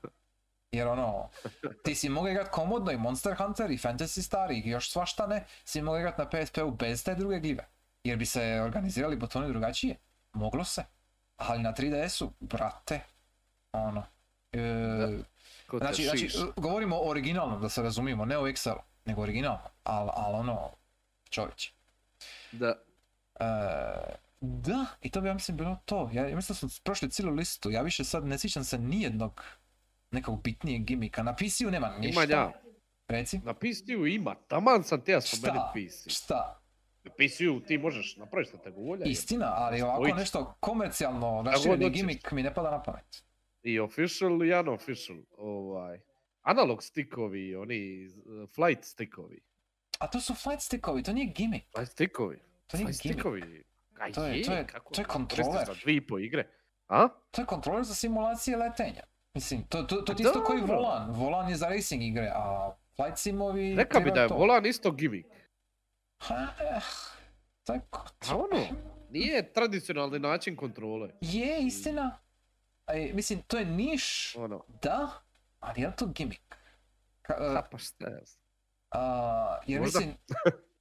[0.72, 1.30] Jer ono,
[1.84, 5.46] ti si mogao igrat komodno i Monster Hunter i Fantasy Star i još svašta ne,
[5.66, 7.68] si mogao igrat na PSP-u bez te druge gljive.
[8.04, 9.96] Jer bi se organizirali botoni drugačije.
[10.34, 10.84] Moglo se.
[11.38, 13.00] Ali na 3DS-u, brate,
[13.72, 14.04] ono,
[14.52, 15.20] e,
[15.78, 18.80] Znači, znači, govorimo o originalnom, da se razumijemo, ne o Excelu,
[19.10, 20.72] nego originalno, ali al ono,
[21.30, 21.72] čovječ.
[22.52, 22.76] Da.
[23.40, 23.46] E,
[24.42, 26.10] da, i to bi ja mislim bilo to.
[26.14, 29.44] Ja, ja mislim da smo prošli cijelu listu, ja više sad ne sjećam se nijednog
[30.12, 31.24] nekog bitnijeg gimika.
[31.24, 32.24] Na PC-u nema ništa.
[32.24, 32.52] Imam ja.
[33.08, 33.40] Reci.
[33.44, 34.36] Na PC-u ima.
[34.48, 35.72] Taman sam te ja spomenuti Šta?
[35.74, 36.14] PC.
[36.14, 36.62] Šta?
[37.04, 39.06] Na PC-u ti možeš napraviti šta te volja.
[39.06, 40.16] Istina, ali ovako Spojit.
[40.16, 43.24] nešto komercijalno rašireni gimik mi ne pada na pamet.
[43.64, 45.18] I official i unofficial.
[45.38, 46.00] Ovaj.
[46.50, 48.10] Analog stickovi, oni
[48.48, 49.40] flight stickovi.
[50.00, 51.64] A to su flight stickovi, to nije gimik.
[51.72, 52.40] Flight stickovi.
[52.68, 53.64] To nije Flight stickovi.
[54.00, 55.66] A To je- je, to je- kako to je kontroler.
[55.66, 56.48] Za dvije i po igre.
[56.88, 57.08] A?
[57.32, 59.04] To je kontroler za simulacije letenja.
[59.34, 61.12] Mislim, to, to, to ti isto koji volan.
[61.12, 63.76] Volan je za racing igre, a flight simovi...
[63.76, 64.36] Rekao bi da je to.
[64.36, 65.30] volan isto gimmick.
[66.20, 66.82] Ha, eh,
[67.64, 67.82] to je...
[67.90, 68.66] ko- A ono,
[69.12, 71.10] nije tradicionalni način kontrole.
[71.22, 72.18] Je, istina.
[72.88, 75.22] E, mislim, to je niš, Ono, da,
[75.60, 76.56] ali je li to gimmick?
[77.22, 78.42] Ka, e, a pa šta znam.
[78.92, 80.00] a, jer Možda.
[80.00, 80.18] mislim,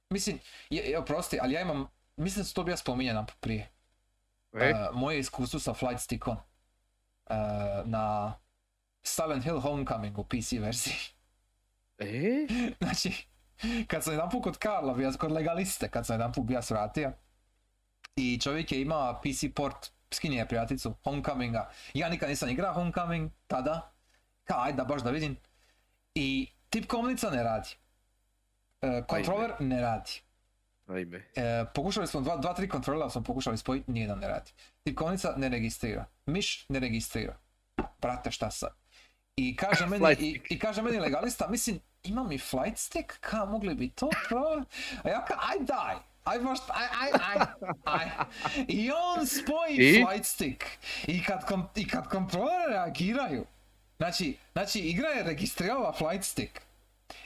[0.09, 0.39] mislim,
[0.69, 1.87] je, je, oprosti, ali ja imam,
[2.17, 3.69] mislim da su to bio spominjano prije.
[4.53, 6.37] E, E, moje iskustvo sa flight stickom
[7.29, 7.35] e,
[7.85, 8.33] na
[9.03, 10.95] Silent Hill Homecoming u PC verziji.
[11.97, 12.47] e,
[12.81, 13.27] Znači,
[13.87, 17.11] kad sam jedan put kod Karla bio, kod legaliste, kad sam jedan put bio svratio,
[18.15, 21.69] i čovjek je imao PC port, skinije prijaticu, Homecominga.
[21.93, 23.91] Ja nikad nisam igrao Homecoming, tada,
[24.49, 25.37] ka, ajde da baš da vidim.
[26.15, 27.69] I tipkovnica ne radi.
[28.81, 30.21] E, kontroler ne radi.
[30.87, 31.17] ajme.
[31.35, 34.51] E, pokušali smo, dva, dva, tri kontrolera smo pokušali spojiti, nijedan ne radi.
[34.83, 36.05] Tipkovnica ne registrira.
[36.25, 37.37] Miš ne registrira.
[38.01, 38.73] Brate, šta sad?
[39.35, 43.75] I kaže meni, i, i kaže meni legalista, mislim, ima mi flight stick, ka, mogli
[43.75, 44.67] bi to probat?
[45.03, 47.47] A ja ka, aj daj, aj baš, aj, aj, aj,
[47.85, 48.09] aj.
[48.67, 50.03] I on spoji I?
[50.03, 50.63] flight stick.
[51.07, 53.45] I kad, kom, i kad kontrolere reagiraju,
[53.99, 56.59] znači, znači igra je registrirala flight stick.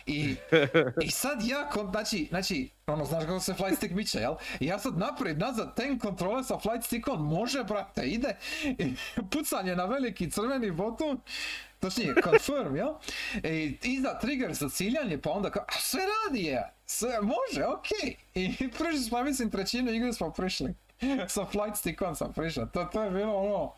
[0.06, 0.36] I,
[1.06, 4.36] I sad ja, kon- znači, znači, ono, znaš kako se flight stick miče, jel?
[4.60, 8.36] I ja sad naprijed, nazad, ten kontrole sa flight stickom, može, brate, ide.
[8.64, 8.94] I
[9.32, 11.20] pucanje na veliki crveni botton,
[11.80, 12.94] točnije, confirm, jel?
[13.44, 18.16] I iza trigger za ciljanje, pa onda kao, a sve radi je, sve može, okej.
[18.34, 20.74] I prišli smo, mislim, trećinu igre smo prišli.
[21.28, 23.74] sa flight stickom sam prišao, to, to je bilo ono,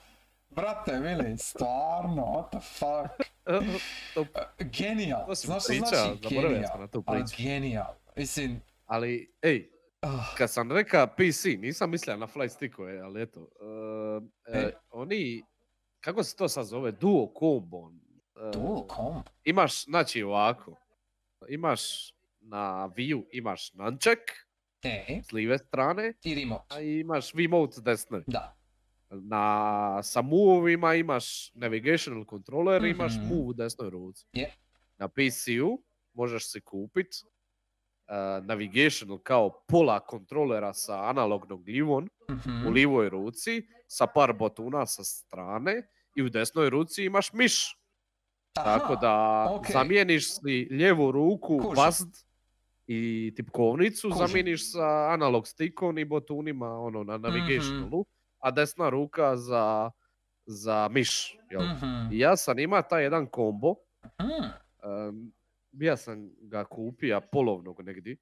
[0.55, 3.29] brate, mili, stvarno, what the fuck.
[4.13, 4.25] To-
[4.59, 5.95] Genijal, znaš što znači
[6.29, 6.87] genijal?
[7.05, 9.69] Ali genijal, mislim, Ali, ej,
[10.01, 13.47] ah, kad sam reka PC, nisam mislio na flight stickove, ali eto.
[14.47, 14.71] e, e, E.
[14.91, 15.43] oni,
[15.99, 17.91] kako se to sad zove, duo combo.
[18.37, 19.29] e, dual comp.
[19.43, 20.75] Imaš, znači ovako,
[21.49, 21.81] imaš
[22.39, 22.59] na
[22.89, 24.21] Wii imaš nunchuck
[24.83, 28.21] E, s live strane, i remote, a imaš Wiimote s desne.
[28.27, 28.54] da.
[29.17, 29.43] Na,
[30.03, 33.25] sa move-ovima imaš navigational controller, imaš Mhm.
[33.25, 34.25] move u desnoj ruci.
[34.33, 34.51] Je.
[34.97, 35.81] Na PC-u
[36.13, 42.67] možeš si kupit uh, navigational kao pola kontrolera sa analognog livom Mhm.
[42.67, 43.51] u livoj ruci
[43.87, 47.77] sa par botuna sa strane i u desnoj ruci imaš miš.
[48.53, 49.73] Tako Aha, da okej.
[49.73, 52.25] zamijeniš si lijevu ruku bazd
[52.87, 54.27] i tipkovnicu Kužim.
[54.27, 57.23] zamijeniš sa analog stickom i botunima ono na Mhm.
[57.23, 58.05] navigationalu,
[58.45, 59.91] a desna ruka za,
[60.45, 61.37] za miš.
[61.51, 61.61] Jel?
[61.63, 62.11] Mhm.
[62.11, 63.75] I ja sam ima taj jedan kombo,
[64.19, 64.45] Mm,
[64.85, 65.31] em,
[65.73, 68.17] ja sam ga kupio polovnog negdje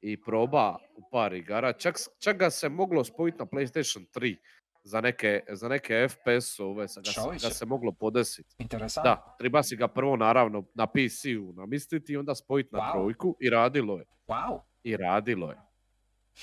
[0.00, 4.36] i proba u par igara, čak, čak ga se moglo spojiti na PlayStation 3
[4.82, 8.54] za neke, za neke FPS-ove, sa ga, se- ga se moglo podesiti.
[8.58, 9.10] Interesantno.
[9.10, 12.92] Da, treba si ga prvo naravno na PC-u namistiti i onda spojiti na Wow.
[12.92, 14.04] trojku i radilo je.
[14.28, 15.56] Wow, I radilo je.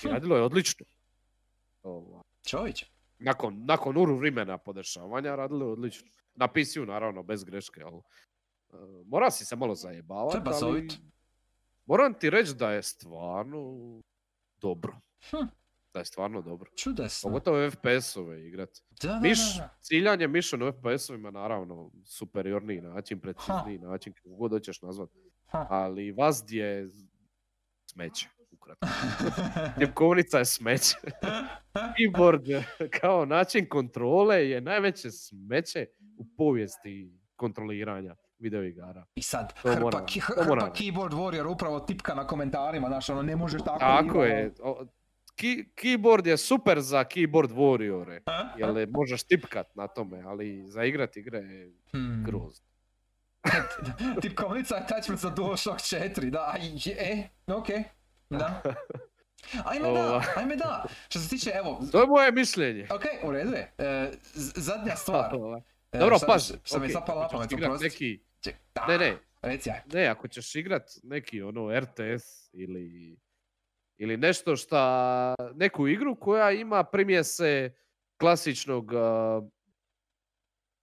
[0.04, 0.86] I radilo je odlično.
[1.82, 2.86] Ovaj, čovječe.
[3.18, 6.08] Nakon, nakon uru vremena podešavanja radilo je odlično.
[6.34, 8.74] Na PC-u naravno bez greške, ali e,
[9.06, 10.32] mora si se malo zajebavati.
[10.32, 10.88] Treba ali.
[11.86, 13.78] Moram ti reći da je stvarno
[14.60, 15.00] dobro.
[15.30, 15.46] Hm.
[15.94, 16.70] Da je stvarno dobro.
[16.76, 17.28] Čudesno.
[17.30, 18.70] Pogotovo FPS-ove igrat.
[19.02, 19.78] Da, da, Miš, da, da.
[19.80, 25.10] ciljanje mišom u FPS-ovima naravno superiorniji način, precizniji način, kako god hoćeš nazvat.
[25.46, 25.66] Ha.
[25.70, 26.88] Ali Vazd je
[27.90, 28.28] smeće,
[28.72, 29.78] ukratko.
[29.78, 30.96] Tipkovnica je smeće.
[31.96, 32.62] Keyboard
[32.92, 35.86] kao način kontrole je najveće smeće
[36.18, 39.04] u povijesti kontroliranja videoigara.
[39.14, 43.62] I sad, To hrpa, ki- keyboard warrior upravo tipka na komentarima, znaš, ono, ne možeš
[43.62, 43.78] tako.
[43.78, 44.52] Tako je.
[44.60, 44.86] o-
[45.36, 48.20] Ki- keyboard je super za keyboard warriore.
[48.58, 52.24] Jer možeš tipkat na tome, ali za igrat igre je Hmm.
[52.24, 52.66] grozno.
[54.22, 57.82] Tipkovnica je attachment za DualShock 4, da, je, e, okej,
[58.30, 58.62] da.
[59.64, 60.22] Ajme da, Ova.
[60.36, 60.84] ajme da.
[61.08, 62.86] Što se tiče, evo, To je moje mišljenje.
[62.94, 63.72] ok, u redu je.
[63.78, 64.10] E,
[64.56, 65.34] zadnja stvar.
[65.92, 66.54] e, Dobro, pazi.
[66.64, 67.84] Što mi je okej, ćeš pamet, oprosti.
[67.84, 69.80] neki, Ček, da, ne, ne, Reci aj.
[69.92, 73.16] ne, ako ćeš igrat neki ono RTS ili,
[73.96, 77.72] ili nešto šta, neku igru koja ima primjese
[78.20, 79.48] klasičnog uh,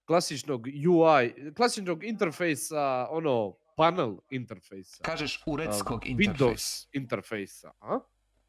[0.06, 5.04] klasičnog UI, klasičnog interfejsa, ono, panel interfejsa.
[5.04, 6.46] Kažeš uh, uredskog interfejsa.
[6.46, 8.00] Windows interfejsa, a?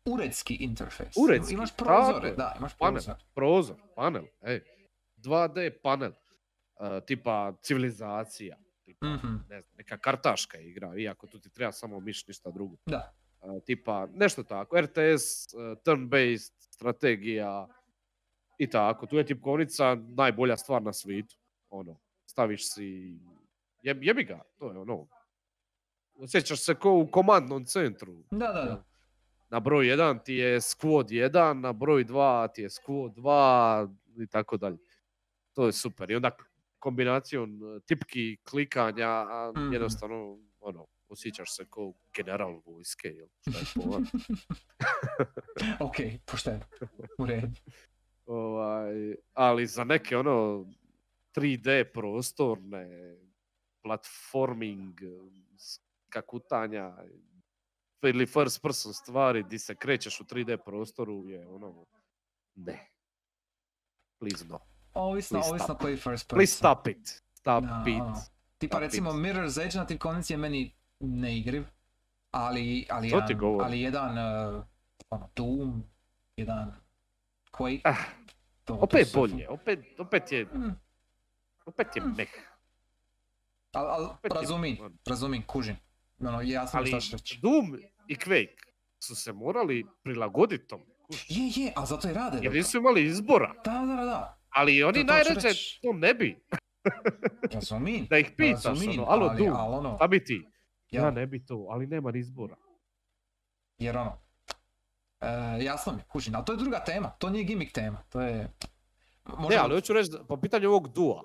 [0.05, 1.17] Uredski interfejs.
[1.17, 2.35] Uredski, Imaš prozore, je.
[2.35, 2.93] da, imaš Panel.
[2.95, 3.15] prozor.
[3.35, 4.61] prozor, panel, ej.
[5.17, 11.51] 2D panel, uh, tipa civilizacija, tipa, Mhm, ne znam, neka kartaška igra, iako tu ti
[11.51, 12.77] treba samo miš, ništa drugo.
[12.87, 13.13] Da.
[13.41, 14.95] Uh, tipa, nešto tako, RTS,
[15.55, 17.69] uh, turn-based, strategija
[18.59, 19.07] i tako.
[19.07, 21.37] Tu je tipkovnica najbolja stvar na svijetu.
[21.71, 21.97] Ono,
[22.27, 23.19] staviš si,
[23.83, 25.07] jeb, jebi ga, to je ono.
[26.19, 28.25] Osjećaš se ko u komandnom centru.
[28.31, 28.85] Da, da, da.
[29.49, 34.27] Na broj 1 ti je squad 1, na broj 2 ti je squad 2 i
[34.27, 34.79] tako dalje.
[35.53, 36.11] To je super.
[36.11, 36.31] I onda
[36.79, 39.73] kombinacijom e, tipki, klikanja, a Mhm.
[39.73, 43.27] jednostavno, ono, osjećaš se kao general vojske, jel?
[43.41, 43.65] Šta je
[45.81, 45.95] ok,
[46.27, 46.65] pošteno.
[47.19, 47.57] U redu.
[48.27, 50.67] ovaj, ali za neke ono
[51.35, 53.17] 3D prostorne,
[53.83, 54.95] platforming,
[56.17, 56.93] e, skakutanja
[58.03, 61.87] ili first person stvari di se krećeš u 3D prostoru je ono,
[62.57, 62.79] ne.
[64.19, 64.59] Please no.
[64.95, 66.37] Ovisno, Please ovisno koji first person.
[66.37, 67.23] Please stop it.
[67.33, 67.95] Stop Da, it.
[67.95, 68.21] ono.
[68.59, 69.17] Tipa recimo it.
[69.17, 71.65] Mirror's Edge na tipkovnici je meni neigriv,
[72.31, 74.65] ali, ali, To jedan, ali jedan uh,
[75.11, 75.85] ono, Doom,
[76.37, 76.73] jedan
[77.51, 77.97] Quake, Ah,
[78.65, 80.77] to, to opet su- bolje, opet, opet je, Mm,
[81.67, 82.15] opet je Mm.
[82.17, 82.31] meh.
[83.75, 84.77] Opet je- razumim,
[85.07, 85.77] razumim, kužim.
[86.21, 87.39] Ono, jasno Ali šta reći.
[87.43, 87.79] Doom
[88.09, 88.57] i Quake
[88.99, 90.81] su se morali prilagoditi tom.
[91.29, 92.39] Je, je, a zato i rade.
[92.43, 93.55] Jer nisu imali izbora.
[93.65, 95.49] Da, da, da, Ali oni najređe
[95.83, 96.45] to ne bi.
[97.53, 98.07] razumim.
[98.11, 100.47] Da ih pitaš, razumim, ono, alo ali, Doom, ali ono, šta bi ti?
[100.91, 102.57] Ja ne bi to, ali nema ni izbora.
[103.79, 104.19] Jer ono,
[105.21, 108.21] e, jasno mi, je, kužim, ali to je druga tema, to nije gimmick tema, to
[108.21, 108.37] je...
[108.37, 108.49] Ne,
[109.39, 111.23] možda- ali hoću reći, po pitanju ovog dua,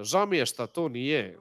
[0.00, 1.38] e, žao mi je šta to nije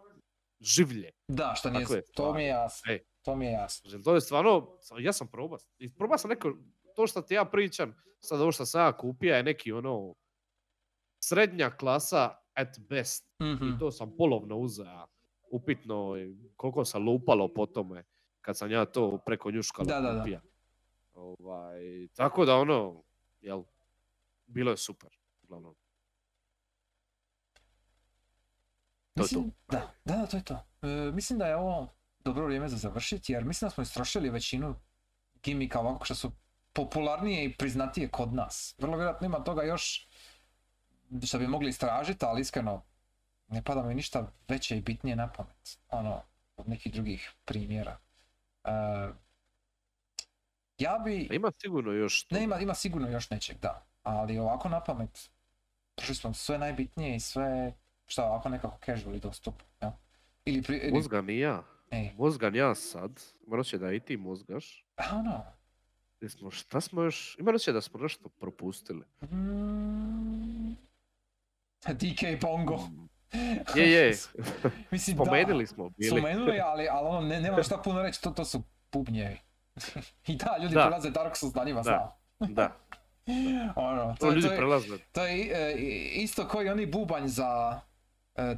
[0.61, 1.11] življe.
[1.27, 2.99] Da, što nije, Tako je, to mi je jasno, Ej.
[3.21, 3.89] to mi je jasno.
[3.89, 5.59] Znači, To je stvarno, ja sam probao.
[5.77, 6.53] I probao sam neko,
[6.95, 10.15] to što ti ja pričam, sad ovo što sam ja kupio je neki ono,
[11.19, 13.29] srednja klasa at best.
[13.41, 13.65] Mhm.
[13.65, 15.07] I to sam polovno uzeo.
[15.51, 16.15] Upitno
[16.55, 18.03] koliko sam lupalo po tome
[18.41, 20.41] kad sam ja to preko njuškala Da, da, da.
[21.13, 23.03] Ovaj, tako da ono,
[23.41, 23.63] jel,
[24.45, 25.09] bilo je super.
[25.43, 25.75] Uglavnom.
[29.19, 29.39] To je to.
[29.39, 30.65] Mislim, da, da, da, to je to.
[30.81, 31.87] E, mislim da je ovo
[32.19, 34.75] dobro vrijeme za završiti, jer mislim da smo istrošili većinu
[35.43, 36.31] gimika ovako što su
[36.73, 38.75] popularnije i priznatije kod nas.
[38.77, 40.07] Vrlo vjerojatno ima toga još
[41.23, 42.83] što bi mogli istražiti, ali iskreno
[43.47, 45.79] ne pada mi ništa veće i bitnije na pamet.
[45.89, 46.21] Ono,
[46.57, 47.97] od nekih drugih primjera.
[48.63, 48.71] E,
[50.77, 51.29] ja bi...
[51.31, 53.85] Ima sigurno još Ne, ima, ima sigurno još nečeg, da.
[54.03, 55.29] Ali ovako na pamet,
[55.95, 57.73] prošli smo sve najbitnije i sve
[58.11, 59.91] je ovako nekako casual i dostupno, jel?
[60.45, 61.63] Ili, pri, ili Mozgan i ja.
[61.91, 63.11] ej, Mozgan ja sad,
[63.47, 64.85] morat će da i ti mozgaš.
[64.97, 65.43] a ono,
[66.21, 69.05] Jesmo, šta smo još, ima će da smo nešto propustili.
[69.23, 70.73] mm,
[71.85, 72.77] DK Bongo.
[72.77, 73.09] Mm.
[73.75, 74.13] Je, je,
[74.91, 76.09] Mislim, spomenuli da, smo bili.
[76.11, 79.37] spomenuli, ali, ali ono, ne, nema šta puno reći, to, to su bubnjevi.
[80.27, 80.81] I da, ljudi Da.
[80.81, 82.17] prelaze Dark Souls na njima, Da.
[82.37, 82.53] znam.
[82.53, 82.75] Da,
[83.77, 84.97] Ono, to to, ljudi to je, prelaze.
[85.11, 87.79] To je e, i- isto koji oni bubanj za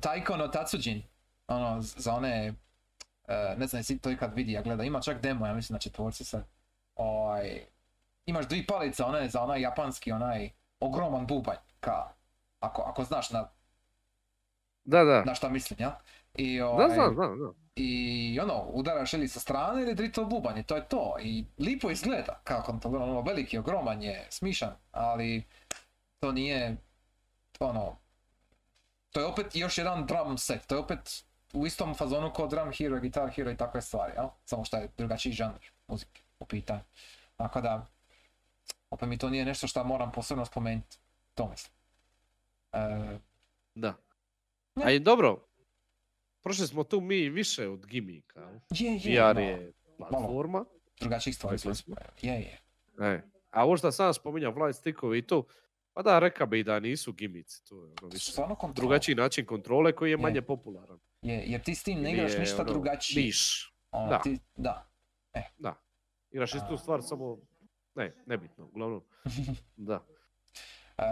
[0.01, 1.03] Taiko no Tatsujin.
[1.47, 2.53] Ono, za one,
[3.27, 5.79] e, ne znam jesi to ikad vidi, ja gleda, ima čak demo, ja mislim na
[5.79, 6.43] četvorci sad.
[6.95, 7.65] Ovaj,
[8.25, 10.49] imaš dvi palice, one za onaj japanski, onaj
[10.79, 12.07] ogroman bubanj, ka,
[12.59, 13.49] ako, ako znaš na,
[14.83, 15.23] Da, da.
[15.23, 15.99] na šta mislim, ja?
[16.35, 17.53] I, Da, ovaj, znam, znam, znam.
[17.75, 21.15] i ono, udaraš ili sa strane ili drito bubanj i to je to.
[21.21, 25.43] I lipo izgleda kako to ono, veliki, ogroman je, smišan, ali
[26.19, 26.77] to nije,
[27.59, 27.97] ono,
[29.11, 31.23] to je opet još jedan drum set, to je opet
[31.53, 34.27] u istom fazonu kao drum hero, guitar hero i takve stvari, jel?
[34.45, 36.81] Samo što je drugačiji žanr muzike u pitanju.
[37.35, 37.87] Tako da,
[38.89, 40.97] opet mi to nije nešto što moram posebno spomenuti,
[41.33, 41.73] to mislim.
[42.71, 43.19] E,
[43.75, 43.93] Da.
[44.75, 44.85] Ne.
[44.85, 45.47] A i dobro,
[46.41, 48.39] prošli smo tu mi više od gimika.
[48.39, 48.59] jel?
[48.69, 50.65] je, je, VR malo, je platforma.
[50.99, 51.71] drugačijih stvari smo
[52.21, 52.59] je, je.
[52.99, 53.21] E.
[53.51, 55.43] A ovo što sam spominjao, flight stickovi i to,
[55.93, 57.65] pa da, reka bi da nisu gimici.
[57.65, 58.41] To je ono više
[58.75, 60.17] drugačiji način kontrole koji je Je.
[60.17, 60.99] manje popularan.
[61.21, 63.25] Je, jer ti s tim ne igraš ništa ono, drugačije.
[63.25, 63.73] Niš.
[63.91, 64.19] Ono, da.
[64.19, 64.91] Ti, da.
[66.31, 67.37] Igraš istu stvar, samo...
[67.95, 69.03] Ne, nebitno, uglavnom.
[69.75, 70.05] Da.
[70.97, 71.03] E,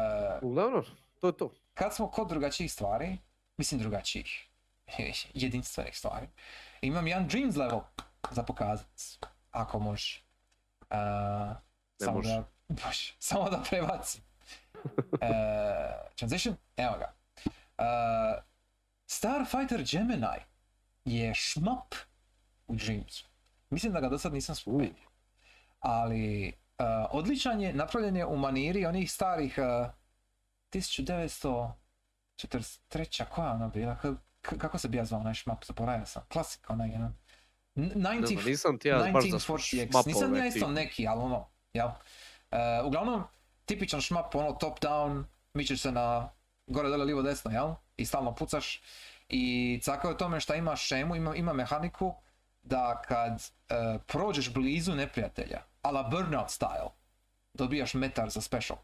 [0.42, 0.84] Uglavnom,
[1.20, 1.54] to je to.
[1.74, 3.18] kad smo kod drugačijih stvari,
[3.58, 4.48] mislim drugačijih,
[5.34, 6.28] jedinstvenih stvari,
[6.82, 7.80] imam jedan Dreams level
[8.32, 8.88] za pokazat,
[9.52, 10.24] ako može.
[10.90, 10.96] E,
[12.00, 12.30] Ne samo može.
[12.30, 12.46] Da,
[12.86, 14.24] može, samo da prebacim.
[15.22, 15.28] E,
[16.16, 17.14] transition, evo ga.
[17.78, 17.84] E,
[19.08, 20.40] Starfighter Gemini
[21.06, 21.96] je šmap
[22.68, 23.28] u Dreamsu.
[23.70, 25.10] Mislim da ga do sad nisam spomenuo.
[25.80, 26.54] Ali e,
[27.12, 29.90] odličan je, napravljen je u maniri onih starih e,
[30.72, 31.74] 1943.
[33.26, 33.96] koja je ona bila?
[33.96, 34.08] K-
[34.42, 35.66] k- kako se bi ja zvao onaj šmap?
[35.66, 36.24] Zaboravio sam.
[36.28, 37.16] Klasik onaj jedan.
[37.76, 39.86] N- Ne 90 znam, nisam ti ja baš za 1940X.
[39.86, 41.88] Nisam ja šmapove isto neki, ali ono, jel?
[42.52, 43.24] E, uglavnom,
[43.70, 45.24] tipičan šmap, ono top down,
[45.54, 46.30] mičeš se na
[46.68, 47.74] gore, dole, livo, desno, jel?
[47.98, 48.82] I stalno pucaš.
[49.30, 52.16] I caka je u tome što ima šemu, ima, ima mehaniku
[52.62, 53.34] da kad
[53.70, 56.90] e, prođeš blizu neprijatelja, ala burnout style,
[57.54, 58.78] dobijaš metar za special.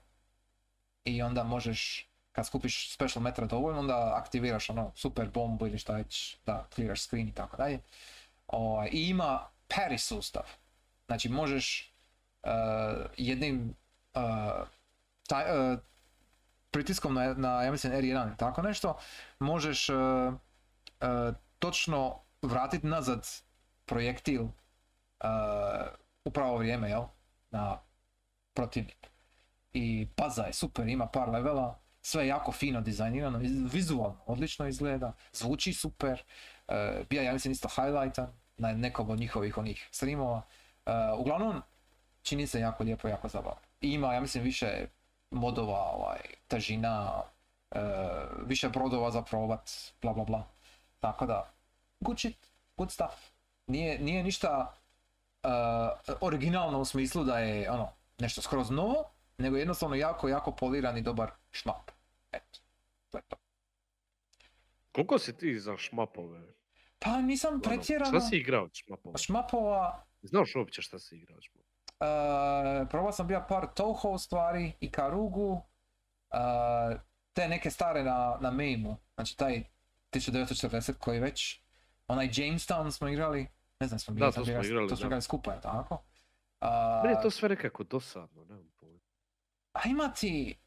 [1.04, 5.94] I onda možeš, kad skupiš special metra dovoljno, onda aktiviraš ono super bombu ili šta
[5.94, 7.80] već, da clearaš screen i tako dalje.
[8.92, 10.44] I ima parry sustav.
[11.08, 11.94] Znači možeš
[12.44, 12.50] uh,
[13.18, 13.85] jednim uh,
[15.28, 15.80] taj, uh,
[16.72, 18.98] pritiskom na, na ja mislim R1 ili tako nešto,
[19.40, 23.28] možeš uh, uh, točno vratiti nazad
[23.86, 24.50] projektil uh,
[26.26, 27.04] u pravo vrijeme, jel?
[27.52, 27.78] Na
[28.54, 29.08] protivnik.
[29.74, 34.68] I paza je super, ima par levela, sve je jako fino dizajnirano, iz- vizualno odlično
[34.68, 36.24] izgleda, zvuči super,
[36.68, 36.76] uh,
[37.10, 38.28] bija ja mislim isto highlightan
[38.58, 40.42] na nekom od njihovih onih streamova.
[40.86, 41.62] Uh, uglavnom,
[42.22, 43.62] čini se jako lijepo, jako zabavno.
[43.94, 44.88] Ima, ja mislim, više
[45.32, 47.22] modova, ovaj, težina,
[47.72, 47.82] uh,
[48.46, 49.70] više brodova za probat,
[50.02, 50.48] bla bla bla.
[51.00, 51.54] Tako da,
[52.00, 52.48] good shit,
[52.78, 53.14] good stuff.
[53.68, 54.74] Nije, nije ništa
[55.44, 57.90] uh, originalno u smislu da je ono,
[58.20, 61.92] nešto skroz novo, nego jednostavno jako, jako poliran i dobar šmap.
[62.32, 62.60] Eto,
[63.10, 63.36] to je to.
[64.92, 66.42] Koliko si ti za šmapove?
[67.00, 68.20] Pa nisam Ono, pretjerano.
[68.20, 69.18] Šta si igrao od šmapova?
[69.18, 71.65] Šmapova, Znaš uopće šta si igrao od šmapova?
[72.00, 77.00] Uh, probao sam bio par Toho stvari i Karugu, uh,
[77.34, 79.64] te neke stare na, na maimu, znači taj
[80.12, 81.62] 1940 koji već,
[82.08, 83.48] onaj Jamestown smo igrali,
[83.80, 85.08] ne znam smo Da, bili, to sam smo igrali, to smo da.
[85.08, 85.94] igrali skupa, je tako?
[86.62, 89.00] Uh, Meni je to sve nekako dosadno, nemam pojma.
[89.74, 90.58] A ima ti,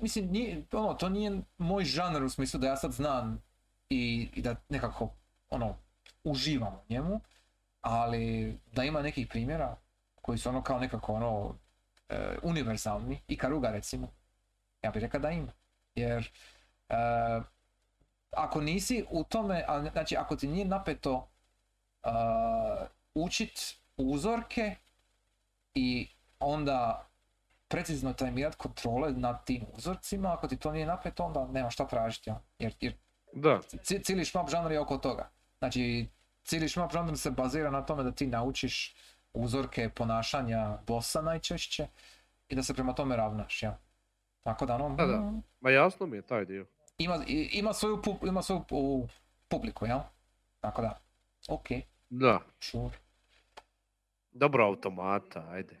[0.00, 3.42] mislim, nije, ono, to nije moj žanr u smislu da ja sad znam
[3.88, 5.10] i, i da nekako,
[5.50, 5.76] ono,
[6.24, 7.20] uživam u njemu,
[7.80, 9.76] ali da ima nekih primjera
[10.24, 11.54] koji su ono kao nekako ono,
[12.08, 14.08] e, univerzalni, i Karuga recimo,
[14.82, 15.52] ja bih rekao da ima.
[15.94, 16.32] Jer,
[16.88, 16.94] e,
[18.30, 21.28] ako nisi u tome, a, znači ako ti nije napeto
[22.02, 22.08] e,
[23.14, 24.76] učit uzorke
[25.74, 26.08] i
[26.40, 27.08] onda
[27.68, 32.30] precizno tajmirat kontrole nad tim uzorcima, ako ti to nije napeto, onda nema šta tražiti,
[32.30, 32.40] ja.
[32.58, 32.94] jer, jer
[33.32, 35.30] Da, ci- cijeli šmap žanr je oko toga.
[35.58, 36.08] Znači,
[36.44, 38.96] cijeli šmap žanr se bazira na tome da ti naučiš
[39.34, 41.86] uzorke ponašanja bossa najčešće
[42.48, 43.78] i da se prema tome ravnaš, ja.
[44.42, 45.32] Tako da, ono, Da, da.
[45.60, 46.66] ma jasno mi je taj dio.
[46.98, 49.08] ima, ima svoju, pu- ima svoju pu-
[49.48, 50.10] publiku, ja.
[50.60, 50.98] Tako da,
[51.48, 51.66] ok,
[52.10, 52.94] Da, sure.
[54.32, 55.80] dobro automata, ajde.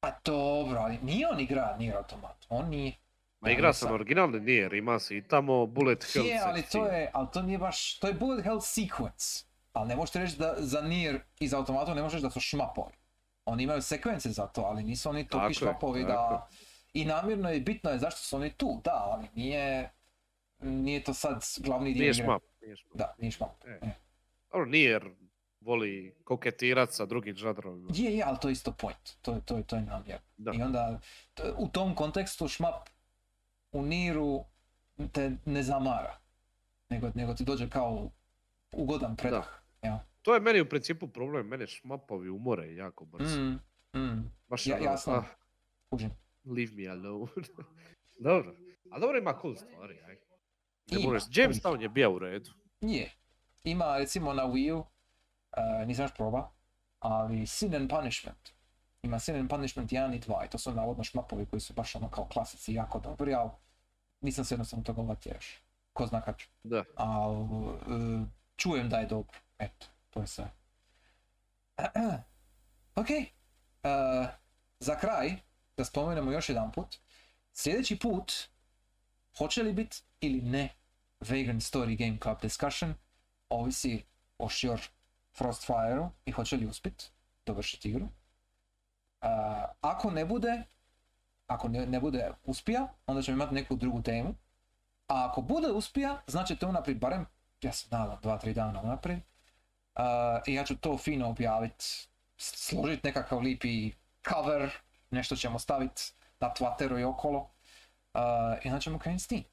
[0.00, 2.92] Pa dobro, ali nije on igra Nier Automat, on nije.
[3.40, 7.10] Ma igra sam originalni Nier, ima se i tamo Bullet Hell Je, ali to je,
[7.12, 9.44] ali to nije baš, to je bullet hell sequence.
[9.74, 12.92] Ali ne možete reći da za Nier iz automata ne možeš da su šmapovi.
[13.44, 16.48] Oni imaju sekvence za to, ali nisu oni Tako topi je, šmapovi da...
[16.92, 19.90] I namjerno je bitno je zašto su oni tu, da, ali nije...
[20.58, 22.96] Nije to sad glavni dio Nije šmap, nije šmap.
[22.96, 23.64] Da, nije šmap.
[23.64, 23.78] E.
[23.82, 23.90] E.
[24.52, 25.10] Dobro, Nier
[25.60, 27.90] voli koketirat sa drugim žadrovima.
[27.94, 29.16] Je, je, ali to je isto point.
[29.22, 30.26] To, je- to, je- to je namjerno.
[30.36, 30.52] Da.
[30.52, 31.00] I onda
[31.34, 32.88] t- u tom kontekstu šmap
[33.72, 34.44] u Niru
[35.12, 36.16] te ne zamara.
[36.88, 38.10] Nego, nego ti dođe kao
[38.72, 39.46] ugodan predah.
[40.22, 43.40] To je meni u principu problem, mene šmapovi umore jako brzo.
[43.40, 43.60] Mm,
[43.96, 45.12] mm, Baš ja- jasno.
[45.12, 45.24] ah,
[46.44, 47.32] leave me alone.
[48.26, 48.54] dobro,
[48.90, 50.14] a dobro ima cool stvari, aj.
[50.90, 52.50] Ne Ima, moraš, Jamestown je bio u redu.
[52.80, 53.10] Je.
[53.64, 56.50] Ima recimo na Wii U, uh, nisam još proba,
[56.98, 58.50] ali Sin and Punishment.
[59.02, 61.94] Ima Sin and Punishment 1 i 2 i to su navodno šmapovi koji su baš
[61.96, 63.50] ono kao klasici jako dobri, ali
[64.20, 65.60] nisam se jednostavno toga uvatio još.
[65.92, 66.48] Ko zna kad ću.
[66.64, 66.84] Da.
[66.96, 69.38] Ali uh, čujem da je dobro.
[69.64, 70.50] Eto, to je sve.
[72.94, 73.08] ok.
[73.08, 74.26] Uh,
[74.80, 75.36] za kraj,
[75.76, 76.96] da spomenemo još jedan put.
[77.52, 78.32] Sljedeći put,
[79.38, 80.68] hoće li biti ili ne
[81.20, 82.94] Vagrant Story Game Club Discussion,
[83.48, 84.04] ovisi
[84.38, 84.82] o Sure
[85.36, 87.12] Frostfire-u i hoće li uspjet
[87.46, 88.04] dovršiti igru.
[88.04, 88.10] Uh,
[89.80, 90.62] ako ne bude,
[91.46, 94.34] ako ne, ne bude uspija, onda ćemo imati neku drugu temu.
[95.08, 97.26] A ako bude uspija, znači to unaprijed, barem,
[97.62, 99.20] ja se nadam, dva, tri dana unaprijed.
[99.96, 100.02] Uh,
[100.46, 103.92] I ja ću to fino objavit, složit nekakav lipi
[104.28, 104.70] cover,
[105.10, 106.02] nešto ćemo staviti
[106.40, 107.38] na Twitteru i okolo.
[108.14, 108.20] Uh,
[108.64, 109.44] I onda ćemo krenuti s tim.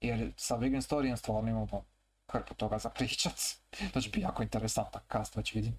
[0.00, 1.84] Jer sa Vegan Storyjem stvarno imamo
[2.32, 3.34] hrpu toga za pričat.
[3.92, 5.78] To će biti jako interesantan cast, već vidim.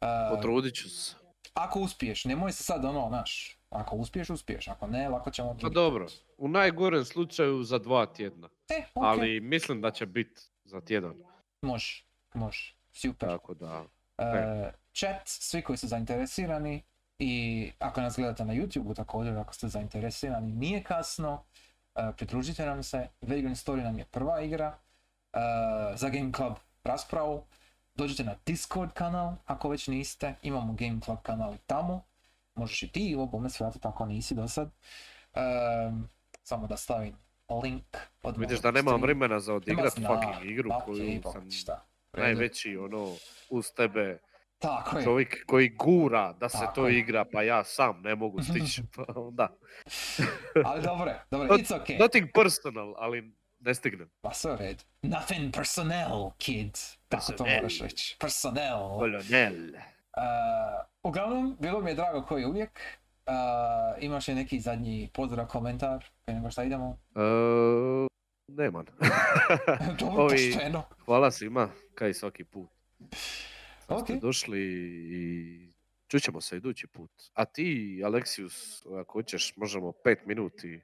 [0.00, 1.14] Uh, Potrudit ću se.
[1.54, 5.56] ako uspiješ, nemoj se sad ono, znaš, ako uspiješ, uspiješ, ako ne, lako ćemo...
[5.62, 8.48] Pa dobro, u najgorem slučaju za dva tjedna.
[8.68, 11.14] E, Ali mislim da će biti za tjedan.
[11.62, 12.04] može,
[12.34, 13.28] može, super.
[13.28, 13.84] Tako da,
[14.18, 16.82] E, chat, svi koji su zainteresirani
[17.18, 21.42] i ako nas gledate na YouTube također, ako ste zainteresirani, nije kasno,
[21.94, 24.78] e, pridružite nam se, Vegan Story nam je prva igra,
[25.32, 25.38] e,
[25.94, 26.52] za Game Club
[26.84, 27.44] raspravu,
[27.94, 32.02] dođite na Discord kanal ako već niste, imamo Game Club kanal i tamo,
[32.54, 34.70] možeš i ti ovo bome svratiti ako nisi do sad.
[35.34, 35.40] E,
[36.42, 37.14] samo da stavim
[37.62, 41.87] link od vidiš da nemam vremena za odigrat fucking igru koju sam šta.
[42.12, 43.14] Najveći ono
[43.50, 44.18] uz tebe
[44.58, 45.04] Tako je.
[45.04, 46.98] čovjek koji gura da se Tako to je.
[46.98, 49.48] igra pa ja sam ne mogu stići pa onda
[50.64, 52.00] Ali dobro, dobro, it's okay.
[52.00, 54.84] nothing personal ali ne stignem Pa sve u redu.
[55.02, 56.72] Nothing personnel, kid.
[57.08, 57.54] Tako to Personnel.
[57.56, 58.16] moraš reći.
[58.20, 58.82] Personnel.
[58.82, 59.70] Uh, kolonel
[61.02, 62.80] uglavnom, bilo mi je drago koji uvijek.
[63.26, 63.32] Uh,
[64.02, 66.04] imaš li neki zadnji pozdrav, komentar?
[66.24, 66.98] Prije nego šta idemo?
[67.16, 67.20] E,
[68.48, 68.84] nemam
[70.00, 70.82] Dobro, Ovi- pošteno.
[70.98, 72.70] hvala svima kaj svaki put
[73.84, 74.20] što ste Ok.
[74.20, 74.60] došli
[75.10, 75.72] i
[76.08, 80.80] čućemo se idući put a ti Aleksius ako hoćeš možemo pet minuti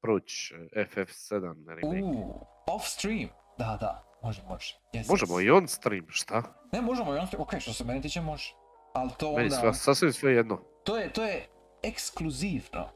[0.00, 2.02] proći e, FF7 remake.
[2.02, 3.28] Uuu, off stream.
[3.58, 4.74] Da, da, može, može.
[4.92, 5.44] Yes, Možemo yes.
[5.44, 6.42] i on stream, šta?
[6.72, 7.42] Ne, možemo i on stream.
[7.42, 8.54] Ok, što se mene tiče, može.
[8.94, 9.56] Ali to Meni onda...
[9.56, 10.60] sva, sasvim sve jedno.
[10.84, 11.46] To je, to je
[11.82, 12.88] ekskluzivno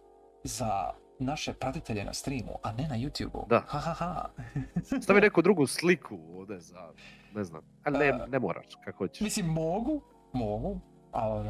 [0.45, 3.47] za naše pratitelje na streamu, a ne na YouTube-u.
[3.49, 3.63] Da.
[3.67, 4.29] Ha, ha, ha.
[5.03, 6.91] Stavi neku drugu sliku ovdje za,
[7.35, 9.21] ne znam, ali ne, E, ne moraš, kako hoćeš.
[9.21, 10.81] Mislim, mogu, mogu,
[11.13, 11.49] ali...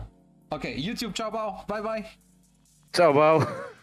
[0.51, 2.05] Ok, YouTube, čao, bao, bye bye.
[2.97, 3.41] Ćao, bao.